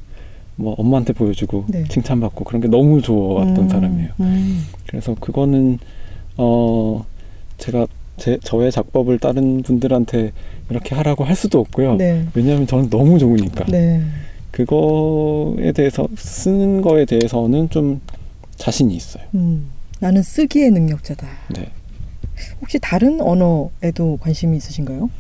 [0.56, 1.84] 뭐 엄마한테 보여주고 네.
[1.88, 4.10] 칭찬받고 그런 게 너무 좋았던 음, 사람이에요.
[4.20, 5.80] 음, 그래서 그거는
[6.38, 7.06] 어
[7.58, 7.88] 제가
[8.18, 10.32] 제 저의 작법을 다른 분들한테
[10.70, 11.96] 이렇게 하라고 할 수도 없고요.
[11.96, 12.26] 네.
[12.34, 13.66] 왜냐하면 저는 너무 좋으니까.
[13.66, 14.02] 네.
[14.58, 18.02] 그거에 대해서 쓰는 거에 대해서는 좀
[18.56, 19.24] 자신이 있어요.
[19.36, 21.28] 음, 나는 쓰기의 능력자다.
[21.56, 21.70] 네.
[22.60, 25.12] 혹시 다른 언어에도 관심이 있으신가요?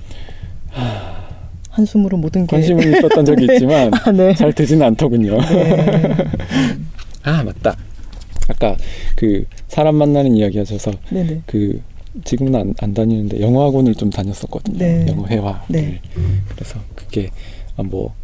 [1.69, 4.33] 한숨으로 모든 게 관심은 있었던 적이 있지만 아, 네.
[4.33, 5.37] 잘 되지는 않더군요.
[5.39, 6.15] 네.
[7.21, 7.75] 아 맞다.
[8.49, 8.75] 아까
[9.15, 11.43] 그 사람 만나는 이야기 하셔서 네네.
[11.45, 11.79] 그
[12.23, 14.79] 지금은 안, 안 다니는데 영어 학원을 좀 다녔었거든요.
[14.79, 15.05] 네.
[15.07, 15.63] 영어 회화.
[15.67, 16.01] 네.
[16.55, 17.29] 그래서 그게
[17.75, 18.15] 아, 뭐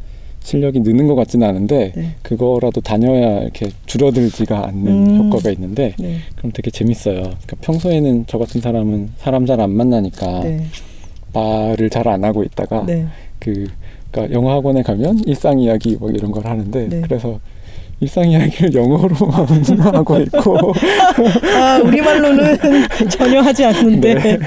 [0.44, 2.16] 실력이 느는 것 같지는 않은데 네.
[2.22, 5.18] 그거라도 다녀야 이렇게 줄어들지가 않는 음.
[5.26, 6.18] 효과가 있는데 네.
[6.36, 7.22] 그럼 되게 재밌어요.
[7.22, 10.66] 그러니까 평소에는 저 같은 사람은 사람 잘 안 만나니까 네.
[11.34, 13.08] 말을 잘 안 하고 있다가 네.
[13.39, 13.68] 그
[14.12, 17.02] 그러니까 영어 학원에 가면 일상 이야기 뭐 이런 걸 하는데 네.
[17.02, 17.39] 그래서
[18.00, 19.48] 일상 이야기를 영어로만
[19.96, 20.74] 하고 있고
[21.56, 22.58] 아, 우리말로는
[23.10, 24.14] 전혀 하지 않는데.
[24.16, 24.39] 네.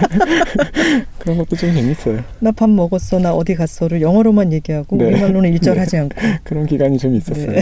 [1.18, 2.22] 그런 것도 좀 재밌어요.
[2.40, 5.06] 나 밥 먹었어, 나 어디 갔어를 영어로만 얘기하고 네.
[5.06, 5.98] 우리말로는 일절하지 네.
[6.02, 6.16] 않고.
[6.44, 7.50] 그런 기간이 좀 있었어요.
[7.52, 7.60] 네.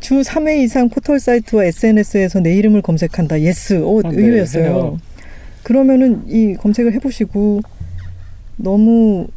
[0.00, 3.40] 주 3회 이상 포털 사이트와 SNS에서 내 이름을 검색한다.
[3.42, 3.74] Yes.
[3.84, 4.64] 오, 아, 네, 의외였어요.
[4.64, 4.98] 해요.
[5.62, 7.60] 그러면은 이 검색을 해보시고
[8.56, 9.28] 너무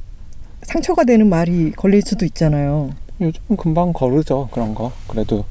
[0.64, 2.90] 상처가 되는 말이 걸릴 수도 있잖아요.
[3.22, 4.92] 요즘은 금방 거르죠 그런 거.
[5.08, 5.46] 그래도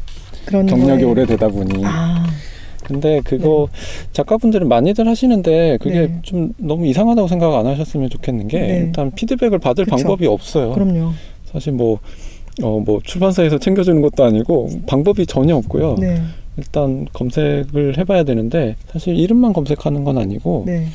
[0.47, 1.83] 그런 경력이 거에- 오래되다 보니.
[1.85, 2.27] 아,
[2.85, 3.69] 근데 그거
[4.13, 6.19] 작가분들은 많이들 하시는데 그게 네.
[6.23, 8.79] 좀 너무 이상하다고 생각 안 하셨으면 좋겠는 게 네.
[8.87, 9.97] 일단 피드백을 받을 그쵸.
[9.97, 10.73] 방법이 없어요.
[10.73, 11.13] 그럼요.
[11.47, 11.99] 사실 뭐
[12.63, 15.97] 어, 뭐 출판사에서 챙겨주는 것도 아니고 방법이 전혀 없고요.
[15.99, 16.21] 네,
[16.57, 20.87] 일단 검색을 해봐야 되는데 사실 이름만 검색하는 건 아니고 네,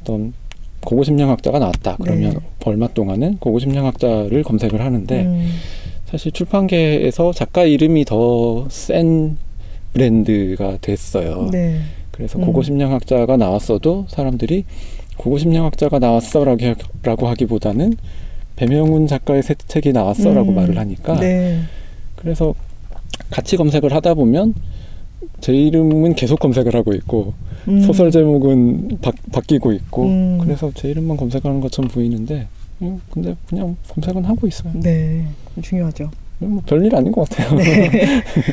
[0.00, 0.32] 어떤
[0.80, 2.38] 고고심리학자가 나왔다 그러면 네.
[2.64, 5.50] 얼마 동안은 고고심리학자를 검색을 하는데 음,
[6.14, 9.36] 사실 출판계에서 작가 이름이 더 센
[9.94, 11.48] 브랜드가 됐어요.
[11.50, 11.80] 네,
[12.12, 12.46] 그래서 음.
[12.46, 14.64] 고고 심리학자가 나왔어도 사람들이
[15.16, 17.94] 고고 심리학자가 나왔어라고 하- 라고 하기보다는
[18.54, 21.58] 배명훈 작가의 새 책이 나왔어라고 음, 말을 하니까 네,
[22.14, 22.54] 그래서
[23.30, 24.54] 같이 검색을 하다 보면
[25.40, 27.34] 제 이름은 계속 검색을 하고 있고
[27.66, 30.38] 음, 소설 제목은 바, 바뀌고 있고 음.
[30.40, 32.46] 그래서 제 이름만 검색하는 것처럼 보이는데 음,
[33.10, 34.72] 근데 그냥 검색은 하고 있어요.
[34.74, 35.26] 네,
[35.62, 36.10] 중요하죠.
[36.38, 37.54] 뭐 별일 아닌 것 같아요.
[37.56, 37.90] 네.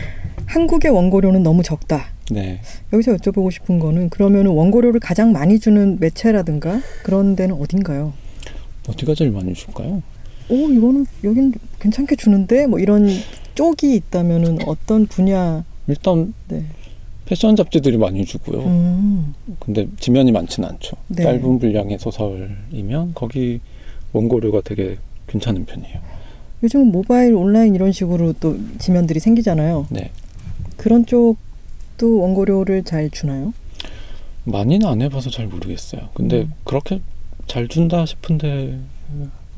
[0.46, 2.08] 한국의 원고료는 너무 적다.
[2.30, 2.60] 네.
[2.92, 8.14] 여기서 여쭤보고 싶은 거는 그러면 원고료를 가장 많이 주는 매체라든가 그런 데는 어딘가요?
[8.88, 10.02] 어디가 제일 많이 줄까요?
[10.50, 13.08] 오 이거는 여긴 괜찮게 주는데 뭐 이런
[13.56, 16.66] 쪽이 있다면은 어떤 분야 일단 네.
[17.26, 18.60] 패션 잡지들이 많이 주고요.
[18.64, 20.98] 음, 근데 지면이 많지는 않죠.
[21.08, 21.24] 네.
[21.24, 23.62] 짧은 분량의 소설이면 거기
[24.14, 24.98] 원고료가 되게
[25.28, 26.00] 괜찮은 편이에요.
[26.64, 29.88] 요즘은 모바일 온라인 이런 식으로 또 지면들이 생기잖아요.
[29.90, 30.12] 네.
[30.78, 33.54] 그런 쪽도 원고료를 잘 주나요?
[34.44, 36.10] 많이는 안 해봐서 잘 모르겠어요.
[36.14, 36.54] 근데 음.
[36.64, 37.02] 그렇게
[37.48, 38.80] 잘 준다 싶은데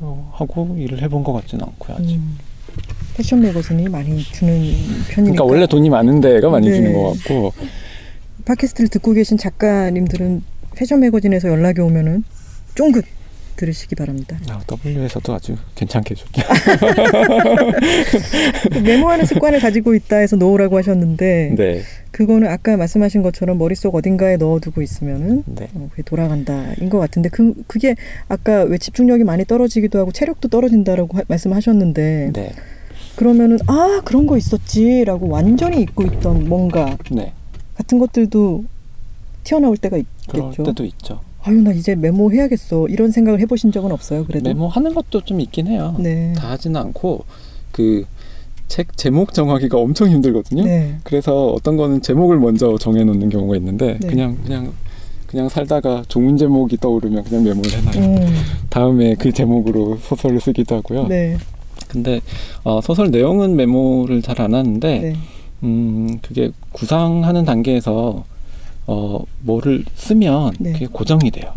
[0.00, 1.96] 어, 하고 일을 해본 것 같지는 않고요.
[1.98, 2.14] 아직.
[2.16, 2.38] 음,
[3.16, 4.52] 패션 매거진이 많이 주는
[5.08, 5.14] 편이니까.
[5.14, 6.76] 그러니까 원래 돈이 많은 데 가 많이 네.
[6.76, 7.52] 주는 것 같고
[8.44, 10.42] 팟캐스트를 듣고 계신 작가님들은
[10.74, 12.24] 패션 매거진에서 연락이 오면은
[12.74, 13.04] 쫑긋
[13.56, 14.36] 들으시기 바랍니다.
[14.50, 16.42] 아, W에서도 아주 괜찮게 줬죠.
[18.82, 21.82] 메모하는 습관을 가지고 있다 해서 놓으라고 하셨는데 네.
[22.10, 25.68] 그거는 아까 말씀하신 것처럼 머릿속 어딘가에 넣어두고 있으면은 네.
[25.74, 27.94] 어, 그게 돌아간다인 것 같은데 그 그게
[28.28, 32.52] 아까 왜 집중력이 많이 떨어지기도 하고 체력도 떨어진다라고 하- 말씀하셨는데 네.
[33.16, 37.32] 그러면은 아 그런 거 있었지라고 완전히 잊고 있던 뭔가 네.
[37.76, 38.64] 같은 것들도
[39.44, 39.98] 튀어나올 때가
[40.28, 40.62] 그럴 있겠죠.
[40.64, 41.20] 때도 있죠.
[41.44, 44.24] 아유 나 이제 메모해야겠어 이런 생각을 해보신 적은 없어요.
[44.24, 45.94] 그래도 메모하는 것도 좀 있긴 해요.
[45.98, 46.32] 네.
[46.36, 47.24] 다 하지는 않고
[47.72, 48.04] 그
[48.68, 50.64] 책 제목 정하기가 엄청 힘들거든요.
[50.64, 50.96] 네.
[51.04, 54.08] 그래서 어떤 거는 제목을 먼저 정해놓는 경우가 있는데 네.
[54.08, 54.72] 그냥 그냥
[55.26, 58.16] 그냥 살다가 좋은 제목이 떠오르면 그냥 메모를 해놔요.
[58.16, 58.34] 음,
[58.70, 61.06] 다음에 그 제목으로 소설을 쓰기도 하고요.
[61.08, 61.36] 네.
[61.88, 62.20] 근데
[62.64, 65.16] 어, 소설 내용은 메모를 잘 안 하는데 네.
[65.62, 68.24] 음 그게 구상하는 단계에서
[68.86, 70.72] 어 뭐를 쓰면 네.
[70.72, 71.52] 그게 고정이 돼요.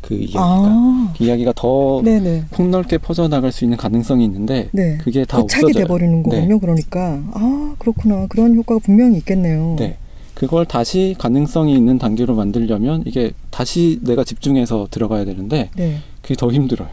[0.00, 1.14] 그 이야기가 아.
[1.20, 2.44] 이야기가 더 네네.
[2.50, 4.98] 폭넓게 퍼져나갈 수 있는 가능성이 있는데 네.
[4.98, 5.72] 그게 다 없어져요.
[5.72, 6.58] 돼버리는 거군요.
[6.58, 9.76] 그러니까 아 그렇구나 그런 효과가 분명히 있겠네요.
[9.78, 9.96] 네.
[10.34, 15.98] 그걸 다시 가능성이 있는 단계로 만들려면 이게 다시 내가 집중해서 들어가야 되는데 네.
[16.22, 16.88] 그게 더 힘들어요.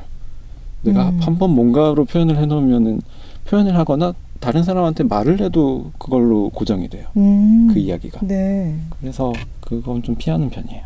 [0.82, 1.20] 내가 음.
[1.22, 3.02] 한번 뭔가로 표현을 해놓으면은
[3.46, 7.08] 표현을 하거나 다른 사람한테 말을 해도 그걸로 고정이 돼요.
[7.18, 7.70] 음.
[7.74, 8.22] 그 이야기가.
[8.24, 8.76] 네.
[9.00, 10.84] 그래서 그건 좀 피하는 편이에요.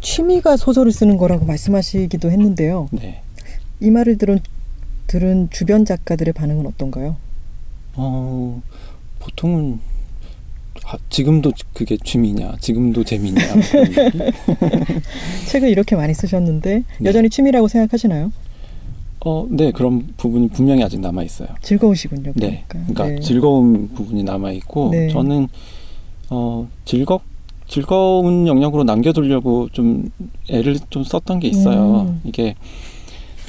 [0.00, 2.88] 취미가 소설을 쓰는 거라고 말씀하시기도 했는데요.
[2.92, 3.22] 네.
[3.80, 4.38] 이 말을 들은
[5.06, 7.16] 들은 주변 작가들의 반응은 어떤가요?
[7.94, 8.62] 어,
[9.20, 9.80] 보통은
[10.84, 13.40] 아, 지금도 그게 취미냐, 지금도 재미냐.
[13.88, 14.18] 얘기?
[15.48, 17.08] 책을 이렇게 많이 쓰셨는데 네.
[17.08, 18.30] 여전히 취미라고 생각하시나요?
[19.26, 21.48] 어, 네, 그런 부분이 분명히 아직 남아 있어요.
[21.60, 22.32] 즐거우시군요.
[22.36, 23.20] 네, 그러니까, 그러니까 네.
[23.20, 25.08] 즐거운 부분이 남아 있고 네.
[25.08, 25.48] 저는
[26.30, 27.22] 어 즐겁
[27.66, 30.10] 즐거운 영역으로 남겨두려고 좀
[30.48, 32.02] 애를 좀 썼던 게 있어요.
[32.02, 32.20] 음.
[32.22, 32.54] 이게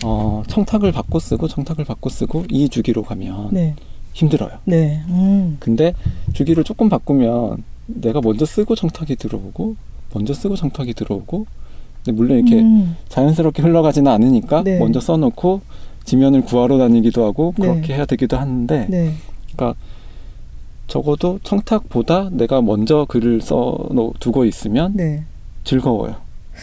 [0.03, 3.75] 어 청탁을 바꿔 쓰고 청탁을 바꿔 쓰고 이 주기로 가면 네,
[4.13, 4.57] 힘들어요.
[4.65, 5.93] 네, 음, 근데
[6.33, 9.75] 주기를 조금 바꾸면 내가 먼저 쓰고 청탁이 들어오고
[10.11, 11.45] 먼저 쓰고 청탁이 들어오고
[12.07, 14.79] 근데 물론 이렇게 음, 자연스럽게 흘러가지는 않으니까 네.
[14.79, 15.59] 먼저 써놓고
[16.05, 17.67] 지면을 구하러 다니기도 하고 네.
[17.67, 19.11] 그렇게 해야 되기도 하는데 네,
[19.53, 19.77] 그러니까
[20.87, 23.77] 적어도 청탁보다 내가 먼저 글을 써
[24.21, 25.23] 두고 있으면 네.
[25.65, 26.15] 즐거워요.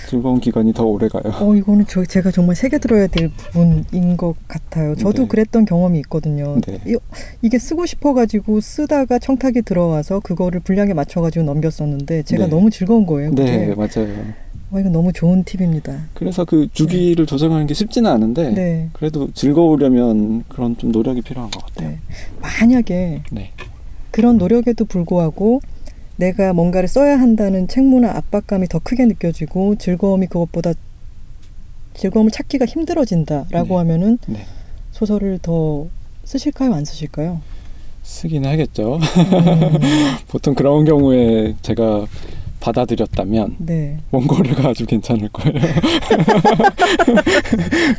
[0.08, 1.32] 즐거운 기간이 더 오래 가요.
[1.40, 4.96] 어, 이거는 저, 제가 정말 새겨 들어야 될 부분인 것 같아요.
[4.96, 5.28] 저도 네.
[5.28, 6.58] 그랬던 경험이 있거든요.
[6.66, 6.80] 네.
[6.86, 6.96] 이,
[7.42, 12.50] 이게 쓰고 싶어가지고 쓰다가 청탁이 들어와서 그거를 분량에 맞춰가지고 넘겼었는데 제가 네.
[12.50, 13.30] 너무 즐거운 거예요.
[13.34, 13.74] 네, 그게.
[13.76, 14.43] 맞아요.
[14.74, 16.06] 와, 이거 너무 좋은 팁입니다.
[16.14, 18.88] 그래서 그 주기를 조정하는 게 쉽지는 않은데 네.
[18.92, 21.90] 그래도 즐거우려면 그런 좀 노력이 필요한 것 같아요.
[21.90, 21.98] 네.
[22.40, 23.52] 만약에 네.
[24.10, 25.60] 그런 노력에도 불구하고
[26.16, 30.72] 내가 뭔가를 써야 한다는 책무나 압박감이 더 크게 느껴지고 즐거움이 그것보다
[31.94, 33.74] 즐거움을 찾기가 힘들어진다라고 네.
[33.76, 34.40] 하면은 네.
[34.90, 35.86] 소설을 더
[36.24, 37.40] 쓰실까요, 안 쓰실까요?
[38.02, 38.96] 쓰긴 하겠죠.
[38.96, 39.00] 음,
[40.26, 42.06] 보통 그런 경우에 제가
[42.64, 45.52] 받아들였다면 네, 원고료가 아주 괜찮을 거예요.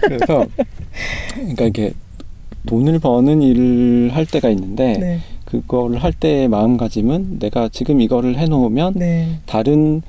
[0.02, 0.46] 그래서
[1.36, 1.94] 그러니까 이게
[2.66, 8.94] 돈을 버는 일을 할 때가 있는데 네, 그거를 할 때의 마음가짐은 내가 지금 이거를 해놓으면
[8.96, 10.02] 네, 다른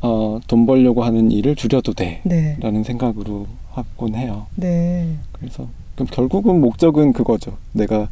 [0.00, 2.22] 어, 돈 벌려고 하는 일을 줄여도 돼라는
[2.60, 4.46] 네, 생각으로 하곤 해요.
[4.54, 5.66] 네, 그래서
[5.96, 7.56] 그럼 결국은 목적은 그거죠.
[7.72, 8.08] 내가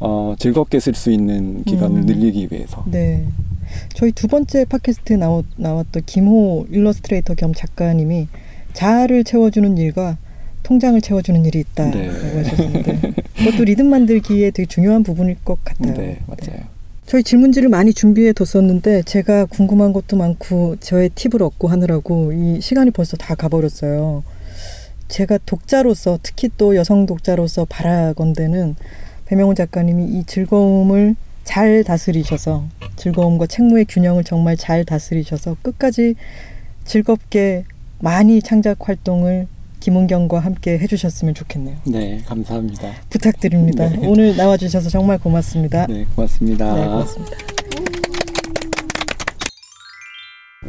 [0.00, 2.06] 어, 즐겁게 쓸 수 있는 기간을 음.
[2.06, 2.84] 늘리기 위해서.
[2.90, 3.24] 네.
[3.94, 8.26] 저희 두 번째 팟캐스트에 나왔, 나왔던 김호 일러스트레이터 겸 작가님이
[8.72, 10.16] 자아를 채워주는 일과
[10.62, 12.08] 통장을 채워주는 일이 있다라고 네.
[12.08, 15.94] 하셨는데 그것도 리듬 만들기에 되게 중요한 부분일 것 같아요.
[15.94, 16.60] 네, 맞아요.
[17.06, 22.92] 저희 질문지를 많이 준비해 뒀었는데 제가 궁금한 것도 많고 저의 팁을 얻고 하느라고 이 시간이
[22.92, 24.22] 벌써 다 가버렸어요.
[25.08, 28.76] 제가 독자로서 특히 또 여성 독자로서 바라건대는
[29.30, 32.64] 배명훈 작가님이 이 즐거움을 잘 다스리셔서
[32.96, 36.16] 즐거움과 책무의 균형을 정말 잘 다스리셔서 끝까지
[36.84, 37.64] 즐겁게
[38.00, 39.46] 많이 창작 활동을
[39.78, 41.76] 김은경과 함께 해주셨으면 좋겠네요.
[41.86, 42.90] 네, 감사합니다.
[43.08, 43.88] 부탁드립니다.
[43.88, 44.04] 네.
[44.04, 45.86] 오늘 나와주셔서 정말 고맙습니다.
[45.86, 46.74] 네, 고맙습니다.
[46.74, 47.36] 네, 고맙습니다.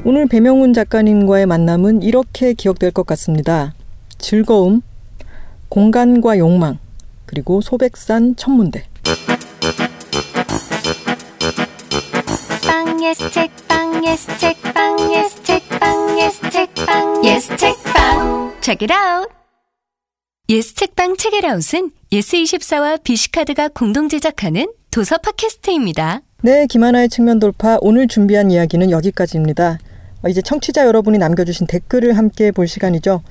[0.06, 3.74] 오늘 배명훈 작가님과의 만남은 이렇게 기억될 것 같습니다.
[4.20, 4.84] 즐거움,
[5.68, 6.78] 공간과 욕망,
[7.26, 8.86] 그리고 소백산 천문대.
[12.68, 19.30] 빵 예스 책빵 예스 책빵 예스 책빵 예스 책빵 예스 책빵 Check it out.
[20.50, 26.22] 예스 책빵 책이라웃은 예스24와 비시카드가 공동 제작하는 도서 팟캐스트입니다.
[26.44, 27.78] 네, 김하나의 측면 돌파.
[27.82, 29.78] 오늘 준비한 이야기는 여기까지입니다.
[30.24, 33.22] 어, 이제 청취자 여러분이 남겨주신 댓글을 함께 볼 시간이죠.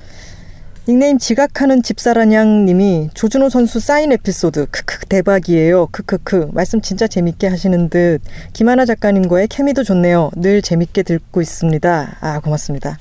[0.91, 5.87] 닉네임 지각하는 집사라냥 님이 조준호 선수 사인 에피소드 크크 대박이에요.
[5.89, 8.19] 크크크 말씀 진짜 재밌게 하시는 듯
[8.51, 10.31] 김하나 작가님과의 케미도 좋네요.
[10.35, 12.17] 늘 재밌게 듣고 있습니다.
[12.19, 12.97] 아 고맙습니다.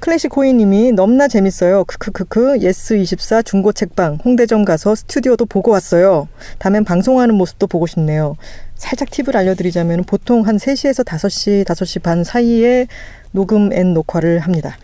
[0.00, 1.84] 클래식 호이님이 넘나 재밌어요.
[1.84, 6.28] 크크크크 YES24 중고 책방 홍대점 가서 스튜디오도 보고 왔어요.
[6.58, 8.38] 다음엔 방송하는 모습도 보고 싶네요.
[8.76, 12.86] 살짝 팁을 알려드리자면 보통 한 3시에서 5시, 5시 반 사이에
[13.30, 14.78] 녹음 and 녹화를 합니다.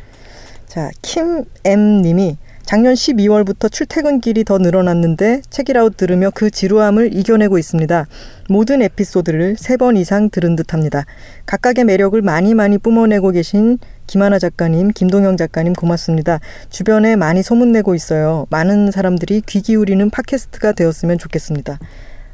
[0.70, 8.06] 자, 김엠님이 작년 12월부터 출퇴근 길이 더 늘어났는데 책읽아웃 들으며 그 지루함을 이겨내고 있습니다.
[8.48, 11.06] 모든 에피소드를 세 번 이상 들은 듯합니다.
[11.46, 16.38] 각각의 매력을 많이 많이 뿜어내고 계신 김하나 작가님, 김동영 작가님 고맙습니다.
[16.68, 18.46] 주변에 많이 소문내고 있어요.
[18.50, 21.80] 많은 사람들이 귀 기울이는 팟캐스트가 되었으면 좋겠습니다.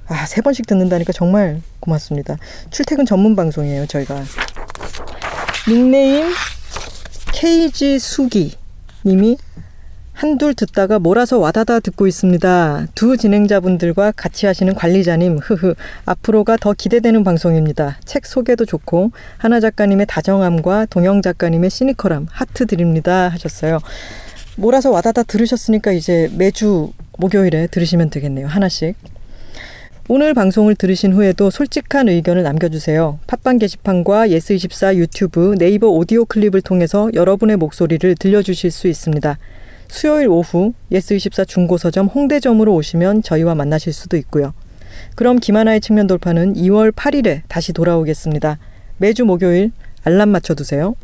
[0.09, 2.37] 아, 세 번씩 듣는다니까 정말 고맙습니다.
[2.69, 4.23] 출퇴근 전문 방송이에요, 저희가.
[5.69, 6.27] 닉네임
[7.37, 8.53] KG 수기
[9.05, 9.37] 님이
[10.15, 12.87] 한둘 듣다가 몰아서 와다다 듣고 있습니다.
[12.95, 15.75] 두 진행자분들과 같이 하시는 관리자님, 흐흐.
[16.07, 17.99] 앞으로가 더 기대되는 방송입니다.
[18.07, 23.29] 책 소개도 좋고, 하나 작가님의 다정함과 동영 작가님의 시니컬함, 하트 드립니다.
[23.29, 23.81] 하셨어요.
[24.57, 28.47] 몰아서 와다다 들으셨으니까 이제 매주 목요일에 들으시면 되겠네요.
[28.47, 28.97] 하나씩.
[30.09, 33.19] 오늘 방송을 들으신 후에도 솔직한 의견을 남겨주세요.
[33.27, 39.37] 팟빵 게시판과 YES24 유튜브, 네이버 오디오 클립을 통해서 여러분의 목소리를 들려주실 수 있습니다.
[39.89, 44.55] 수요일 오후 YES24 중고서점 홍대점으로 오시면 저희와 만나실 수도 있고요.
[45.17, 48.61] 그럼 김하나의 측면 돌파는 2월 8일에 다시 돌아오겠습니다.
[48.99, 49.73] 매주 목요일
[50.05, 50.95] 알람 맞춰두세요.